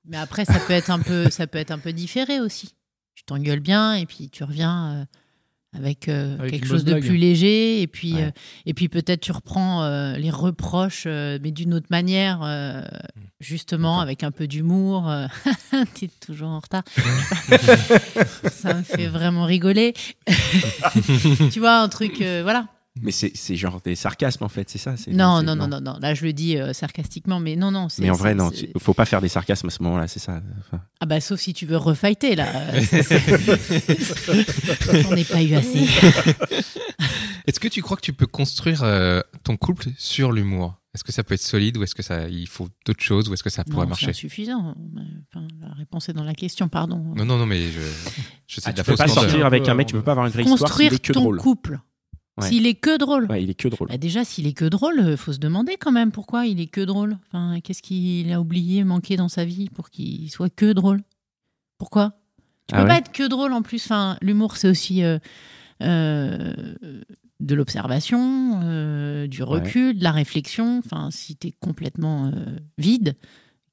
Mais 0.06 0.18
après, 0.18 0.46
ça 0.46 0.60
peut 0.60 0.74
être 0.74 0.90
un 0.90 1.00
peu, 1.00 1.30
ça 1.30 1.48
peut 1.48 1.58
être 1.58 1.72
un 1.72 1.80
peu 1.80 1.92
différé 1.94 2.40
aussi. 2.40 2.74
Tu 3.16 3.24
t'engueules 3.24 3.60
bien 3.60 3.96
et 3.96 4.06
puis 4.06 4.30
tu 4.30 4.44
reviens 4.44 4.94
euh, 5.02 5.06
avec, 5.78 6.08
euh, 6.08 6.38
Avec 6.40 6.52
quelque 6.52 6.68
chose 6.68 6.86
de 6.86 6.92
blague. 6.94 7.04
plus 7.06 7.18
léger 7.18 7.82
et 7.82 7.88
puis 7.88 8.14
Ouais. 8.14 8.24
euh, 8.26 8.32
et 8.66 8.74
puis 8.74 8.88
peut-être 8.90 9.20
tu 9.22 9.32
reprends 9.32 9.86
les 10.16 10.30
reproches, 10.32 11.06
mais 11.08 11.52
d'une 11.52 11.74
autre 11.74 11.88
manière, 11.90 12.42
euh, 12.44 12.82
justement 13.40 14.00
avec 14.00 14.24
un 14.24 14.32
peu 14.32 14.48
d'humour. 14.48 15.12
T'es 15.96 16.10
toujours 16.26 16.50
en 16.50 16.60
retard. 16.60 16.84
ça 18.52 18.74
me 18.76 18.84
fait 18.84 19.08
vraiment 19.08 19.46
rigoler. 19.46 19.94
tu 21.52 21.60
vois 21.60 21.80
un 21.80 21.90
truc, 21.90 22.18
voilà. 22.18 22.68
Mais 23.02 23.12
c'est 23.12 23.32
c'est 23.36 23.56
genre 23.56 23.80
des 23.84 23.96
sarcasmes 23.96 24.44
en 24.44 24.50
fait, 24.50 24.70
c'est 24.70 24.78
ça 24.78 24.98
c'est- 24.98 25.12
Non, 25.12 25.40
c'est- 25.40 25.46
non, 25.46 25.56
non, 25.56 25.68
non, 25.68 25.82
non. 25.82 25.98
Là, 26.00 26.14
je 26.14 26.24
le 26.26 26.34
dis 26.34 26.58
euh, 26.58 26.74
sarcastiquement, 26.74 27.40
mais 27.40 27.56
non, 27.56 27.72
non. 27.72 27.90
c'est- 27.90 28.02
Mais 28.02 28.10
en 28.10 28.16
vrai, 28.16 28.32
c'est- 28.32 28.36
non, 28.36 28.52
c'est- 28.54 28.70
il 28.74 28.82
faut 28.82 28.94
pas 28.94 29.06
faire 29.06 29.22
des 29.22 29.30
sarcasmes 29.30 29.68
à 29.68 29.70
ce 29.72 29.82
moment-là, 29.84 30.08
c'est 30.08 30.20
ça. 30.20 30.42
Enfin, 30.60 30.82
Ah 31.00 31.06
bah 31.06 31.20
sauf 31.22 31.40
si 31.40 31.54
tu 31.54 31.66
veux 31.66 31.78
refighter 31.78 32.36
là. 32.36 32.48
On 35.10 35.16
n'est 35.16 35.24
pas 35.24 35.42
eu 35.44 35.54
assez. 35.56 35.86
Est-ce 37.48 37.60
que 37.60 37.68
tu 37.68 37.82
crois 37.82 37.96
que 37.98 38.02
tu 38.02 38.14
peux 38.14 38.28
construire 38.28 38.84
euh, 38.84 39.22
ton 39.44 39.56
couple 39.58 39.88
sur 39.98 40.32
l'humour? 40.32 40.76
Est-ce 40.94 41.04
que 41.04 41.12
ça 41.12 41.24
peut 41.24 41.36
être 41.36 41.42
solide 41.42 41.78
ou 41.78 41.84
est-ce 41.84 41.94
que 41.96 42.02
ça 42.04 42.28
il 42.28 42.48
faut 42.48 42.68
d'autres 42.86 43.04
choses 43.04 43.30
ou 43.30 43.34
est-ce 43.34 43.44
que 43.44 43.50
ça 43.52 43.64
pourrait 43.64 43.86
Non, 43.86 43.94
c'est 43.94 44.06
marcher? 44.06 44.10
insuffisant. 44.10 44.76
Enfin, 45.32 45.48
la 45.62 45.74
réponse 45.76 46.10
est 46.10 46.14
dans 46.14 46.24
la 46.24 46.34
question, 46.34 46.68
pardon. 46.70 46.98
Non, 47.16 47.24
non, 47.24 47.38
non, 47.38 47.46
mais 47.46 47.62
je, 47.72 47.80
je 48.48 48.56
sais 48.60 48.70
ah, 48.70 48.72
de 48.74 48.82
tu 48.82 48.84
peux 48.84 48.96
pas 48.96 49.08
sortir 49.08 49.46
avec 49.46 49.68
un 49.70 49.76
mec, 49.76 49.86
un 49.86 49.88
tu 49.90 49.94
peux 49.94 50.00
peu. 50.00 50.06
pas 50.06 50.12
avoir 50.14 50.26
une 50.26 50.34
vraie 50.34 50.42
histoire 50.44 50.60
Construire 50.60 50.94
est 50.94 51.00
que 51.00 51.14
ton 51.14 51.22
drôle. 51.22 51.38
couple. 51.38 51.80
Ouais. 52.38 52.48
S'il 52.48 52.68
est 52.68 52.76
que 52.76 52.98
drôle. 52.98 53.26
Ouais, 53.30 53.42
il 53.44 53.50
est 53.50 53.56
que 53.56 53.68
drôle. 53.68 53.88
Bah 53.88 53.98
déjà, 53.98 54.24
s'il 54.24 54.46
est 54.46 54.54
que 54.54 54.66
drôle, 54.66 55.00
euh, 55.00 55.18
faut 55.18 55.34
se 55.34 55.40
demander 55.40 55.76
quand 55.78 55.92
même 55.92 56.12
pourquoi 56.12 56.46
il 56.46 56.60
est 56.60 56.68
que 56.68 56.82
drôle. 56.82 57.18
Enfin, 57.28 57.60
qu'est-ce 57.64 57.82
qu'il 57.82 58.32
a 58.32 58.40
oublié, 58.40 58.84
manqué 58.84 59.18
dans 59.18 59.28
sa 59.30 59.44
vie 59.44 59.70
pour 59.70 59.90
qu'il 59.90 60.30
soit 60.30 60.50
que 60.54 60.72
drôle? 60.72 61.02
Pourquoi? 61.78 62.14
Tu 62.68 62.76
Ah 62.76 62.78
peux 62.78 62.84
ouais 62.84 62.90
pas 62.90 62.98
être 62.98 63.12
que 63.12 63.28
drôle 63.28 63.54
en 63.54 63.62
plus. 63.62 63.84
Enfin, 63.86 64.18
l'humour, 64.22 64.58
c'est 64.58 64.70
aussi 64.70 65.04
euh, 65.04 65.18
euh, 65.82 66.54
de 67.40 67.56
l'observation, 67.56 68.60
euh, 68.64 69.26
du 69.28 69.42
recul, 69.42 69.98
de 69.98 70.04
la 70.04 70.12
réflexion. 70.12 70.80
Enfin, 70.86 71.10
si 71.12 71.36
t'es 71.36 71.54
complètement 71.60 72.32
vide, 72.78 73.16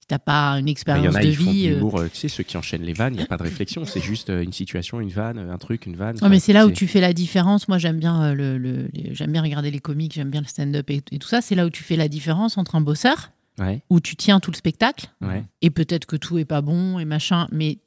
t'as 0.07 0.19
pas 0.19 0.53
une 0.59 0.67
Il 0.67 0.69
y 0.69 0.73
expérience 0.73 1.15
en 1.15 1.19
a, 1.19 1.23
de 1.23 1.27
ils 1.29 1.37
font 1.37 1.45
de 1.45 1.51
vie. 1.51 1.69
euh, 1.69 1.75
l'humour, 1.75 1.99
euh, 2.01 2.09
tu 2.13 2.17
sais, 2.19 2.29
ceux 2.29 2.43
qui 2.43 2.57
enchaînent 2.57 2.83
les 2.83 2.93
vannes, 2.93 3.15
il 3.15 3.19
n'y 3.19 3.23
a 3.23 3.27
pas 3.27 3.37
de 3.37 3.43
réflexion, 3.43 3.85
c'est 3.85 4.01
juste 4.01 4.31
euh, 4.31 4.43
une 4.43 4.53
situation, 4.53 5.01
une 5.01 5.09
vanne, 5.11 5.39
un 5.39 5.59
truc, 5.59 5.87
une 5.87 5.97
vanne. 5.97 6.17
Ouais, 6.23 6.29
mais 6.29 6.39
c'est 6.41 6.53
là 6.53 6.67
où 6.67 6.71
tu 6.71 6.87
fais 6.87 7.01
la 7.01 7.13
différence. 7.13 7.69
Moi, 7.69 7.79
j'aime 7.79 7.99
bien 7.99 8.35
le, 8.35 8.59
le- 8.59 8.89
les- 8.93 9.15
j'aime 9.15 9.33
bien 9.33 9.43
regarder 9.43 9.71
les 9.71 9.81
comiques, 9.81 10.13
j'aime 10.15 10.31
bien 10.31 10.41
le 10.41 10.47
stand-up 10.47 10.89
et, 10.91 11.03
et 11.13 11.19
tout 11.19 11.29
ça. 11.29 11.41
C'est 11.41 11.55
là 11.55 11.67
où 11.67 11.71
tu 11.71 11.83
fais 11.85 11.97
la 11.97 12.09
différence 12.09 12.59
entre 12.59 12.75
un 12.75 12.81
bosseur 12.81 13.31
Ouais, 13.59 13.83
où 13.89 14.01
tu 14.01 14.17
tiens 14.17 14.41
tout 14.41 14.51
le 14.51 14.57
spectacle 14.57 15.07
ouais. 15.21 15.45
et 15.63 15.71
peut-être 15.71 16.07
que 16.07 16.17
tout 16.17 16.39
est 16.39 16.45
pas 16.45 16.61
bon 16.61 16.99
et 16.99 17.05
machin, 17.05 17.47
mais 17.53 17.71
il 17.71 17.79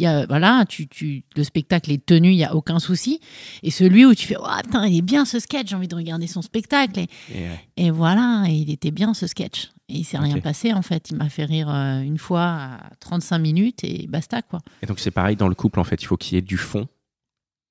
y 0.00 0.06
a, 0.06 0.26
voilà, 0.26 0.64
tu, 0.68 0.86
tu, 0.88 1.24
le 1.36 1.44
spectacle 1.44 1.90
est 1.92 2.04
tenu, 2.04 2.28
il 2.30 2.36
y 2.38 2.44
a 2.44 2.54
aucun 2.54 2.78
souci. 2.78 3.20
Et 3.62 3.70
celui 3.70 4.04
où 4.06 4.14
tu 4.14 4.26
fais, 4.26 4.36
oh, 4.38 4.44
putain, 4.64 4.86
il 4.86 4.98
est 4.98 5.02
bien 5.02 5.24
ce 5.24 5.38
sketch, 5.38 5.68
j'ai 5.70 5.76
envie 5.76 5.88
de 5.88 5.94
regarder 5.94 6.26
son 6.26 6.42
spectacle. 6.42 6.98
Et, 7.00 7.08
Et, 7.76 7.86
et 7.86 7.90
voilà, 7.90 8.44
et 8.48 8.52
il 8.54 8.70
était 8.70 8.90
bien 8.90 9.14
ce 9.14 9.26
sketch. 9.26 9.70
Et 9.88 9.94
il 9.98 10.04
s'est 10.04 10.18
rien 10.18 10.34
passé 10.40 10.72
en 10.72 10.82
fait. 10.82 11.10
Il 11.10 11.16
m'a 11.16 11.28
fait 11.28 11.44
rire 11.44 11.68
euh, 11.68 12.00
une 12.00 12.18
fois 12.18 12.42
à 12.44 12.90
35 13.00 13.38
minutes 13.38 13.82
et 13.82 14.06
basta 14.06 14.40
quoi. 14.40 14.60
Et 14.82 14.86
donc 14.86 15.00
c'est 15.00 15.10
pareil 15.10 15.34
dans 15.34 15.48
le 15.48 15.54
couple 15.56 15.80
en 15.80 15.84
fait, 15.84 16.00
il 16.00 16.06
faut 16.06 16.16
qu'il 16.16 16.36
y 16.36 16.38
ait 16.38 16.42
du 16.42 16.56
fond. 16.58 16.86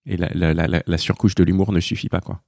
Et 0.06 0.18
la- 0.18 0.30
la- 0.34 0.54
la 0.86 0.98
surcouche 0.98 1.36
de 1.36 1.44
l'humour 1.44 1.72
ne 1.72 1.80
suffit 1.80 2.10
pas 2.10 2.20
quoi. 2.20 2.42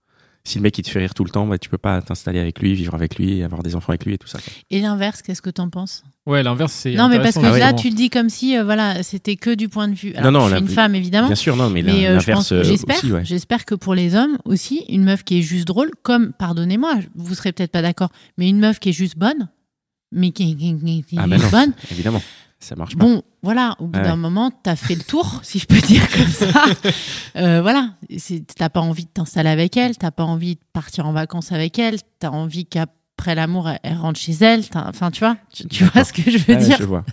Si 0.43 0.57
le 0.57 0.63
mec 0.63 0.77
il 0.77 0.81
te 0.83 0.89
fait 0.89 0.99
rire 0.99 1.13
tout 1.13 1.23
le 1.23 1.29
temps, 1.29 1.45
bah, 1.45 1.57
tu 1.59 1.69
peux 1.69 1.77
pas 1.77 2.01
t'installer 2.01 2.39
avec 2.39 2.59
lui, 2.59 2.73
vivre 2.73 2.95
avec 2.95 3.15
lui, 3.17 3.37
et 3.37 3.43
avoir 3.43 3.61
des 3.61 3.75
enfants 3.75 3.89
avec 3.89 4.05
lui 4.05 4.15
et 4.15 4.17
tout 4.17 4.27
ça. 4.27 4.39
quoi. 4.39 4.51
Et 4.71 4.81
l'inverse, 4.81 5.21
qu'est-ce 5.21 5.41
que 5.41 5.51
t'en 5.51 5.69
penses? 5.69 6.03
Ouais, 6.25 6.41
l'inverse, 6.43 6.71
c'est. 6.73 6.93
Non, 6.95 7.09
mais 7.09 7.19
parce 7.19 7.35
que 7.35 7.41
là, 7.59 7.73
tu 7.73 7.89
le 7.89 7.95
dis 7.95 8.09
comme 8.09 8.29
si 8.29 8.57
euh, 8.57 8.63
voilà, 8.63 9.03
c'était 9.03 9.35
que 9.35 9.53
du 9.53 9.69
point 9.69 9.87
de 9.87 9.93
vue. 9.93 10.13
Alors, 10.15 10.31
Non, 10.31 10.39
non, 10.39 10.45
je 10.47 10.51
la- 10.51 10.57
suis 10.57 10.67
une 10.67 10.73
femme 10.73 10.95
évidemment. 10.95 11.27
Bien 11.27 11.35
sûr, 11.35 11.55
non, 11.55 11.69
mais, 11.69 11.83
Mais 11.83 12.07
euh, 12.07 12.15
l'inverse 12.15 12.51
euh, 12.51 12.63
j'espère, 12.63 12.97
aussi, 12.97 13.11
ouais. 13.11 13.25
j'espère 13.25 13.65
que 13.65 13.75
pour 13.75 13.93
les 13.95 14.15
hommes 14.15 14.37
aussi, 14.45 14.83
une 14.89 15.03
meuf 15.03 15.23
qui 15.23 15.39
est 15.39 15.41
juste 15.43 15.67
drôle, 15.67 15.91
comme, 16.03 16.31
pardonnez-moi, 16.33 16.95
vous 17.15 17.35
serez 17.35 17.51
peut-être 17.51 17.71
pas 17.71 17.81
d'accord, 17.83 18.09
mais 18.37 18.49
une 18.49 18.59
meuf 18.59 18.79
qui 18.79 18.89
est 18.89 18.93
juste 18.93 19.17
bonne, 19.17 19.49
mais 20.11 20.31
qui, 20.31 20.55
qui- 20.55 20.77
qui- 20.77 21.03
qui 21.03 21.15
est 21.15 21.19
Ah 21.19 21.27
juste 21.27 21.43
non, 21.43 21.49
bonne, 21.51 21.73
évidemment, 21.91 22.21
ça 22.61 22.75
marche 22.75 22.95
pas. 22.95 23.03
bon, 23.03 23.23
voilà, 23.43 23.75
au 23.79 23.87
bout 23.87 23.97
Ouais. 23.99 24.05
d'un 24.05 24.15
moment, 24.15 24.51
t'as 24.51 24.75
fait 24.75 24.95
le 24.95 25.01
tour, 25.03 25.39
si 25.43 25.59
je 25.59 25.65
peux 25.65 25.79
dire 25.81 26.07
comme 26.11 26.27
ça. 26.27 26.63
Euh, 27.35 27.61
voilà, 27.61 27.95
C'est- 28.17 28.45
t'as 28.55 28.69
pas 28.69 28.81
envie 28.81 29.05
de 29.05 29.09
t'installer 29.09 29.49
avec 29.49 29.75
elle, 29.77 29.97
t'as 29.97 30.11
pas 30.11 30.23
envie 30.23 30.55
de 30.55 30.61
partir 30.73 31.05
en 31.07 31.13
vacances 31.13 31.51
avec 31.51 31.77
elle, 31.79 31.97
t'as 32.19 32.29
envie 32.29 32.65
qu'après 32.65 33.35
l'amour, 33.35 33.69
elle, 33.69 33.79
elle 33.83 33.97
rentre 33.97 34.19
chez 34.19 34.33
elle. 34.41 34.63
Enfin, 34.75 35.11
tu 35.11 35.19
vois, 35.19 35.37
tu, 35.53 35.67
tu 35.67 35.83
vois 35.85 36.03
ce 36.03 36.13
que 36.13 36.29
je 36.29 36.37
veux 36.37 36.55
Ouais, 36.55 36.63
dire. 36.63 36.77
je 36.79 36.83
vois. 36.85 37.03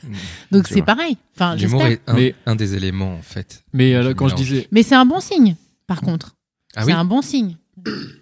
Donc 0.53 0.69
je 0.69 0.75
c'est 0.75 0.83
pareil. 0.83 1.17
Enfin, 1.37 1.57
L'humour 1.57 1.83
est 1.87 2.01
un, 2.07 2.15
Mais- 2.15 2.35
un 2.47 2.57
des 2.57 2.75
éléments, 2.75 3.15
en 3.15 3.23
fait. 3.23 3.63
Mais 3.73 3.95
euh, 3.95 4.15
quand 4.15 4.29
je 4.29 4.35
disais. 4.35 4.69
Mais 4.73 4.83
c'est 4.83 4.95
un 4.97 5.07
bon 5.07 5.21
signe, 5.21 5.57
par 5.87 6.01
contre. 6.01 6.35
Ah 6.77 6.81
c'est 6.83 6.89
oui 6.89 6.93
un 6.93 7.05
bon 7.05 7.23
signe. 7.23 7.57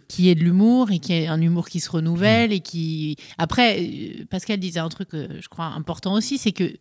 Qui 0.09 0.29
est 0.29 0.35
de 0.35 0.41
l'humour 0.45 0.91
et 0.93 0.99
qui 0.99 1.13
est 1.15 1.27
un 1.27 1.41
humour 1.41 1.69
qui 1.69 1.81
se 1.81 1.91
renouvelle 1.91 2.53
et 2.53 2.61
qui. 2.61 3.17
Après, 3.39 3.81
euh, 3.81 4.25
Pascal 4.31 4.59
disait 4.61 4.81
un 4.81 4.89
truc, 4.91 5.09
je 5.13 5.49
crois, 5.49 5.65
important 5.67 6.13
aussi, 6.13 6.37
c'est 6.39 6.53
que 6.53 6.77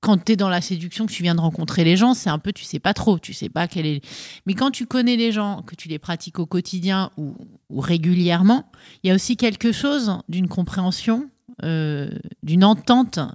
quand 0.00 0.24
tu 0.24 0.32
es 0.32 0.36
dans 0.36 0.48
la 0.48 0.60
séduction, 0.60 1.06
que 1.06 1.12
tu 1.12 1.22
viens 1.22 1.34
de 1.34 1.40
rencontrer 1.40 1.82
les 1.82 1.96
gens, 1.96 2.14
c'est 2.14 2.30
un 2.30 2.38
peu, 2.38 2.52
tu 2.52 2.64
sais 2.64 2.78
pas 2.78 2.94
trop, 2.94 3.18
tu 3.18 3.32
sais 3.32 3.48
pas 3.48 3.66
quel 3.66 3.86
est. 3.86 4.00
Mais 4.46 4.54
quand 4.54 4.70
tu 4.70 4.86
connais 4.86 5.16
les 5.16 5.32
gens, 5.32 5.62
que 5.62 5.74
tu 5.74 5.88
les 5.88 5.98
pratiques 5.98 6.38
au 6.38 6.46
quotidien 6.46 7.10
ou, 7.16 7.34
ou 7.70 7.80
régulièrement, 7.80 8.70
il 9.02 9.08
y 9.08 9.10
a 9.10 9.14
aussi 9.14 9.36
quelque 9.36 9.72
chose 9.72 10.12
d'une 10.28 10.48
compréhension, 10.48 11.28
euh, 11.64 12.10
d'une 12.42 12.62
entente 12.64 13.18
euh, 13.18 13.30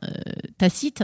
tacite 0.58 1.04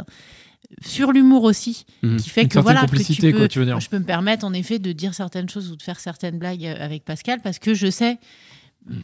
sur 0.85 1.11
l'humour 1.11 1.43
aussi, 1.43 1.85
Mhm. 2.03 2.17
qui 2.17 2.29
fait 2.29 2.43
Une 2.43 2.49
que 2.49 2.59
voilà, 2.59 2.85
que 2.85 2.95
tu 2.97 3.21
peux, 3.21 3.31
quoi, 3.33 3.47
tu 3.47 3.59
veux 3.59 3.65
dire. 3.65 3.79
je 3.79 3.89
peux 3.89 3.99
me 3.99 4.05
permettre 4.05 4.45
en 4.45 4.53
effet 4.53 4.79
de 4.79 4.91
dire 4.91 5.13
certaines 5.13 5.49
choses 5.49 5.71
ou 5.71 5.75
de 5.75 5.81
faire 5.81 5.99
certaines 5.99 6.37
blagues 6.37 6.65
euh, 6.65 6.75
avec 6.79 7.03
Pascal 7.05 7.41
parce 7.41 7.57
que 7.59 7.73
je 7.73 7.89
sais, 7.89 8.19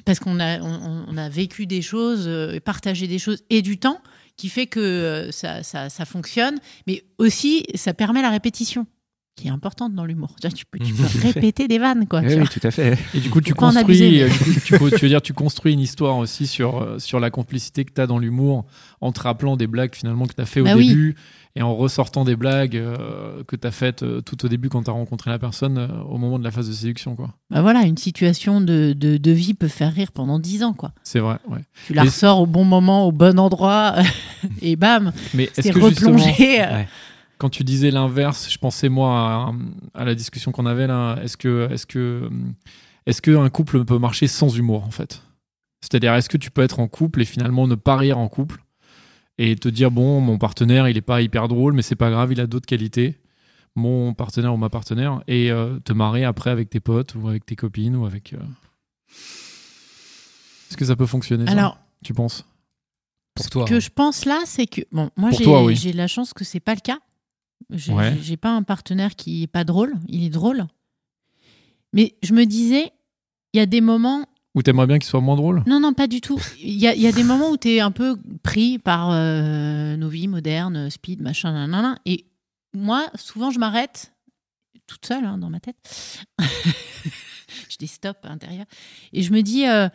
parce 0.05 0.19
qu'on 0.19 0.39
a, 0.39 0.59
on, 0.61 1.05
on 1.07 1.17
a 1.17 1.29
vécu 1.29 1.65
des 1.65 1.81
choses, 1.81 2.25
euh, 2.27 2.59
partagé 2.59 3.07
des 3.07 3.19
choses 3.19 3.43
et 3.49 3.61
du 3.61 3.77
temps 3.79 3.99
qui 4.37 4.49
fait 4.49 4.67
que 4.67 4.79
euh, 4.79 5.31
ça, 5.31 5.63
ça, 5.63 5.89
ça 5.89 6.05
fonctionne, 6.05 6.57
mais 6.87 7.03
aussi 7.17 7.65
ça 7.75 7.93
permet 7.93 8.21
la 8.21 8.29
répétition 8.29 8.87
qui 9.35 9.47
est 9.47 9.51
importante 9.51 9.95
dans 9.95 10.05
l'humour. 10.05 10.35
Tu 10.41 10.65
peux, 10.65 10.79
tu 10.79 10.93
peux 10.93 11.03
répéter 11.21 11.67
des 11.67 11.79
vannes, 11.79 12.07
quoi. 12.07 12.21
Oui, 12.21 12.47
tout 12.47 12.59
à 12.63 12.71
fait. 12.71 12.97
Et 13.13 13.19
du 13.19 13.29
coup, 13.29 13.41
tu 13.41 13.53
construis, 13.53 13.81
abuser, 13.83 14.23
euh, 14.23 14.29
du 14.65 14.77
coup, 14.77 14.89
tu, 14.89 14.97
veux 14.97 15.07
dire, 15.07 15.21
tu 15.21 15.33
construis 15.33 15.73
une 15.73 15.79
histoire 15.79 16.17
aussi 16.17 16.45
sur, 16.45 16.81
euh, 16.81 16.99
sur 16.99 17.19
la 17.19 17.31
complicité 17.31 17.83
que 17.83 17.91
tu 17.91 18.01
as 18.01 18.07
dans 18.07 18.19
l'humour 18.19 18.65
en 19.01 19.11
te 19.11 19.21
rappelant 19.21 19.57
des 19.57 19.67
blagues 19.67 19.95
finalement 19.95 20.27
que 20.27 20.33
tu 20.33 20.41
as 20.41 20.45
fait 20.45 20.61
au 20.61 20.65
Bah 20.65 20.75
oui. 20.75 21.15
Et 21.55 21.61
en 21.61 21.75
ressortant 21.75 22.23
des 22.25 22.35
blagues 22.35 22.75
euh, 22.75 23.43
que 23.43 23.55
tu 23.55 23.67
as 23.67 23.71
faites 23.71 24.01
euh, 24.03 24.21
tout 24.21 24.43
au 24.43 24.47
début 24.47 24.69
quand 24.69 24.83
tu 24.83 24.89
as 24.89 24.93
rencontré 24.93 25.29
la 25.29 25.37
personne 25.37 25.77
euh, 25.77 25.87
au 26.09 26.17
moment 26.17 26.39
de 26.39 26.43
la 26.43 26.49
phase 26.51 26.67
de 26.67 26.73
séduction. 26.73 27.15
quoi. 27.15 27.29
Bah 27.51 27.61
voilà, 27.61 27.83
une 27.83 27.97
situation 27.97 28.59
de, 28.59 28.93
de, 28.97 29.17
de 29.17 29.31
vie 29.31 29.53
peut 29.53 29.67
faire 29.67 29.93
rire 29.93 30.11
pendant 30.11 30.39
dix 30.39 30.63
ans, 30.63 30.73
quoi. 30.73 30.93
C'est 31.03 31.19
vrai, 31.19 31.37
ouais. 31.49 31.59
Tu 31.85 31.93
la 31.93 32.03
Et- 32.03 32.05
ressors 32.07 32.39
au 32.41 32.47
bon 32.47 32.63
moment, 32.65 33.05
au 33.07 33.11
bon 33.11 33.37
endroit, 33.39 33.95
et 34.61 34.75
bam, 34.75 35.11
Mais 35.35 35.43
est-ce 35.43 35.61
c'est 35.61 35.71
que 35.73 35.79
justement, 35.81 36.17
replongé. 36.17 36.59
Ouais. 36.59 36.87
quand 37.37 37.49
tu 37.49 37.63
disais 37.63 37.91
l'inverse, 37.91 38.47
je 38.51 38.57
pensais 38.57 38.89
moi 38.89 39.11
à, 39.93 40.01
à 40.01 40.05
la 40.05 40.15
discussion 40.15 40.51
qu'on 40.51 40.65
avait 40.65 40.87
là. 40.87 41.17
Est-ce 41.23 41.37
que, 41.37 41.67
est-ce 41.71 41.85
que, 41.85 42.29
est-ce 43.05 43.21
que 43.21 43.35
un 43.37 43.49
couple 43.49 43.85
peut 43.85 43.99
marcher 43.99 44.25
sans 44.27 44.57
humour 44.57 44.85
en 44.85 44.91
fait? 44.91 45.21
C'est-à-dire, 45.81 46.15
est-ce 46.15 46.29
que 46.29 46.37
tu 46.37 46.49
peux 46.49 46.61
être 46.63 46.79
en 46.79 46.87
couple 46.87 47.21
et 47.21 47.25
finalement 47.25 47.67
ne 47.67 47.75
pas 47.75 47.97
rire 47.97 48.17
en 48.17 48.29
couple 48.29 48.62
et 49.37 49.55
te 49.55 49.67
dire 49.69 49.91
bon, 49.91 50.21
mon 50.21 50.37
partenaire, 50.37 50.87
il 50.89 50.97
est 50.97 51.01
pas 51.01 51.21
hyper 51.21 51.47
drôle, 51.47 51.73
mais 51.73 51.81
c'est 51.81 51.95
pas 51.95 52.09
grave, 52.11 52.31
il 52.31 52.39
a 52.39 52.47
d'autres 52.47 52.65
qualités. 52.67 53.19
Mon 53.75 54.13
partenaire 54.13 54.53
ou 54.53 54.57
ma 54.57 54.69
partenaire 54.69 55.23
et 55.27 55.49
euh, 55.51 55.79
te 55.79 55.93
marrer 55.93 56.23
après 56.25 56.51
avec 56.51 56.69
tes 56.69 56.79
potes 56.79 57.15
ou 57.15 57.27
avec 57.27 57.43
tes 57.45 57.55
copines 57.55 57.95
ou 57.95 58.05
avec. 58.05 58.33
euh, 58.33 58.37
Est-ce 60.69 60.77
que 60.77 60.85
ça 60.85 60.95
peut 60.95 61.05
fonctionner 61.07 61.45
ça, 61.45 61.51
Alors, 61.53 61.77
tu 62.03 62.13
penses? 62.13 62.45
Pour 63.35 63.49
toi. 63.49 63.65
Ce 63.65 63.69
que 63.71 63.75
hein. 63.75 63.79
je 63.79 63.89
pense 63.89 64.25
là, 64.25 64.41
c'est 64.45 64.67
que 64.67 64.81
bon, 64.91 65.09
moi 65.17 65.29
Pour 65.29 65.39
j'ai 65.39 65.43
toi, 65.45 65.63
oui. 65.63 65.75
j'ai 65.75 65.91
la 65.91 66.05
chance 66.07 66.33
que 66.33 66.43
c'est 66.43 66.59
pas 66.59 66.75
le 66.75 66.81
cas. 66.81 66.99
J'ai 67.71 67.93
Ouais. 67.93 68.15
j'ai 68.21 68.37
pas 68.37 68.51
un 68.55 68.61
partenaire 68.61 69.15
qui 69.15 69.41
est 69.43 69.47
pas 69.47 69.63
drôle, 69.63 69.93
il 70.07 70.23
est 70.23 70.29
drôle. 70.29 70.65
Mais 71.93 72.15
je 72.21 72.33
me 72.33 72.45
disais, 72.45 72.91
il 73.53 73.57
y 73.57 73.59
a 73.59 73.65
des 73.65 73.81
moments. 73.81 74.25
Ou 74.55 74.61
t'aimerais 74.61 74.85
bien 74.85 74.99
qu'il 74.99 75.09
soit 75.09 75.21
moins 75.21 75.35
drôle? 75.35 75.63
Non, 75.65 75.79
non, 75.79 75.93
pas 75.93 76.07
du 76.07 76.21
tout. 76.21 76.39
Il 76.59 76.77
y 76.77 76.87
a, 76.87 77.11
des 77.11 77.23
moments 77.23 77.49
où 77.49 77.57
tu 77.57 77.71
es 77.71 77.79
un 77.79 77.91
peu 77.91 78.17
pris 78.43 78.77
par 78.77 79.09
euh, 79.11 79.97
nos 79.97 80.09
vies 80.09 80.27
modernes, 80.27 80.89
speed, 80.91 81.21
machin, 81.21 81.53
nanana. 81.53 81.97
Et 82.05 82.25
moi, 82.73 83.07
souvent, 83.15 83.49
je 83.49 83.57
m'arrête 83.57 84.13
toute 84.85 85.05
seule 85.05 85.25
hein, 85.25 85.37
dans 85.37 85.49
ma 85.49 85.59
tête. 85.59 85.75
je 87.69 87.77
des 87.79 87.87
stops 87.87 88.19
à 88.23 88.29
l'intérieur. 88.29 88.65
Et 89.11 89.23
je 89.23 89.33
me 89.33 89.41
dis, 89.41 89.67
euh, 89.67 89.89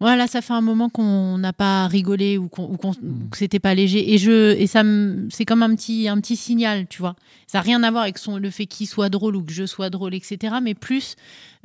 voilà, 0.00 0.26
ça 0.28 0.40
fait 0.42 0.52
un 0.52 0.60
moment 0.60 0.88
qu'on 0.88 1.38
n'a 1.38 1.52
pas 1.52 1.86
rigolé 1.88 2.38
ou 2.38 2.48
qu'on- 2.48 2.68
Mm. 2.68 3.22
ou 3.24 3.28
que 3.30 3.36
c'était 3.38 3.58
pas 3.58 3.74
léger. 3.74 4.12
Et, 4.14 4.18
je, 4.18 4.56
et 4.56 4.66
ça 4.66 4.82
c'est 5.30 5.44
comme 5.44 5.62
un 5.62 5.74
petit, 5.74 6.08
un 6.08 6.20
petit 6.20 6.36
signal, 6.36 6.86
tu 6.88 6.98
vois. 7.00 7.16
Ça 7.46 7.58
n'a 7.58 7.62
rien 7.62 7.82
à 7.82 7.90
voir 7.90 8.02
avec 8.04 8.18
son, 8.18 8.36
le 8.38 8.50
fait 8.50 8.66
qu'il 8.66 8.86
soit 8.86 9.08
drôle 9.08 9.34
ou 9.36 9.42
que 9.42 9.52
je 9.52 9.66
sois 9.66 9.90
drôle, 9.90 10.14
etc. 10.14 10.56
Mais 10.62 10.74
plus 10.74 11.16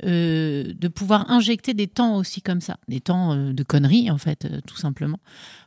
euh, 0.04 0.72
de 0.78 0.88
pouvoir 0.88 1.30
injecter 1.30 1.74
des 1.74 1.86
temps 1.86 2.16
aussi 2.16 2.42
comme 2.42 2.60
ça. 2.60 2.76
Des 2.88 3.00
temps 3.00 3.32
euh, 3.34 3.52
de 3.52 3.62
conneries, 3.62 4.10
en 4.10 4.18
fait, 4.18 4.44
euh, 4.46 4.60
tout 4.66 4.76
simplement. 4.76 5.18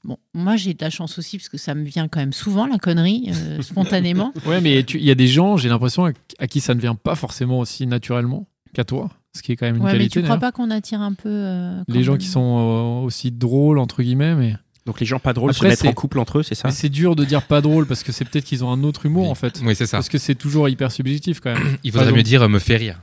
Bon, 0.03 0.17
moi, 0.33 0.55
j'ai 0.57 0.73
de 0.73 0.83
la 0.83 0.89
chance 0.89 1.17
aussi 1.17 1.37
parce 1.37 1.49
que 1.49 1.57
ça 1.57 1.73
me 1.75 1.85
vient 1.85 2.07
quand 2.09 2.19
même 2.19 2.33
souvent, 2.33 2.65
la 2.65 2.77
connerie, 2.77 3.31
spontanément. 3.61 4.33
Ouais, 4.45 4.59
mais 4.61 4.81
il 4.81 5.03
y 5.03 5.11
a 5.11 5.15
des 5.15 5.27
gens, 5.27 5.55
j'ai 5.57 5.69
l'impression, 5.69 6.05
à, 6.05 6.11
à 6.39 6.47
qui 6.47 6.59
ça 6.59 6.75
ne 6.75 6.81
vient 6.81 6.95
pas 6.95 7.15
forcément 7.15 7.59
aussi 7.59 7.87
naturellement 7.87 8.47
qu'à 8.73 8.83
toi, 8.83 9.09
ce 9.37 9.43
qui 9.43 9.53
est 9.53 9.55
quand 9.55 9.65
même 9.65 9.77
une 9.77 9.83
Ouais, 9.83 9.97
mais 9.97 10.09
tu 10.09 10.21
crois 10.21 10.37
pas 10.37 10.51
qu'on 10.51 10.69
attire 10.71 10.99
un 11.01 11.13
peu. 11.13 11.29
euh, 11.29 11.81
Les 11.87 12.03
gens 12.03 12.17
qui 12.17 12.27
sont 12.27 12.99
euh, 13.01 13.05
aussi 13.05 13.31
drôles, 13.31 13.79
entre 13.79 14.03
guillemets, 14.03 14.35
mais, 14.35 14.55
Donc 14.85 14.99
les 14.99 15.05
gens 15.05 15.19
pas 15.19 15.33
drôles 15.33 15.51
Après, 15.51 15.61
se 15.67 15.69
mettre 15.69 15.81
c'est- 15.83 15.87
en 15.87 15.93
couple 15.93 16.19
entre 16.19 16.39
eux, 16.39 16.43
c'est 16.43 16.55
ça 16.55 16.67
mais 16.69 16.73
c'est 16.73 16.89
dur 16.89 17.15
de 17.15 17.23
dire 17.25 17.41
pas 17.43 17.61
drôle 17.61 17.85
parce 17.85 18.03
que 18.03 18.11
c'est 18.11 18.25
peut-être 18.25 18.45
qu'ils 18.45 18.63
ont 18.65 18.71
un 18.71 18.83
autre 18.83 19.05
humour 19.05 19.23
Oui. 19.25 19.29
en 19.29 19.35
fait. 19.35 19.61
Oui, 19.63 19.75
c'est 19.75 19.85
ça. 19.85 19.97
Parce 19.97 20.09
que 20.09 20.17
c'est 20.17 20.35
toujours 20.35 20.67
hyper 20.69 20.91
subjectif 20.91 21.39
quand 21.39 21.53
même. 21.53 21.77
Il 21.83 21.91
faudrait 21.91 22.07
Par 22.07 22.15
mieux 22.15 22.23
dire 22.23 22.41
euh, 22.43 22.47
me 22.49 22.59
fait 22.59 22.77
rire. 22.77 22.99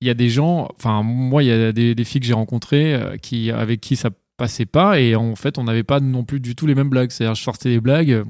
Il 0.00 0.06
y 0.06 0.10
a 0.10 0.14
des 0.14 0.28
gens, 0.30 0.68
enfin, 0.76 1.02
moi, 1.04 1.42
il 1.44 1.46
y 1.46 1.52
a 1.52 1.70
des, 1.72 1.94
des 1.94 2.04
filles 2.04 2.20
que 2.20 2.26
j'ai 2.26 2.32
rencontrées 2.32 2.92
euh, 2.94 3.16
qui, 3.18 3.50
avec 3.52 3.80
qui 3.80 3.94
ça 3.94 4.10
passait 4.36 4.66
pas 4.66 4.98
et 5.00 5.14
en 5.14 5.36
fait, 5.36 5.58
on 5.58 5.64
n'avait 5.64 5.84
pas 5.84 6.00
non 6.00 6.24
plus 6.24 6.40
du 6.40 6.56
tout 6.56 6.66
les 6.66 6.74
mêmes 6.74 6.88
blagues. 6.88 7.10
C'est-à-dire, 7.12 7.36
je 7.36 7.42
sortais 7.42 7.68
des 7.68 7.80
blagues, 7.80 8.24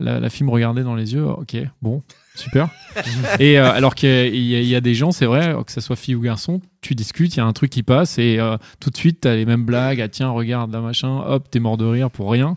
la, 0.00 0.18
la 0.18 0.28
fille 0.28 0.44
me 0.44 0.50
regardait 0.50 0.82
dans 0.82 0.96
les 0.96 1.14
yeux, 1.14 1.24
ok, 1.24 1.56
bon, 1.82 2.02
super. 2.34 2.68
et 3.40 3.58
euh, 3.58 3.72
alors 3.72 3.94
qu'il 3.94 4.08
y, 4.08 4.54
a- 4.54 4.78
y 4.78 4.80
des 4.80 4.94
gens, 4.94 5.10
c'est 5.12 5.26
vrai, 5.26 5.54
que 5.66 5.72
ce 5.72 5.80
soit 5.80 5.96
fille 5.96 6.14
ou 6.14 6.20
garçon, 6.20 6.60
tu 6.80 6.94
discutes, 6.94 7.34
il 7.34 7.38
y 7.38 7.40
a 7.40 7.46
un 7.46 7.52
truc 7.52 7.70
qui 7.70 7.82
passe 7.82 8.18
et 8.18 8.38
euh, 8.38 8.56
tout 8.80 8.90
de 8.90 8.96
suite, 8.96 9.22
tu 9.22 9.28
as 9.28 9.34
les 9.36 9.46
mêmes 9.46 9.64
blagues. 9.64 10.00
Ah, 10.00 10.08
tiens, 10.08 10.30
regarde, 10.30 10.72
là, 10.72 10.80
machin, 10.80 11.20
hop, 11.26 11.50
t'es 11.50 11.60
mort 11.60 11.76
de 11.76 11.84
rire 11.84 12.10
pour 12.10 12.30
rien. 12.30 12.56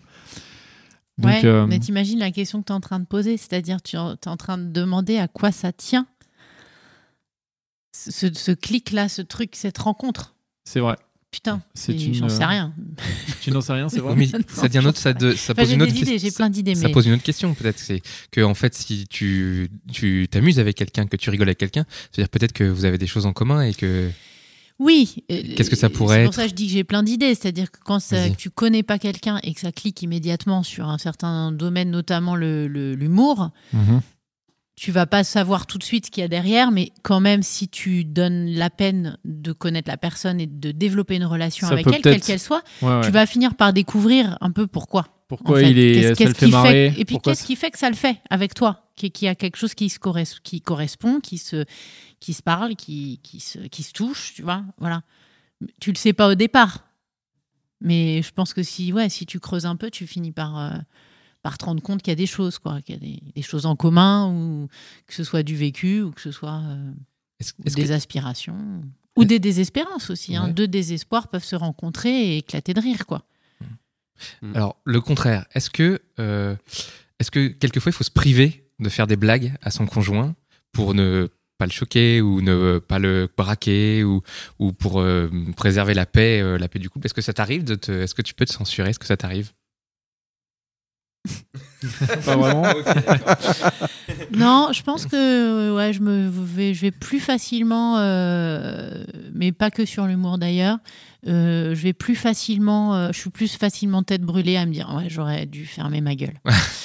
Donc, 1.17 1.31
ouais, 1.31 1.45
euh, 1.45 1.65
mais 1.65 1.79
t'imagines 1.79 2.19
la 2.19 2.29
question 2.31 2.59
que 2.61 2.65
tu 2.67 2.71
es 2.73 2.75
en 2.75 2.79
train 2.79 2.99
de 2.99 3.05
poser, 3.05 3.37
c'est-à-dire 3.37 3.81
tu 3.81 3.95
es 3.95 3.99
en 4.27 4.37
train 4.37 4.59
de 4.59 4.71
demander 4.71 5.17
à 5.17 5.27
quoi 5.27 5.51
ça 5.51 5.71
tient? 5.71 6.05
Ce, 7.91 8.31
ce 8.31 8.51
clic-là, 8.51 9.09
ce 9.09 9.23
truc, 9.23 9.55
cette 9.55 9.77
rencontre? 9.79 10.35
c'est 10.65 10.79
vrai. 10.81 10.95
Putain, 11.37 11.61
une, 11.89 12.13
j'en 12.15 12.29
sais 12.29 12.43
euh, 12.43 12.47
rien. 12.47 12.73
Tu 13.41 13.51
n'en 13.51 13.61
sais 13.61 13.73
rien, 13.73 13.89
c'est 13.89 13.99
vrai. 13.99 14.13
Oui, 14.17 14.31
mais 14.33 14.41
ça 14.55 14.67
dit 14.67 14.77
un 14.79 14.85
autre, 14.85 14.97
ça, 14.97 15.13
de- 15.13 15.33
ça 15.33 15.53
Enfin, 15.53 15.61
pose 15.61 15.69
j'ai 15.69 15.75
une 15.75 15.83
autre 15.83 15.93
question. 15.93 16.17
j'ai 16.17 16.31
plein 16.31 16.49
d'idées, 16.49 16.73
Ça 16.73 16.87
mais 16.87 16.91
pose 16.93 17.05
une 17.05 17.13
autre 17.13 17.23
question 17.23 17.53
peut-être, 17.53 17.77
c'est 17.79 18.01
que 18.31 18.41
en 18.41 18.55
fait 18.55 18.73
si 18.73 19.05
tu 19.07 19.69
tu 19.91 20.27
t'amuses 20.31 20.59
avec 20.59 20.75
quelqu'un, 20.75 21.05
que 21.05 21.15
tu 21.15 21.29
rigoles 21.29 21.47
avec 21.47 21.59
quelqu'un, 21.59 21.85
c'est-à-dire 22.11 22.29
peut-être 22.29 22.53
que 22.53 22.63
vous 22.63 22.85
avez 22.85 22.97
des 22.97 23.05
choses 23.07 23.25
en 23.27 23.33
commun 23.33 23.61
et 23.61 23.73
que 23.75 24.09
oui. 24.79 25.23
euh, 25.31 25.41
Qu'est-ce 25.55 25.69
que 25.69 25.75
ça 25.75 25.89
pourrait 25.89 26.17
C'est 26.17 26.23
pour 26.25 26.33
être 26.33 26.35
ça 26.35 26.43
que 26.43 26.49
je 26.49 26.55
dis 26.55 26.67
que 26.67 26.73
j'ai 26.73 26.83
plein 26.83 27.03
d'idées, 27.03 27.33
c'est-à-dire 27.35 27.71
que 27.71 27.79
quand 27.83 27.99
ça- 27.99 28.29
que 28.29 28.35
tu 28.35 28.49
connais 28.49 28.83
pas 28.83 28.99
quelqu'un 28.99 29.39
et 29.43 29.53
que 29.53 29.59
ça 29.61 29.71
clique 29.71 30.01
immédiatement 30.01 30.63
sur 30.63 30.87
un 30.89 30.97
certain 30.97 31.51
domaine, 31.51 31.89
notamment 31.91 32.35
le- 32.35 32.67
le- 32.67 32.93
l'humour, 32.95 33.51
Mhm. 33.73 34.01
Tu 34.79 34.91
vas 34.91 35.07
pas 35.07 35.23
savoir 35.23 35.65
tout 35.65 35.79
de 35.79 35.83
suite 35.83 36.05
ce 36.05 36.11
qu'il 36.11 36.21
y 36.21 36.23
a 36.23 36.27
derrière, 36.27 36.69
mais 36.71 36.91
quand 37.01 37.19
même, 37.19 37.41
si 37.41 37.67
tu 37.67 38.05
donnes 38.05 38.45
la 38.51 38.69
peine 38.69 39.17
de 39.25 39.51
connaître 39.51 39.89
la 39.89 39.97
personne 39.97 40.39
et 40.39 40.45
de 40.45 40.71
développer 40.71 41.15
une 41.15 41.25
relation 41.25 41.65
Ça 41.67 41.73
avec 41.73 41.87
elle, 41.87 42.01
quelle 42.01 42.21
qu'elle 42.21 42.39
soit, 42.39 42.63
Ouais, 42.83 42.89
ouais. 42.89 43.01
tu 43.01 43.09
vas 43.09 43.25
finir 43.25 43.55
par 43.55 43.73
découvrir 43.73 44.37
un 44.39 44.51
peu 44.51 44.67
pourquoi. 44.67 45.07
Pourquoi 45.27 45.57
en 45.57 45.61
fait. 45.61 45.71
il 45.71 45.79
est, 45.79 46.15
Qu'est-ce- 46.15 46.33
ça 46.35 46.45
le 46.45 46.69
fait 46.69 46.93
Et 47.01 47.03
puis 47.05 47.17
qu'est-ce 47.19 47.43
qui 47.45 47.55
fait 47.57 47.71
que 47.71 47.77
ça 47.79 47.89
le 47.89 47.95
fait 47.95 48.17
avec 48.29 48.53
toi 48.53 48.83
qu'il 48.95 49.11
y 49.21 49.27
a 49.27 49.35
quelque 49.35 49.57
chose 49.57 49.73
qui, 49.73 49.89
se 49.89 49.99
corres- 49.99 50.39
qui 50.43 50.61
correspond, 50.61 51.19
qui 51.19 51.37
se, 51.39 51.65
qui 52.19 52.33
se 52.33 52.41
parle, 52.43 52.75
qui, 52.75 53.19
qui, 53.23 53.39
se, 53.39 53.59
qui 53.59 53.83
se 53.83 53.91
touche, 53.93 54.33
tu 54.35 54.43
vois. 54.43 54.63
Voilà. 54.77 55.01
Tu 55.81 55.91
le 55.91 55.97
sais 55.97 56.13
pas 56.13 56.29
au 56.29 56.35
départ. 56.35 56.83
Mais 57.81 58.21
je 58.21 58.31
pense 58.31 58.53
que 58.53 58.63
si, 58.63 58.93
ouais, 58.93 59.09
si 59.09 59.25
tu 59.25 59.39
creuses 59.39 59.65
un 59.65 59.75
peu, 59.75 59.89
tu 59.91 60.07
finis 60.07 60.31
par, 60.31 60.57
euh, 60.59 60.77
par 61.43 61.57
te 61.57 61.65
rendre 61.65 61.81
compte 61.81 62.01
qu'il 62.01 62.11
y 62.11 62.13
a 62.13 62.15
des 62.15 62.25
choses, 62.25 62.59
quoi, 62.59 62.81
qu'il 62.81 62.95
y 62.95 62.97
a 62.97 63.01
des, 63.01 63.21
des 63.35 63.41
choses 63.41 63.65
en 63.65 63.75
commun, 63.75 64.29
ou 64.31 64.67
que 65.05 65.13
ce 65.13 65.23
soit 65.23 65.43
du 65.43 65.55
vécu, 65.55 66.01
ou 66.01 66.11
que 66.11 66.21
ce 66.21 66.31
soit 66.31 66.61
euh, 66.65 66.91
Est-ce 67.39 67.53
ou 67.59 67.63
est-ce 67.65 67.75
des 67.75 67.85
que- 67.85 67.91
aspirations, 67.93 68.81
ou 69.15 69.23
des 69.25 69.39
désespérances 69.39 70.09
aussi. 70.09 70.35
Hein. 70.35 70.45
Ouais. 70.47 70.53
Deux 70.53 70.67
désespoirs 70.67 71.27
peuvent 71.29 71.43
se 71.43 71.55
rencontrer 71.55 72.09
et 72.33 72.37
éclater 72.37 72.73
de 72.73 72.81
rire, 72.81 73.05
quoi. 73.05 73.23
Alors, 74.55 74.77
le 74.83 74.99
contraire, 75.01 75.45
est-ce 75.53 75.69
que, 75.69 75.99
euh, 76.19 76.55
est-ce 77.19 77.29
que 77.31 77.47
quelquefois 77.47 77.91
il 77.91 77.93
faut 77.95 78.03
se 78.03 78.11
priver 78.11 78.67
de 78.79 78.89
faire 78.89 79.07
des 79.07 79.15
blagues 79.15 79.53
à 79.61 79.69
son 79.71 79.85
conjoint 79.85 80.35
pour 80.71 80.93
ne 80.93 81.29
pas 81.59 81.65
le 81.65 81.71
choquer 81.71 82.21
ou 82.21 82.41
ne 82.41 82.77
pas 82.79 82.99
le 82.99 83.27
braquer 83.35 84.03
ou, 84.03 84.21
ou 84.59 84.73
pour 84.73 85.01
euh, 85.01 85.29
préserver 85.55 85.93
la 85.95 86.05
paix, 86.05 86.41
euh, 86.41 86.57
la 86.57 86.67
paix 86.67 86.77
du 86.79 86.89
couple? 86.89 87.05
Est-ce 87.07 87.13
que 87.15 87.21
ça 87.21 87.33
t'arrive 87.33 87.63
de 87.63 87.75
te, 87.75 87.91
est-ce 87.91 88.13
que 88.15 88.21
tu 88.23 88.33
peux 88.35 88.45
te 88.45 88.53
censurer? 88.53 88.89
Est-ce 88.89 88.99
que 88.99 89.05
ça 89.07 89.17
t'arrive? 89.17 89.51
Pas 92.25 92.35
vraiment. 92.35 92.63
Non, 94.35 94.69
je 94.73 94.83
pense 94.83 95.05
que 95.05 95.75
ouais, 95.75 95.93
je 95.93 96.01
me 96.01 96.29
vais, 96.29 96.73
je 96.73 96.81
vais 96.81 96.91
plus 96.91 97.19
facilement, 97.19 97.95
euh, 97.99 99.03
mais 99.33 99.51
pas 99.51 99.71
que 99.71 99.85
sur 99.85 100.05
l'humour 100.05 100.37
d'ailleurs. 100.37 100.77
euh, 101.27 101.75
je 101.75 101.81
vais 101.81 101.93
plus 101.93 102.15
facilement, 102.15 102.93
euh, 102.95 103.09
je 103.13 103.19
suis 103.19 103.29
plus 103.29 103.55
facilement 103.55 104.03
tête 104.03 104.21
brûlée 104.21 104.57
à 104.57 104.65
me 104.65 104.71
dire 104.73 104.93
ouais 104.97 105.05
j'aurais 105.09 105.45
dû 105.45 105.65
fermer 105.65 106.01
ma 106.01 106.15
gueule. 106.15 106.33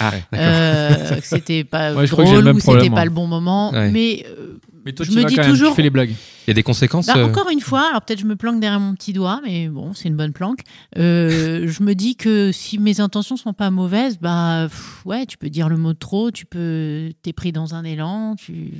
Ah, 0.00 0.10
ouais, 0.12 0.22
Euh, 0.34 1.20
c'était 1.22 1.64
pas 1.64 1.94
Ouais, 1.94 2.06
drôle 2.06 2.48
ou 2.48 2.60
c'était 2.60 2.90
pas 2.90 3.04
le 3.04 3.10
bon 3.10 3.26
moment. 3.26 3.72
Ouais. 3.72 3.90
Mais 3.90 4.24
euh, 4.28 4.51
Mais 4.84 4.92
toi, 4.92 5.04
Je 5.06 5.10
tu 5.12 5.16
me 5.18 5.24
dis 5.24 5.34
quand 5.36 5.42
même, 5.42 5.50
toujours- 5.52 5.70
tu 5.70 5.76
fais 5.76 5.82
les 5.82 5.90
blagues. 5.90 6.10
Il 6.10 6.48
y 6.48 6.50
a 6.50 6.54
des 6.54 6.62
conséquences 6.64 7.06
Bah, 7.06 7.14
euh, 7.18 7.24
encore 7.26 7.48
une 7.50 7.60
fois, 7.60 7.88
alors 7.90 8.02
peut-être 8.02 8.18
je 8.20 8.24
me 8.26 8.34
planque 8.36 8.58
derrière 8.60 8.80
mon 8.80 8.94
petit 8.94 9.12
doigt, 9.12 9.40
mais 9.44 9.68
bon, 9.68 9.94
c'est 9.94 10.08
une 10.08 10.16
bonne 10.16 10.32
planque. 10.32 10.60
Euh, 10.98 11.66
je 11.68 11.82
me 11.82 11.94
dis 11.94 12.16
que 12.16 12.50
si 12.52 12.78
mes 12.78 13.00
intentions 13.00 13.36
sont 13.36 13.52
pas 13.52 13.70
mauvaises, 13.70 14.18
bah 14.18 14.66
pff, 14.68 15.02
ouais, 15.06 15.24
tu 15.26 15.38
peux 15.38 15.50
dire 15.50 15.68
le 15.68 15.76
mot 15.76 15.92
de 15.92 15.98
trop, 15.98 16.30
tu 16.30 16.44
peux 16.46 17.10
t'es 17.22 17.32
pris 17.32 17.52
dans 17.52 17.74
un 17.74 17.84
élan, 17.84 18.34
tu 18.36 18.72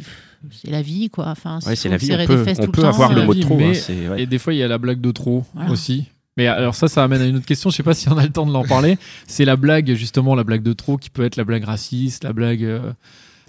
c'est 0.51 0.71
la 0.71 0.83
vie 0.83 1.09
quoi. 1.09 1.29
Enfin, 1.29 1.61
Ouais, 1.67 1.77
c'est 1.77 1.89
la 1.89 1.97
vie. 1.99 2.11
On 2.13 2.27
peut, 2.27 2.45
on 2.59 2.67
peut 2.67 2.83
le 2.83 2.89
avoir 2.89 3.13
le 3.13 3.23
mot 3.25 3.35
de 3.35 3.41
trop. 3.41 3.57
mais- 3.57 3.79
hein, 3.79 4.11
ouais. 4.11 4.23
Et 4.23 4.27
des 4.27 4.39
fois, 4.39 4.53
il 4.55 4.57
y 4.59 4.63
a 4.63 4.69
la 4.69 4.79
blague 4.79 5.01
de 5.01 5.11
trop 5.13 5.45
Voilà. 5.55 5.71
aussi. 5.71 6.07
Mais 6.37 6.47
alors 6.47 6.75
ça, 6.75 6.89
ça 6.89 7.05
amène 7.05 7.21
à 7.21 7.27
une 7.27 7.37
autre 7.37 7.47
question. 7.47 7.69
Je 7.71 7.77
sais 7.77 7.83
pas 7.83 7.93
si 7.95 8.09
on 8.09 8.17
a 8.17 8.23
le 8.25 8.31
temps 8.33 8.47
de 8.47 8.53
l'en 8.53 8.65
parler. 8.65 8.97
C'est 9.27 9.45
la 9.45 9.55
blague, 9.57 9.93
justement, 9.95 10.35
la 10.35 10.45
blague 10.45 10.63
de 10.63 10.73
trop 10.73 10.97
qui 10.97 11.11
peut 11.11 11.23
être 11.25 11.37
la 11.37 11.45
blague 11.45 11.63
raciste, 11.65 12.25
la 12.25 12.33
blague, 12.33 12.65
euh, 12.65 12.93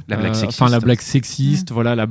La 0.10 0.18
blague 0.18 0.32
euh, 0.32 0.34
sexiste. 0.34 0.62
enfin 0.62 0.70
la 0.70 0.80
blague 0.82 1.00
sexiste. 1.02 1.72
Mm. 1.72 1.74
Voilà 1.74 1.96
la 1.96 2.08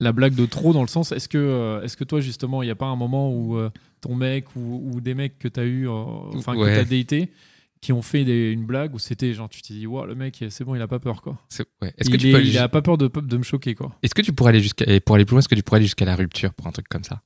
la 0.00 0.12
blague 0.12 0.34
de 0.34 0.46
trop 0.46 0.72
dans 0.72 0.82
le 0.82 0.88
sens. 0.88 1.12
Est-ce 1.12 1.28
que 1.28 1.38
euh, 1.38 1.82
est-ce 1.82 1.96
que 1.96 2.04
toi 2.04 2.20
justement, 2.20 2.62
il 2.62 2.66
n'y 2.66 2.72
a 2.72 2.76
pas 2.76 2.86
un 2.86 2.96
moment 2.96 3.30
où 3.32 3.56
euh, 3.56 3.70
ton 4.00 4.14
mec 4.16 4.54
ou, 4.56 4.90
ou 4.92 5.00
des 5.00 5.14
mecs 5.14 5.38
que 5.38 5.48
t'as 5.48 5.64
eu, 5.64 5.88
euh, 5.88 5.92
enfin 5.92 6.56
Ouais. 6.56 6.70
que 6.70 6.74
t'as 6.76 6.84
daté, 6.84 7.32
qui 7.80 7.92
ont 7.92 8.02
fait 8.02 8.24
des- 8.24 8.50
une 8.50 8.64
blague 8.64 8.94
où 8.94 8.98
c'était 8.98 9.32
genre 9.34 9.48
tu 9.48 9.62
t'es 9.62 9.74
dit, 9.74 9.86
wow, 9.86 10.06
le 10.06 10.14
mec, 10.14 10.44
c'est 10.50 10.64
bon, 10.64 10.74
il 10.74 10.82
a 10.82 10.88
pas 10.88 10.98
peur 10.98 11.22
quoi. 11.22 11.38
c'est- 11.48 11.66
ouais. 11.80 11.92
Est-ce 11.98 12.10
que 12.10 12.14
il, 12.14 12.20
tu 12.20 12.28
est- 12.28 12.52
peux 12.52 12.58
a 12.58 12.68
pas 12.68 12.82
peur 12.82 12.98
de, 12.98 13.08
de 13.08 13.36
me 13.36 13.42
choquer 13.42 13.74
quoi. 13.74 13.94
Est-ce 14.02 14.14
que 14.14 14.22
tu 14.22 14.32
pourrais 14.32 14.50
aller 14.50 14.60
jusqu'à 14.60 14.84
et 14.86 15.00
pour 15.00 15.14
aller 15.16 15.24
plus 15.24 15.34
loin, 15.34 15.38
est-ce 15.40 15.48
que 15.48 15.54
tu 15.54 15.62
pourrais 15.62 15.76
aller 15.78 15.86
jusqu'à 15.86 16.04
la 16.04 16.16
rupture 16.16 16.52
pour 16.54 16.66
un 16.66 16.72
truc 16.72 16.88
comme 16.88 17.04
ça? 17.04 17.22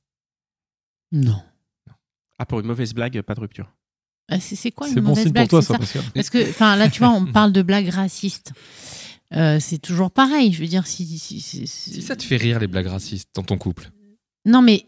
Non. 1.11 1.41
Ah, 2.39 2.45
pour 2.45 2.59
une 2.59 2.67
mauvaise 2.67 2.93
blague, 2.93 3.19
pas 3.21 3.33
de 3.33 3.39
rupture. 3.39 3.71
Ah, 4.29 4.39
c'est 4.39 4.55
c'est 4.55 4.71
quoi 4.71 4.87
C'est 4.87 4.95
une 4.95 5.01
bon 5.01 5.09
mauvaise 5.09 5.23
signe 5.23 5.33
blague? 5.33 5.49
pour 5.49 5.63
toi, 5.65 5.75
c'est 5.85 5.85
ça. 5.99 6.03
Parce 6.13 6.29
que, 6.29 6.49
enfin, 6.49 6.75
là, 6.75 6.89
tu 6.89 6.99
vois, 6.99 7.09
on 7.11 7.25
parle 7.25 7.51
de 7.53 7.61
blagues 7.61 7.89
racistes. 7.89 8.51
Euh, 9.35 9.59
c'est 9.59 9.77
toujours 9.79 10.09
pareil. 10.11 10.53
Je 10.53 10.59
veux 10.61 10.67
dire, 10.67 10.87
si, 10.87 11.05
si, 11.05 11.39
si- 11.41 11.67
si- 11.67 11.67
Si 11.67 12.01
ça 12.01 12.15
te 12.15 12.23
fait 12.23 12.37
rire 12.37 12.59
les 12.59 12.67
blagues 12.67 12.87
racistes 12.87 13.29
dans 13.35 13.43
ton 13.43 13.57
couple 13.57 13.91
Non, 14.45 14.61
mais. 14.61 14.85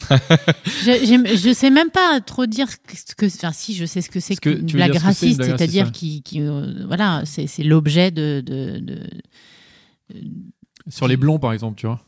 je, 0.10 1.36
je 1.42 1.52
sais 1.54 1.70
même 1.70 1.90
pas 1.90 2.20
trop 2.20 2.46
dire 2.46 2.68
ce 2.70 3.14
que. 3.14 3.26
Enfin, 3.26 3.52
si, 3.52 3.74
je 3.74 3.84
sais 3.86 4.00
ce 4.02 4.10
que 4.10 4.20
c'est 4.20 4.34
Ce 4.34 4.40
que- 4.40 4.50
qu'une 4.50 4.66
blague 4.66 4.90
que 4.92 4.96
une 4.96 5.02
raciste, 5.02 5.38
blague 5.38 5.50
c'est-à-dire 5.56 5.92
qui, 5.92 6.22
qui, 6.22 6.40
euh, 6.40 6.84
voilà, 6.86 7.22
c'est, 7.24 7.46
c'est 7.46 7.62
l'objet 7.62 8.10
de, 8.10 8.42
de, 8.44 8.78
de- 8.78 9.08
Sur 10.88 11.08
les 11.08 11.16
blonds 11.16 11.38
par 11.38 11.52
exemple, 11.52 11.78
tu 11.78 11.86
vois. 11.86 12.04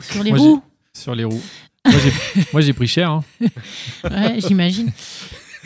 sur 0.00 0.22
les 0.24 0.30
Moi, 0.30 0.38
roues. 0.40 0.62
Sur 0.94 1.14
les 1.14 1.24
roues. 1.24 1.40
Moi, 1.86 1.94
j'ai- 2.02 2.42
Moi, 2.52 2.60
j'ai 2.60 2.72
pris 2.72 2.88
cher. 2.88 3.10
hein. 3.10 3.24
Ouais, 4.04 4.40
j'imagine. 4.46 4.90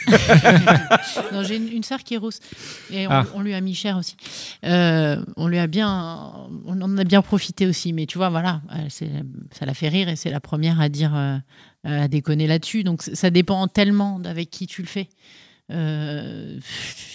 non, 1.32 1.42
j'ai 1.42 1.56
une, 1.56 1.68
une 1.68 1.82
sœur 1.82 2.02
qui 2.02 2.14
est 2.14 2.18
rousse 2.18 2.40
et 2.90 3.06
on, 3.06 3.10
Ah. 3.10 3.26
on 3.34 3.40
lui 3.40 3.54
a 3.54 3.60
mis 3.60 3.74
cher 3.74 3.96
aussi. 3.98 4.16
Euh, 4.64 5.22
on 5.36 5.48
lui 5.48 5.58
a 5.58 5.66
bien, 5.66 6.32
on 6.64 6.80
en 6.80 6.98
a 6.98 7.04
bien 7.04 7.22
profité 7.22 7.66
aussi. 7.66 7.92
Mais 7.92 8.06
tu 8.06 8.18
vois, 8.18 8.30
voilà, 8.30 8.62
ça 9.50 9.66
la 9.66 9.74
fait 9.74 9.88
rire 9.88 10.08
et 10.08 10.16
c'est 10.16 10.30
la 10.30 10.40
première 10.40 10.80
à 10.80 10.88
dire, 10.88 11.14
euh, 11.14 11.38
à 11.84 12.08
déconner 12.08 12.46
là-dessus. 12.46 12.84
Donc 12.84 13.02
ça 13.02 13.30
dépend 13.30 13.68
tellement 13.68 14.18
d'avec 14.18 14.50
qui 14.50 14.66
tu 14.66 14.82
le 14.82 14.88
fais. 14.88 15.08
Euh, 15.70 16.58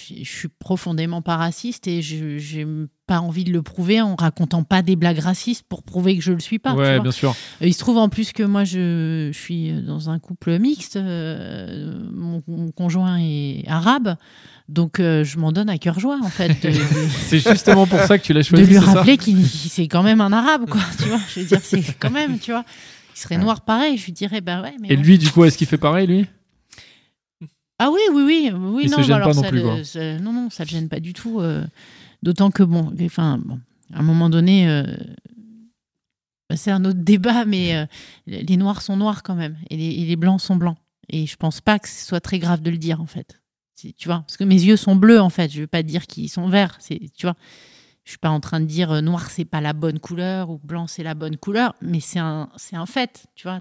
je 0.09 0.23
suis 0.23 0.47
profondément 0.47 1.21
pas 1.21 1.35
raciste 1.37 1.87
et 1.87 2.01
je 2.01 2.37
j'ai 2.37 2.65
pas 3.07 3.19
envie 3.21 3.43
de 3.45 3.51
le 3.51 3.61
prouver 3.63 4.01
en 4.01 4.15
racontant 4.15 4.63
pas 4.63 4.81
des 4.81 4.95
blagues 4.95 5.19
racistes 5.19 5.63
pour 5.67 5.81
prouver 5.81 6.15
que 6.17 6.21
je 6.23 6.33
le 6.33 6.39
suis 6.39 6.59
pas. 6.59 6.73
tu 6.73 6.77
ouais, 6.79 6.95
vois. 6.95 7.03
bien 7.03 7.11
sûr. 7.11 7.31
Euh, 7.61 7.67
Il 7.67 7.73
se 7.73 7.79
trouve 7.79 7.97
en 7.97 8.09
plus 8.09 8.33
que 8.33 8.43
moi, 8.43 8.63
je, 8.65 9.29
je 9.33 9.37
suis 9.39 9.71
dans 9.81 10.09
un 10.09 10.19
couple 10.19 10.59
mixte. 10.59 10.97
euh, 10.97 11.99
mon, 12.13 12.43
mon 12.47 12.69
conjoint 12.71 13.17
est 13.19 13.63
arabe. 13.67 14.15
Donc, 14.69 14.99
euh, 14.99 15.23
je 15.23 15.37
m'en 15.39 15.53
donne 15.53 15.69
à 15.69 15.77
cœur 15.77 15.97
joie, 15.99 16.19
en 16.21 16.29
fait, 16.29 16.49
de, 16.61 16.69
de- 16.69 16.73
C'est 17.27 17.39
justement 17.39 17.87
pour 17.87 18.01
ça 18.01 18.17
que 18.19 18.23
tu 18.25 18.33
l'as 18.33 18.41
de 18.41 18.45
choisi. 18.45 18.65
lui 18.65 18.73
c'est 18.73 18.81
ça 18.81 18.91
rappeler 18.93 19.17
qu'il 19.17 19.43
c'est 19.47 19.87
quand 19.87 20.03
même 20.03 20.19
un 20.19 20.33
arabe, 20.33 20.65
quoi. 20.69 20.81
Tu 21.01 21.05
vois, 21.07 21.19
je 21.33 21.39
veux 21.39 21.45
dire, 21.45 21.61
c'est 21.63 21.81
quand 21.99 22.11
même, 22.11 22.37
tu 22.37 22.51
vois. 22.51 22.65
Il 23.15 23.19
serait 23.19 23.37
noir 23.37 23.61
pareil, 23.61 23.97
je 23.97 24.05
lui 24.05 24.11
dirais, 24.11 24.41
bah 24.41 24.61
ouais. 24.61 24.73
Mais 24.81 24.89
Et 24.89 24.91
ouais. 24.91 24.97
lui, 24.97 25.17
du 25.17 25.29
coup, 25.31 25.45
est-ce 25.45 25.57
qu'il 25.57 25.67
fait 25.67 25.77
pareil, 25.77 26.05
lui? 26.07 26.25
Ah 27.79 27.89
oui, 27.91 27.99
oui, 28.11 28.23
oui. 28.25 28.51
oui 28.53 28.81
Il 28.85 28.91
non, 28.91 28.97
se 28.97 29.01
gêne 29.03 29.09
bah 29.09 29.15
alors 29.17 29.29
pas 29.29 29.33
non 29.35 29.41
ça 29.43 29.49
plus, 29.49 29.57
le- 29.59 29.63
quoi. 29.63 29.83
ça- 29.83 30.17
non, 30.19 30.33
non, 30.33 30.49
ça 30.49 30.63
le 30.63 30.69
gêne 30.69 30.89
pas 30.89 30.99
du 30.99 31.13
tout. 31.13 31.39
euh, 31.39 31.63
D'autant 32.23 32.51
que, 32.51 32.63
bon, 32.63 32.93
enfin, 33.01 33.37
bon, 33.37 33.59
à 33.93 33.99
un 33.99 34.03
moment 34.03 34.29
donné, 34.29 34.69
euh, 34.69 34.83
bah, 36.49 36.57
c'est 36.57 36.71
un 36.71 36.83
autre 36.85 36.99
débat, 36.99 37.45
mais 37.45 37.75
euh, 37.75 37.85
les 38.25 38.57
noirs 38.57 38.81
sont 38.81 38.97
noirs 38.97 39.23
quand 39.23 39.35
même, 39.35 39.57
et 39.69 39.77
les, 39.77 40.15
blancs 40.15 40.41
sont 40.41 40.55
blancs. 40.55 40.77
Et 41.09 41.25
je 41.25 41.35
pense 41.35 41.61
pas 41.61 41.79
que 41.79 41.87
ce 41.87 42.05
soit 42.05 42.19
très 42.19 42.39
grave 42.39 42.61
de 42.61 42.71
le 42.71 42.77
dire, 42.77 43.01
en 43.01 43.05
fait. 43.05 43.41
Tu 43.75 44.07
vois, 44.07 44.21
parce 44.21 44.37
que 44.37 44.43
mes 44.43 44.55
yeux 44.55 44.75
sont 44.77 44.95
bleus, 44.95 45.21
en 45.21 45.29
fait. 45.29 45.51
Je 45.51 45.61
veux 45.61 45.67
pas 45.67 45.83
dire 45.83 46.07
qu'ils 46.07 46.29
sont 46.29 46.49
verts. 46.49 46.75
C'est, 46.79 46.99
tu 47.15 47.27
vois, 47.27 47.35
je 48.07 48.11
suis 48.11 48.19
pas 48.19 48.29
en 48.29 48.39
train 48.39 48.61
de 48.61 48.65
dire 48.65 48.89
euh, 48.93 49.01
noir 49.01 49.29
c'est 49.29 49.43
pas 49.43 49.59
la 49.59 49.73
bonne 49.73 49.99
couleur 49.99 50.49
ou 50.49 50.59
blanc 50.59 50.87
c'est 50.87 51.03
la 51.03 51.13
bonne 51.13 51.35
couleur, 51.35 51.75
mais 51.81 51.99
c'est 51.99 52.19
un, 52.19 52.49
c'est 52.55 52.77
un 52.77 52.85
fait. 52.85 53.27
Tu 53.35 53.43
vois, 53.43 53.59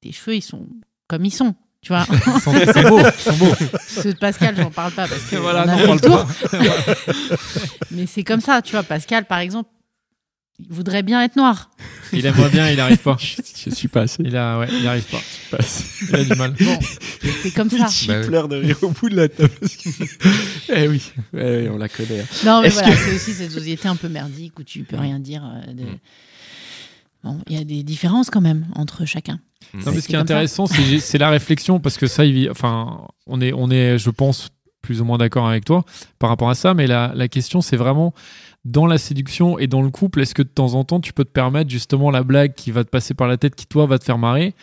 tes 0.00 0.10
cheveux 0.10 0.36
ils 0.36 0.42
sont 0.42 0.66
comme 1.06 1.26
ils 1.26 1.30
sont. 1.30 1.54
Tu 1.82 1.88
vois. 1.88 2.06
Ils 2.10 2.40
sont, 2.40 2.54
ils 2.54 2.72
sont 2.72 2.88
beaux, 2.88 3.00
ils 3.00 3.20
sont 3.20 3.36
beaux. 3.36 3.54
Ceux 3.88 4.12
de 4.12 4.18
Pascal, 4.18 4.54
j'en 4.56 4.70
parle 4.70 4.92
pas 4.92 5.08
parce 5.08 5.22
que 5.22 5.34
Voilà, 5.36 5.64
on 5.66 5.68
a 5.68 5.76
parle 5.76 5.94
le 5.94 6.00
tour. 6.00 6.26
Mais 7.90 8.06
c'est 8.06 8.22
comme 8.22 8.40
ça, 8.40 8.62
tu 8.62 8.72
vois. 8.72 8.84
Pascal, 8.84 9.24
par 9.24 9.38
exemple, 9.40 9.68
il 10.60 10.72
voudrait 10.72 11.02
bien 11.02 11.22
être 11.24 11.34
noir. 11.34 11.70
Il 12.12 12.24
aimerait 12.24 12.50
bien, 12.50 12.70
il 12.70 12.76
n'arrive 12.76 12.98
pas. 12.98 13.16
Je 13.20 13.70
suis 13.70 13.88
pas 13.88 14.02
assez. 14.02 14.22
Il 14.24 14.36
a, 14.36 14.60
ouais, 14.60 14.68
il 14.70 14.86
arrive 14.86 15.04
pas. 15.04 15.58
Il 16.08 16.14
a 16.14 16.24
du 16.24 16.34
mal. 16.36 16.52
Bon, 16.60 16.78
c'est 17.42 17.50
comme 17.50 17.68
ça. 17.70 17.88
Bah 18.06 18.20
ouais. 18.20 18.26
pleure 18.28 18.46
de 18.48 18.56
rire 18.56 18.76
au 18.82 18.90
bout 18.90 19.08
de 19.08 19.16
la 19.16 19.28
table. 19.28 19.50
eh 20.72 20.86
oui, 20.88 21.02
ouais, 21.32 21.42
ouais, 21.42 21.68
on 21.68 21.78
la 21.78 21.88
connaît. 21.88 22.20
hein. 22.20 22.24
Non, 22.44 22.60
mais 22.60 22.68
Est-ce 22.68 22.74
voilà, 22.80 22.94
que- 22.94 23.02
c'est 23.02 23.14
aussi 23.16 23.32
cette 23.32 23.50
société 23.50 23.88
un 23.88 23.96
peu 23.96 24.08
merdique 24.08 24.56
où 24.58 24.62
tu 24.62 24.84
peux 24.84 24.96
rien 24.98 25.18
dire. 25.18 25.42
euh, 25.44 25.72
de- 25.72 25.82
Mm. 25.82 25.98
Bon, 27.24 27.38
il 27.48 27.56
y 27.56 27.60
a 27.60 27.64
des 27.64 27.82
différences 27.84 28.30
quand 28.30 28.40
même 28.40 28.66
entre 28.74 29.04
chacun. 29.04 29.38
Non, 29.74 29.80
C'est- 29.84 29.90
mais 29.92 30.00
ce 30.00 30.06
qui 30.08 30.14
est 30.14 30.18
intéressant, 30.18 30.66
c'est 30.66 30.98
c'est 30.98 31.18
la 31.18 31.30
réflexion 31.30 31.80
parce 31.80 31.96
que 31.98 32.06
ça, 32.06 32.24
il- 32.24 32.50
enfin, 32.50 33.06
on 33.26 33.40
est, 33.40 33.52
on 33.52 33.70
est, 33.70 33.98
je 33.98 34.10
pense, 34.10 34.48
plus 34.82 35.00
ou 35.00 35.04
moins 35.04 35.18
d'accord 35.18 35.48
avec 35.48 35.64
toi 35.64 35.84
par 36.18 36.28
rapport 36.30 36.50
à 36.50 36.54
ça. 36.54 36.74
Mais 36.74 36.86
la, 36.86 37.12
la 37.14 37.28
question, 37.28 37.60
c'est 37.60 37.76
vraiment 37.76 38.12
dans 38.64 38.86
la 38.86 38.98
séduction 38.98 39.58
et 39.58 39.66
dans 39.66 39.82
le 39.82 39.90
couple, 39.90 40.20
est-ce 40.20 40.34
que 40.34 40.42
de 40.42 40.48
temps 40.48 40.74
en 40.74 40.84
temps, 40.84 41.00
tu 41.00 41.12
peux 41.12 41.24
te 41.24 41.30
permettre 41.30 41.70
justement 41.70 42.10
la 42.10 42.22
blague 42.22 42.54
qui 42.54 42.70
va 42.70 42.84
te 42.84 42.90
passer 42.90 43.14
par 43.14 43.26
la 43.28 43.36
tête, 43.36 43.54
qui 43.54 43.66
toi 43.66 43.86
va 43.86 43.98
te 43.98 44.04
faire 44.04 44.18
marrer, 44.18 44.54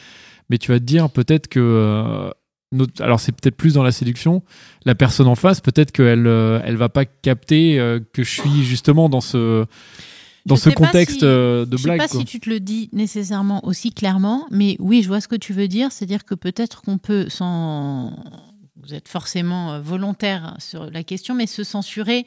mais 0.49 0.57
tu 0.57 0.71
vas 0.71 0.79
te 0.79 0.83
dire 0.85 1.09
peut-être 1.09 1.47
que 1.47 1.59
euh, 1.59 2.29
notre- 2.71 3.01
alors 3.03 3.19
c'est 3.19 3.31
peut-être 3.31 3.55
plus 3.57 3.73
dans 3.73 3.83
la 3.83 3.91
séduction, 3.91 4.43
la 4.85 4.93
personne 4.95 5.27
en 5.27 5.35
face, 5.35 5.59
peut-être 5.59 5.91
qu'elle 5.91 6.27
euh, 6.27 6.61
elle 6.65 6.75
va 6.77 6.87
pas 6.89 7.05
capter 7.05 7.79
euh, 7.79 7.99
que 8.13 8.23
je 8.23 8.29
suis 8.29 8.63
justement 8.63 9.09
dans 9.09 9.21
ce 9.21 9.65
dans 10.45 10.55
Je 10.55 10.61
ce 10.61 10.69
contexte 10.69 11.19
si- 11.19 11.25
euh, 11.25 11.65
de 11.65 11.77
je 11.77 11.81
sais 11.81 11.87
blague. 11.89 11.97
pas 11.99 12.07
quoi. 12.07 12.19
si 12.19 12.25
tu 12.25 12.39
te 12.39 12.49
le 12.49 12.59
dis 12.59 12.89
nécessairement 12.93 13.65
aussi 13.65 13.91
clairement, 13.91 14.45
mais 14.51 14.75
oui, 14.79 15.01
je 15.03 15.07
vois 15.07 15.21
ce 15.21 15.27
que 15.27 15.35
tu 15.35 15.53
veux 15.53 15.67
dire. 15.67 15.91
C'est-à-dire 15.91 16.25
que 16.25 16.35
peut-être 16.35 16.81
qu'on 16.81 16.97
peut, 16.97 17.27
sans 17.29 18.13
vous 18.81 18.93
êtes 18.93 19.07
forcément 19.07 19.73
euh, 19.73 19.81
volontaire 19.81 20.55
sur 20.59 20.89
la 20.89 21.03
question, 21.03 21.35
mais 21.35 21.45
se 21.47 21.63
censurer 21.63 22.25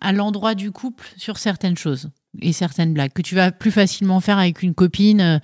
à 0.00 0.12
l'endroit 0.12 0.54
du 0.54 0.70
couple 0.70 1.10
sur 1.16 1.38
certaines 1.38 1.76
choses. 1.76 2.10
Et 2.40 2.52
certaines 2.52 2.94
blagues 2.94 3.12
que 3.12 3.22
tu 3.22 3.34
vas 3.34 3.50
plus 3.52 3.70
facilement 3.70 4.20
faire 4.20 4.38
avec 4.38 4.62
une 4.62 4.74
copine, 4.74 5.20
euh, 5.20 5.38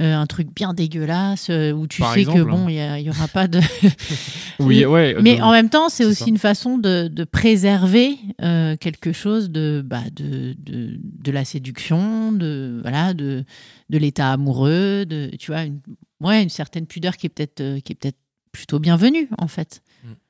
euh, 0.00 0.14
un 0.16 0.26
truc 0.26 0.48
bien 0.54 0.74
dégueulasse 0.74 1.48
euh, 1.50 1.72
où 1.72 1.86
tu 1.86 2.00
Par 2.00 2.14
sais 2.14 2.20
exemple. 2.20 2.38
que 2.38 2.44
bon, 2.44 2.68
il 2.68 2.74
y, 2.76 2.80
a- 2.80 2.98
il 2.98 3.06
y 3.06 3.10
aura 3.10 3.28
pas 3.28 3.48
de. 3.48 3.60
Oui, 4.60 4.84
ouais. 4.84 5.14
Mais 5.22 5.36
de- 5.36 5.42
en 5.42 5.52
même 5.52 5.68
temps, 5.70 5.88
c'est 5.88 6.04
aussi 6.04 6.24
ça. 6.24 6.28
une 6.30 6.38
façon 6.38 6.78
de, 6.78 7.08
de 7.08 7.24
préserver 7.24 8.18
euh, 8.42 8.76
quelque 8.76 9.12
chose 9.12 9.50
de, 9.50 9.82
bah, 9.84 10.02
de, 10.14 10.54
de, 10.58 10.98
de 11.00 11.30
la 11.30 11.44
séduction, 11.44 12.32
de 12.32 12.78
voilà, 12.82 13.14
de, 13.14 13.44
de 13.90 13.98
l'état 13.98 14.32
amoureux, 14.32 15.04
de 15.06 15.30
tu 15.38 15.50
vois, 15.52 15.62
une, 15.64 15.80
ouais, 16.20 16.42
une 16.42 16.48
certaine 16.48 16.86
pudeur 16.86 17.16
qui 17.16 17.26
est 17.26 17.30
peut-être 17.30 17.60
euh, 17.60 17.80
qui 17.80 17.92
est 17.92 17.94
peut-être 17.94 18.18
plutôt 18.52 18.78
bienvenue 18.78 19.28
en 19.38 19.46
fait. 19.48 19.82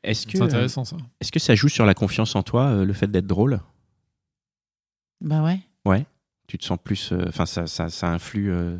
Est-ce 0.03 0.27
que, 0.27 0.39
C'est 0.39 0.43
intéressant 0.45 0.85
ça. 0.85 0.97
est-ce 1.21 1.31
que 1.31 1.39
ça 1.39 1.55
joue 1.55 1.69
sur 1.69 1.87
la 1.87 1.95
confiance 1.95 2.35
en 2.37 2.43
toi, 2.43 2.64
euh, 2.66 2.85
le 2.85 2.93
fait 2.93 3.11
d'être 3.11 3.27
drôle? 3.27 3.61
Bah 5.21 5.43
ouais. 5.43 5.61
Tu 6.47 6.57
te 6.57 6.64
sens 6.64 6.79
plus. 6.83 7.12
euh, 7.12 7.26
Enfin, 7.29 7.45
ça, 7.45 7.66
ça, 7.66 7.91
ça 7.91 8.09
influe. 8.11 8.51
euh, 8.51 8.79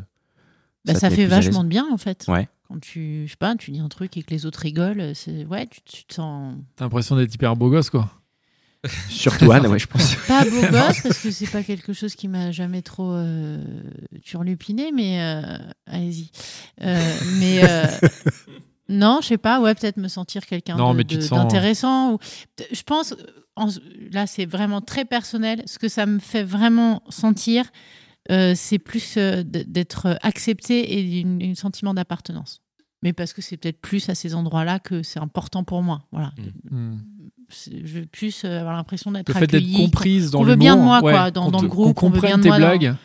Bah, 0.85 0.95
ça, 0.95 1.09
fait 1.11 1.25
vachement 1.27 1.63
de 1.63 1.69
bien 1.69 1.85
en 1.91 1.97
fait. 1.97 2.25
Ouais. 2.27 2.47
Quand 2.67 2.79
tu, 2.79 3.25
je 3.27 3.31
sais 3.31 3.37
pas, 3.37 3.55
tu 3.55 3.69
dis 3.71 3.79
un 3.79 3.89
truc 3.89 4.17
et 4.17 4.23
que 4.23 4.31
les 4.31 4.45
autres 4.47 4.59
rigolent, 4.61 5.13
c'est 5.15 5.45
ouais, 5.45 5.67
tu, 5.67 5.81
tu 5.83 6.05
te 6.05 6.15
sens 6.15 6.55
T'as 6.75 6.85
l'impression 6.85 7.15
d'être 7.15 7.33
hyper 7.33 7.55
beau 7.55 7.69
gosse, 7.69 7.89
quoi. 7.91 8.09
Surtout 9.09 9.51
Anne, 9.51 9.67
ouais, 9.67 9.77
je 9.77 9.85
pense. 9.87 10.15
pas 10.27 10.43
beau 10.45 10.61
gosse 10.71 11.01
parce 11.03 11.19
que 11.21 11.29
c'est 11.31 11.47
pas 11.51 11.61
quelque 11.63 11.93
chose 11.93 12.15
qui 12.15 12.27
m'a 12.27 12.51
jamais 12.51 12.81
trop 12.81 13.11
euh, 13.13 13.63
turlupiné, 14.23 14.91
mais 14.91 15.21
euh, 15.21 15.57
allez-y. 15.85 16.31
Euh, 16.81 17.13
mais 17.39 17.61
euh, 17.69 17.85
non, 18.89 19.19
je 19.21 19.27
sais 19.27 19.37
pas, 19.37 19.61
ouais, 19.61 19.73
peut-être 19.75 19.97
me 19.97 20.07
sentir 20.07 20.45
quelqu'un 20.45 20.75
sens- 21.27 21.39
d'intéressant. 21.39 22.13
ou- 22.13 22.17
Je 22.71 22.81
pense, 22.83 23.15
en- 23.55 23.69
là, 24.11 24.27
c'est 24.27 24.45
vraiment 24.45 24.81
très 24.81 25.05
personnel. 25.05 25.61
Ce 25.65 25.79
que 25.79 25.87
ça 25.87 26.05
me 26.05 26.19
fait 26.19 26.43
vraiment 26.43 27.01
sentir, 27.09 27.65
euh, 28.31 28.53
c'est 28.55 28.79
plus 28.79 29.15
euh, 29.17 29.43
d'être 29.45 30.17
accepté 30.23 31.19
et 31.19 31.25
un 31.43 31.55
sentiment 31.55 31.93
d'appartenance. 31.93 32.61
Mais 33.01 33.13
parce 33.13 33.31
que 33.31 33.41
c'est 33.41 33.55
peut-être 33.55 33.79
plus 33.79 34.09
à 34.09 34.15
ces 34.15 34.35
endroits-là 34.35 34.79
que 34.79 35.03
c'est 35.03 35.19
important 35.21 35.63
pour 35.63 35.81
moi. 35.83 36.01
Voilà. 36.11 36.33
Hmm. 36.69 36.97
C'est- 37.47 37.85
Je 37.85 37.99
veux 37.99 38.05
plus 38.05 38.43
euh, 38.43 38.59
avoir 38.59 38.75
l'impression 38.75 39.11
d'être 39.11 39.29
Le 39.29 39.33
fait 39.33 39.47
d'être 39.47 39.71
comprise 39.73 40.31
dans 40.31 40.43
le 40.43 40.49
veut 40.51 40.55
bien 40.57 40.75
de 40.75 40.81
moi, 40.81 40.99
quoi, 40.99 41.31
dans- 41.31 41.49
dans 41.49 41.61
le 41.61 41.67
groupe, 41.69 41.95
qu'on 41.95 42.07
on 42.07 42.11
comprenne 42.11 42.41
tes 42.41 42.49
dans- 42.49 42.57
blagues. 42.57 42.95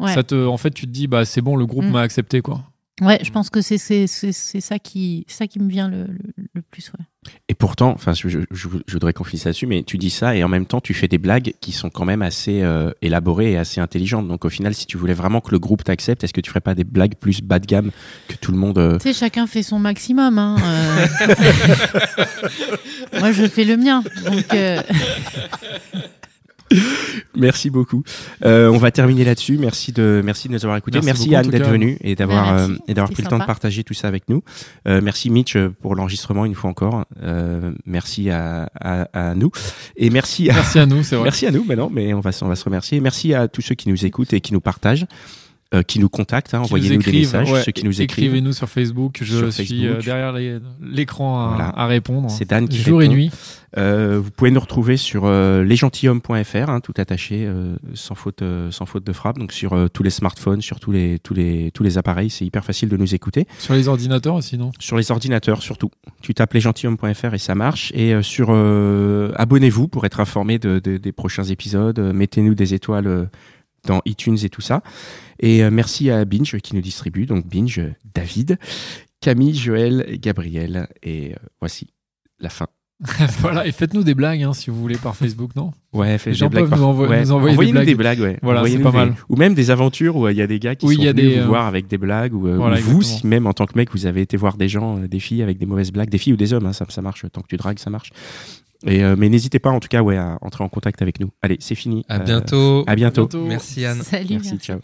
Ouais. 0.00 0.12
Ça 0.12 0.22
te, 0.24 0.34
en 0.46 0.56
fait, 0.58 0.72
tu 0.72 0.86
te 0.86 0.90
dis, 0.90 1.06
bah 1.06 1.24
c'est 1.24 1.40
bon, 1.40 1.56
le 1.56 1.64
groupe 1.64 1.84
Mm. 1.84 1.90
m'a 1.92 2.00
accepté, 2.02 2.40
quoi. 2.42 2.64
Ouais, 3.02 3.18
je 3.22 3.30
pense 3.30 3.50
que 3.50 3.60
c'est 3.60 3.76
ça 3.78 4.78
qui 4.78 5.24
ça 5.28 5.46
qui 5.46 5.58
me 5.58 5.68
vient 5.68 5.88
le, 5.88 6.04
le, 6.06 6.44
le 6.54 6.62
plus 6.62 6.90
ouais. 6.98 7.04
Et 7.48 7.54
pourtant, 7.54 7.90
enfin, 7.90 8.12
je, 8.12 8.28
je, 8.28 8.46
je 8.50 8.68
voudrais 8.92 9.12
qu'on 9.12 9.24
finisse 9.24 9.44
là-dessus, 9.44 9.66
mais 9.66 9.82
tu 9.82 9.98
dis 9.98 10.10
ça 10.10 10.36
et 10.36 10.44
en 10.44 10.48
même 10.48 10.66
temps, 10.66 10.80
tu 10.80 10.94
fais 10.94 11.08
des 11.08 11.18
blagues 11.18 11.54
qui 11.60 11.72
sont 11.72 11.90
quand 11.90 12.04
même 12.04 12.22
assez 12.22 12.62
euh, 12.62 12.92
élaborées 13.02 13.52
et 13.52 13.56
assez 13.56 13.80
intelligentes. 13.80 14.28
Donc, 14.28 14.44
au 14.44 14.48
final, 14.48 14.74
si 14.74 14.86
tu 14.86 14.96
voulais 14.96 15.14
vraiment 15.14 15.40
que 15.40 15.50
le 15.50 15.58
groupe 15.58 15.84
t'accepte, 15.84 16.24
est-ce 16.24 16.32
que 16.32 16.40
tu 16.40 16.50
ferais 16.50 16.60
pas 16.60 16.74
des 16.74 16.84
blagues 16.84 17.14
plus 17.16 17.42
bas 17.42 17.58
de 17.58 17.66
gamme 17.66 17.90
que 18.28 18.36
tout 18.36 18.52
le 18.52 18.58
monde 18.58 18.78
euh, 18.78 18.98
Tu 18.98 19.08
sais, 19.08 19.12
chacun 19.12 19.46
fait 19.46 19.62
son 19.62 19.78
maximum. 19.78 20.38
Hein, 20.38 20.56
euh. 20.62 21.34
Moi, 23.20 23.32
je 23.32 23.46
fais 23.46 23.64
le 23.64 23.76
mien. 23.76 24.02
Donc, 24.24 24.46
Merci 27.36 27.70
beaucoup. 27.70 28.02
Euh, 28.44 28.68
on 28.70 28.78
va 28.78 28.90
terminer 28.90 29.24
là-dessus. 29.24 29.58
Merci 29.58 29.92
de, 29.92 30.22
merci 30.24 30.48
de 30.48 30.54
nous 30.54 30.64
avoir 30.64 30.76
écoutés. 30.78 30.98
Merci 31.02 31.06
Merci, 31.06 31.28
beaucoup, 31.28 31.36
Anne 31.36 31.50
d'être 31.50 31.70
venue 31.70 31.98
et 32.00 32.14
d'avoir 32.14 32.54
Merci, 32.54 32.72
euh, 32.72 32.76
et 32.88 32.94
d'avoir 32.94 33.10
pris 33.12 33.22
le 33.22 33.28
temps 33.28 33.38
de 33.38 33.44
partager 33.44 33.84
tout 33.84 33.94
ça 33.94 34.08
avec 34.08 34.28
nous. 34.28 34.42
Euh, 34.88 35.00
merci 35.02 35.30
Mitch 35.30 35.56
euh, 35.56 35.70
pour 35.80 35.94
l'enregistrement 35.94 36.44
une 36.44 36.54
fois 36.54 36.70
encore. 36.70 37.04
Euh, 37.22 37.72
merci 37.84 38.30
à, 38.30 38.70
à, 38.80 39.02
à 39.30 39.34
nous 39.34 39.50
et 39.96 40.10
merci 40.10 40.50
à, 40.50 40.54
Merci 40.54 40.78
à 40.78 40.86
nous, 40.86 41.02
c'est 41.02 41.16
vrai. 41.16 41.24
Merci 41.36 41.46
à 41.46 41.50
nous, 41.50 41.64
mais 41.68 41.76
non, 41.76 41.90
mais 41.92 42.14
on 42.14 42.20
va, 42.20 42.32
se- 42.32 42.44
on 42.44 42.48
va 42.48 42.56
se 42.56 42.64
remercier. 42.64 43.00
Merci 43.00 43.34
à 43.34 43.48
tous 43.48 43.60
ceux 43.62 43.74
qui 43.74 43.88
nous 43.88 44.06
écoutent 44.06 44.32
et 44.32 44.40
qui 44.40 44.52
nous 44.54 44.60
partagent, 44.60 45.06
euh, 45.74 45.82
qui 45.82 45.98
nous 45.98 46.08
contactent. 46.08 46.54
hein, 46.54 46.60
Envoyez-nous 46.60 47.02
des 47.02 47.12
messages, 47.12 47.50
ouais, 47.50 47.62
ceux 47.62 47.72
qui 47.72 47.84
nous 47.84 48.00
écrivent. 48.00 48.26
Écrivez-nous 48.26 48.52
sur 48.52 48.68
Facebook. 48.68 49.18
Je 49.20 49.36
Sur 49.36 49.52
suis 49.52 49.66
Facebook. 49.66 49.96
euh, 49.98 50.02
derrière 50.02 50.32
l'écran 50.80 51.44
à, 51.44 51.48
Voilà. 51.48 51.68
à 51.76 51.86
répondre. 51.86 52.30
C'est 52.30 52.48
Dan 52.48 52.68
qui 52.68 52.78
Jour 52.78 53.02
et 53.02 53.06
répond. 53.06 53.14
nuit. 53.16 53.30
Euh, 53.78 54.18
vous 54.22 54.30
pouvez 54.30 54.50
nous 54.50 54.60
retrouver 54.60 54.96
sur 54.96 55.24
euh, 55.26 55.62
lesgentilhommes.fr, 55.64 56.70
hein, 56.70 56.80
tout 56.80 56.94
attaché, 56.96 57.44
euh, 57.46 57.76
sans 57.94 58.14
faute, 58.14 58.40
euh, 58.42 58.70
sans 58.70 58.86
faute 58.86 59.04
de 59.04 59.12
frappe. 59.12 59.38
Donc 59.38 59.52
sur 59.52 59.90
tous 59.92 60.02
les 60.02 60.10
smartphones, 60.10 60.62
sur 60.62 60.80
tous 60.80 60.92
les, 60.92 61.18
tous 61.18 61.34
les, 61.34 61.70
tous 61.72 61.82
les 61.82 61.98
appareils, 61.98 62.30
c'est 62.30 62.44
hyper 62.46 62.64
facile 62.64 62.88
de 62.88 62.96
nous 62.96 63.14
écouter. 63.14 63.46
Sur 63.58 63.74
les 63.74 63.88
ordinateurs 63.88 64.34
aussi, 64.34 64.56
non? 64.56 64.70
Sur 64.78 64.96
les 64.96 65.10
ordinateurs 65.10 65.62
surtout. 65.62 65.90
Tu 66.22 66.32
tapes 66.32 66.54
lesgentilhommes.fr 66.54 67.34
et 67.34 67.38
ça 67.38 67.54
marche. 67.54 67.92
Et 67.94 68.14
euh, 68.14 68.22
sur 68.22 68.48
euh, 68.50 69.32
abonnez-vous 69.36 69.88
pour 69.88 70.06
être 70.06 70.20
informé 70.20 70.58
de, 70.58 70.78
de- 70.78 70.96
des 70.96 71.12
prochains 71.12 71.44
épisodes. 71.44 71.98
Mettez-nous 71.98 72.54
des 72.54 72.72
étoiles 72.72 73.28
dans 73.86 74.02
iTunes 74.04 74.38
et 74.42 74.48
tout 74.48 74.60
ça. 74.62 74.82
Et 75.40 75.62
euh, 75.64 75.70
merci 75.70 76.10
à 76.10 76.24
Binge 76.24 76.56
qui 76.62 76.74
nous 76.74 76.82
distribue. 76.82 77.26
Donc 77.26 77.46
Binge, 77.46 77.80
David, 78.14 78.58
Camille, 79.20 79.54
Joël, 79.54 80.04
et 80.08 80.18
Gabriel. 80.18 80.88
Et 81.02 81.32
euh, 81.32 81.36
voici 81.60 81.88
la 82.38 82.48
fin. 82.50 82.66
Voilà, 83.40 83.66
et 83.66 83.72
faites-nous 83.72 84.04
des 84.04 84.14
blagues 84.14 84.42
hein, 84.42 84.54
si 84.54 84.70
vous 84.70 84.80
voulez 84.80 84.96
par 84.96 85.14
Facebook, 85.14 85.54
non? 85.54 85.72
Ouais, 85.92 86.16
fais 86.16 86.30
Les 86.30 86.34
des 86.34 86.38
gens 86.38 86.48
blagues 86.48 86.62
peuvent 86.62 86.70
par- 86.70 86.78
nous 86.78 86.84
envoyer- 86.86 87.10
ouais. 87.12 87.20
nous 87.24 87.32
envoyer 87.32 87.48
des 87.50 87.52
Envoyez-nous 87.54 87.72
blagues. 87.74 87.86
des 87.86 87.94
blagues, 87.94 88.20
ouais. 88.20 88.38
Voilà, 88.42 88.64
c'est 88.66 88.78
pas 88.78 88.90
des- 88.90 88.96
mal. 88.96 89.14
Ou 89.28 89.36
même 89.36 89.52
des 89.54 89.70
aventures 89.70 90.16
où 90.16 90.26
euh, 90.26 90.32
il 90.32 90.38
y 90.38 90.42
a 90.42 90.46
des 90.46 90.58
gars 90.58 90.74
qui 90.76 90.86
Oui, 90.86 90.94
sont 90.94 91.02
il 91.02 91.04
y 91.04 91.08
a 91.08 91.12
venus 91.12 91.24
des, 91.28 91.34
vous 91.36 91.42
euh, 91.42 91.46
voir 91.46 91.66
avec 91.66 91.88
des 91.88 91.98
blagues, 91.98 92.32
ou, 92.32 92.48
euh, 92.48 92.56
Voilà, 92.56 92.80
vous, 92.80 93.02
si 93.02 93.26
même 93.26 93.46
en 93.46 93.52
tant 93.52 93.66
que 93.66 93.76
mec, 93.76 93.90
vous 93.92 94.06
avez 94.06 94.22
été 94.22 94.38
voir 94.38 94.56
des 94.56 94.70
gens, 94.70 94.98
euh, 94.98 95.08
des 95.08 95.20
filles 95.20 95.42
avec 95.42 95.58
des 95.58 95.66
mauvaises 95.66 95.92
blagues, 95.92 96.08
des 96.08 96.16
filles 96.16 96.32
ou 96.32 96.36
des 96.38 96.54
hommes, 96.54 96.64
hein, 96.64 96.72
ça, 96.72 96.86
ça 96.88 97.02
marche. 97.02 97.26
Tant 97.30 97.42
que 97.42 97.48
tu 97.48 97.58
dragues, 97.58 97.78
ça 97.78 97.90
marche. 97.90 98.12
Et, 98.84 99.02
euh, 99.04 99.16
mais 99.16 99.28
n'hésitez 99.28 99.58
pas, 99.58 99.70
en 99.70 99.80
tout 99.80 99.88
cas, 99.88 100.02
ouais, 100.02 100.16
à 100.16 100.38
entrer 100.42 100.62
en 100.64 100.68
contact 100.68 101.00
avec 101.02 101.18
nous. 101.20 101.30
Allez, 101.42 101.56
c'est 101.60 101.74
fini. 101.74 102.04
À 102.08 102.16
Euh, 102.16 102.18
bientôt. 102.24 102.84
À 102.86 102.94
bientôt. 102.94 103.26
bientôt. 103.26 103.46
Merci 103.46 103.84
Anne. 103.84 104.02
salut. 104.02 104.26
Merci, 104.30 104.50
merci. 104.52 104.58
ciao. 104.58 104.80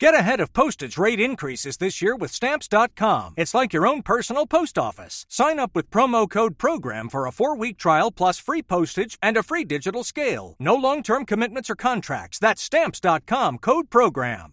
Get 0.00 0.14
ahead 0.14 0.38
of 0.38 0.52
postage 0.52 0.96
rate 0.96 1.18
increases 1.18 1.78
this 1.78 2.00
year 2.00 2.14
with 2.14 2.30
Stamps.com. 2.32 3.34
It's 3.36 3.52
like 3.52 3.72
your 3.72 3.84
own 3.84 4.02
personal 4.02 4.46
post 4.46 4.78
office. 4.78 5.26
Sign 5.28 5.58
up 5.58 5.72
with 5.74 5.90
promo 5.90 6.28
code 6.30 6.56
PROGRAM 6.56 7.08
for 7.08 7.26
a 7.26 7.32
four 7.32 7.56
week 7.56 7.78
trial 7.78 8.12
plus 8.12 8.38
free 8.38 8.62
postage 8.62 9.18
and 9.20 9.36
a 9.36 9.42
free 9.42 9.64
digital 9.64 10.04
scale. 10.04 10.54
No 10.60 10.76
long 10.76 11.02
term 11.02 11.24
commitments 11.24 11.68
or 11.68 11.74
contracts. 11.74 12.38
That's 12.38 12.62
Stamps.com 12.62 13.58
code 13.58 13.90
PROGRAM. 13.90 14.52